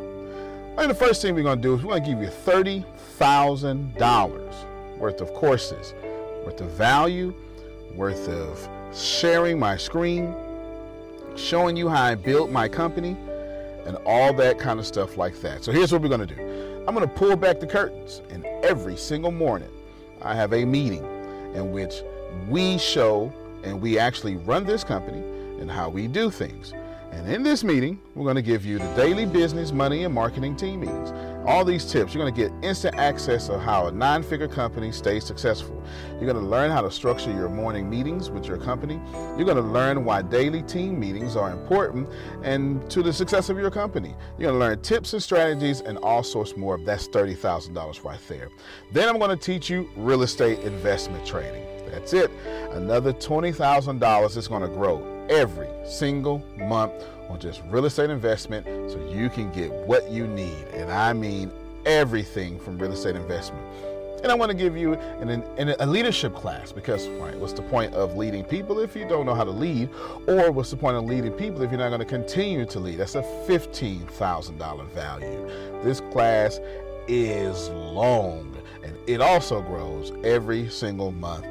[0.79, 4.99] And the first thing we're going to do is we're going to give you $30,000
[4.99, 5.93] worth of courses,
[6.45, 7.35] worth of value,
[7.95, 10.35] worth of sharing my screen,
[11.37, 13.17] showing you how I built my company,
[13.85, 15.65] and all that kind of stuff like that.
[15.65, 18.45] So here's what we're going to do I'm going to pull back the curtains, and
[18.65, 19.71] every single morning
[20.23, 21.05] I have a meeting
[21.55, 22.03] in which
[22.49, 23.33] we show
[23.63, 25.23] and we actually run this company
[25.63, 26.75] and how we do things.
[27.13, 30.57] And in this meeting, we're going to give you the daily business, money, and marketing
[30.57, 31.13] team meetings.
[31.47, 34.91] All these tips, you're going to get instant access of how a nine figure company
[34.93, 35.83] stays successful.
[36.13, 38.99] You're going to learn how to structure your morning meetings with your company.
[39.37, 42.09] You're going to learn why daily team meetings are important
[42.43, 44.15] and to the success of your company.
[44.39, 46.79] You're going to learn tips and strategies and all sorts more.
[46.79, 48.49] That's $30,000 right there.
[48.91, 51.67] Then I'm going to teach you real estate investment trading.
[51.91, 52.31] That's it.
[52.71, 56.93] Another $20,000 is going to grow every single month
[57.31, 60.67] on just real estate investment so you can get what you need.
[60.75, 61.51] And I mean
[61.87, 63.67] everything from real estate investment.
[64.23, 67.63] And I want to give you an, an, a leadership class because, right, what's the
[67.63, 69.89] point of leading people if you don't know how to lead?
[70.29, 72.99] Or what's the point of leading people if you're not going to continue to lead?
[72.99, 75.51] That's a $15,000 value.
[75.83, 76.61] This class
[77.09, 81.47] is long and it also grows every single month.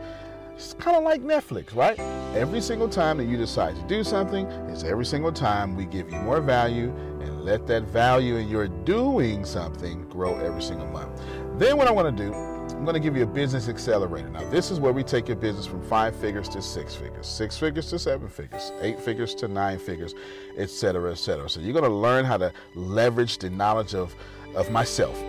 [0.61, 1.97] It's kind of like Netflix, right?
[2.35, 6.11] Every single time that you decide to do something, it's every single time we give
[6.11, 11.19] you more value and let that value in your doing something grow every single month.
[11.57, 14.29] Then, what I want to do, I'm going to give you a business accelerator.
[14.29, 17.57] Now, this is where we take your business from five figures to six figures, six
[17.57, 20.13] figures to seven figures, eight figures to nine figures,
[20.57, 21.49] etc., etc.
[21.49, 24.13] So, you're going to learn how to leverage the knowledge of,
[24.53, 25.19] of myself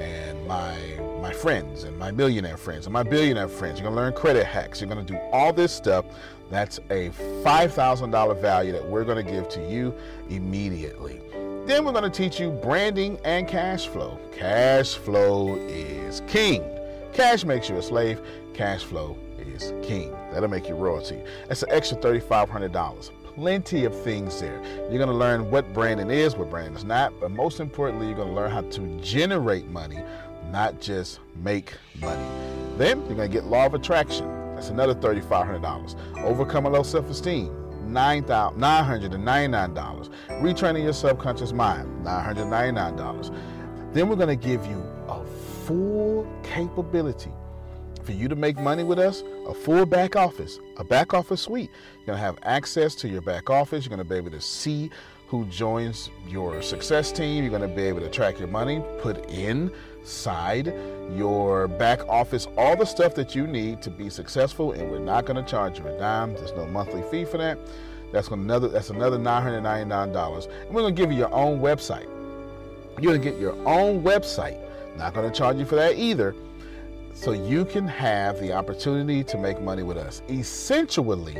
[0.00, 0.76] and my
[1.20, 3.78] my friends and my millionaire friends and my billionaire friends.
[3.78, 4.80] You're gonna learn credit hacks.
[4.80, 6.06] You're gonna do all this stuff.
[6.50, 7.10] That's a
[7.44, 9.94] $5,000 value that we're gonna give to you
[10.28, 11.20] immediately.
[11.66, 14.18] Then we're gonna teach you branding and cash flow.
[14.32, 16.64] Cash flow is king.
[17.12, 18.20] Cash makes you a slave.
[18.54, 20.10] Cash flow is king.
[20.32, 21.22] That'll make you royalty.
[21.48, 23.10] That's an extra $3,500
[23.40, 24.60] plenty of things there.
[24.90, 28.16] You're going to learn what branding is, what branding is not, but most importantly, you're
[28.16, 29.98] going to learn how to generate money,
[30.50, 31.72] not just make
[32.02, 32.22] money.
[32.76, 34.28] Then you're going to get law of attraction.
[34.54, 36.22] That's another $3,500.
[36.22, 37.48] Overcome a low self esteem.
[37.88, 40.10] $999.
[40.28, 43.34] Retraining your subconscious mind, $999.
[43.94, 45.24] Then we're going to give you a
[45.64, 47.32] full capability
[48.10, 51.70] for you to make money with us, a full back office, a back office suite.
[51.98, 53.84] You're going to have access to your back office.
[53.84, 54.90] You're going to be able to see
[55.28, 57.44] who joins your success team.
[57.44, 60.74] You're going to be able to track your money, put inside
[61.14, 65.24] your back office all the stuff that you need to be successful, and we're not
[65.24, 66.34] going to charge you a dime.
[66.34, 67.58] There's no monthly fee for that.
[68.10, 70.46] That's another that's another $999.
[70.66, 72.08] And we're going to give you your own website.
[73.00, 74.58] You're going to get your own website.
[74.96, 76.34] Not going to charge you for that either
[77.20, 80.22] so you can have the opportunity to make money with us.
[80.30, 81.34] Essentially,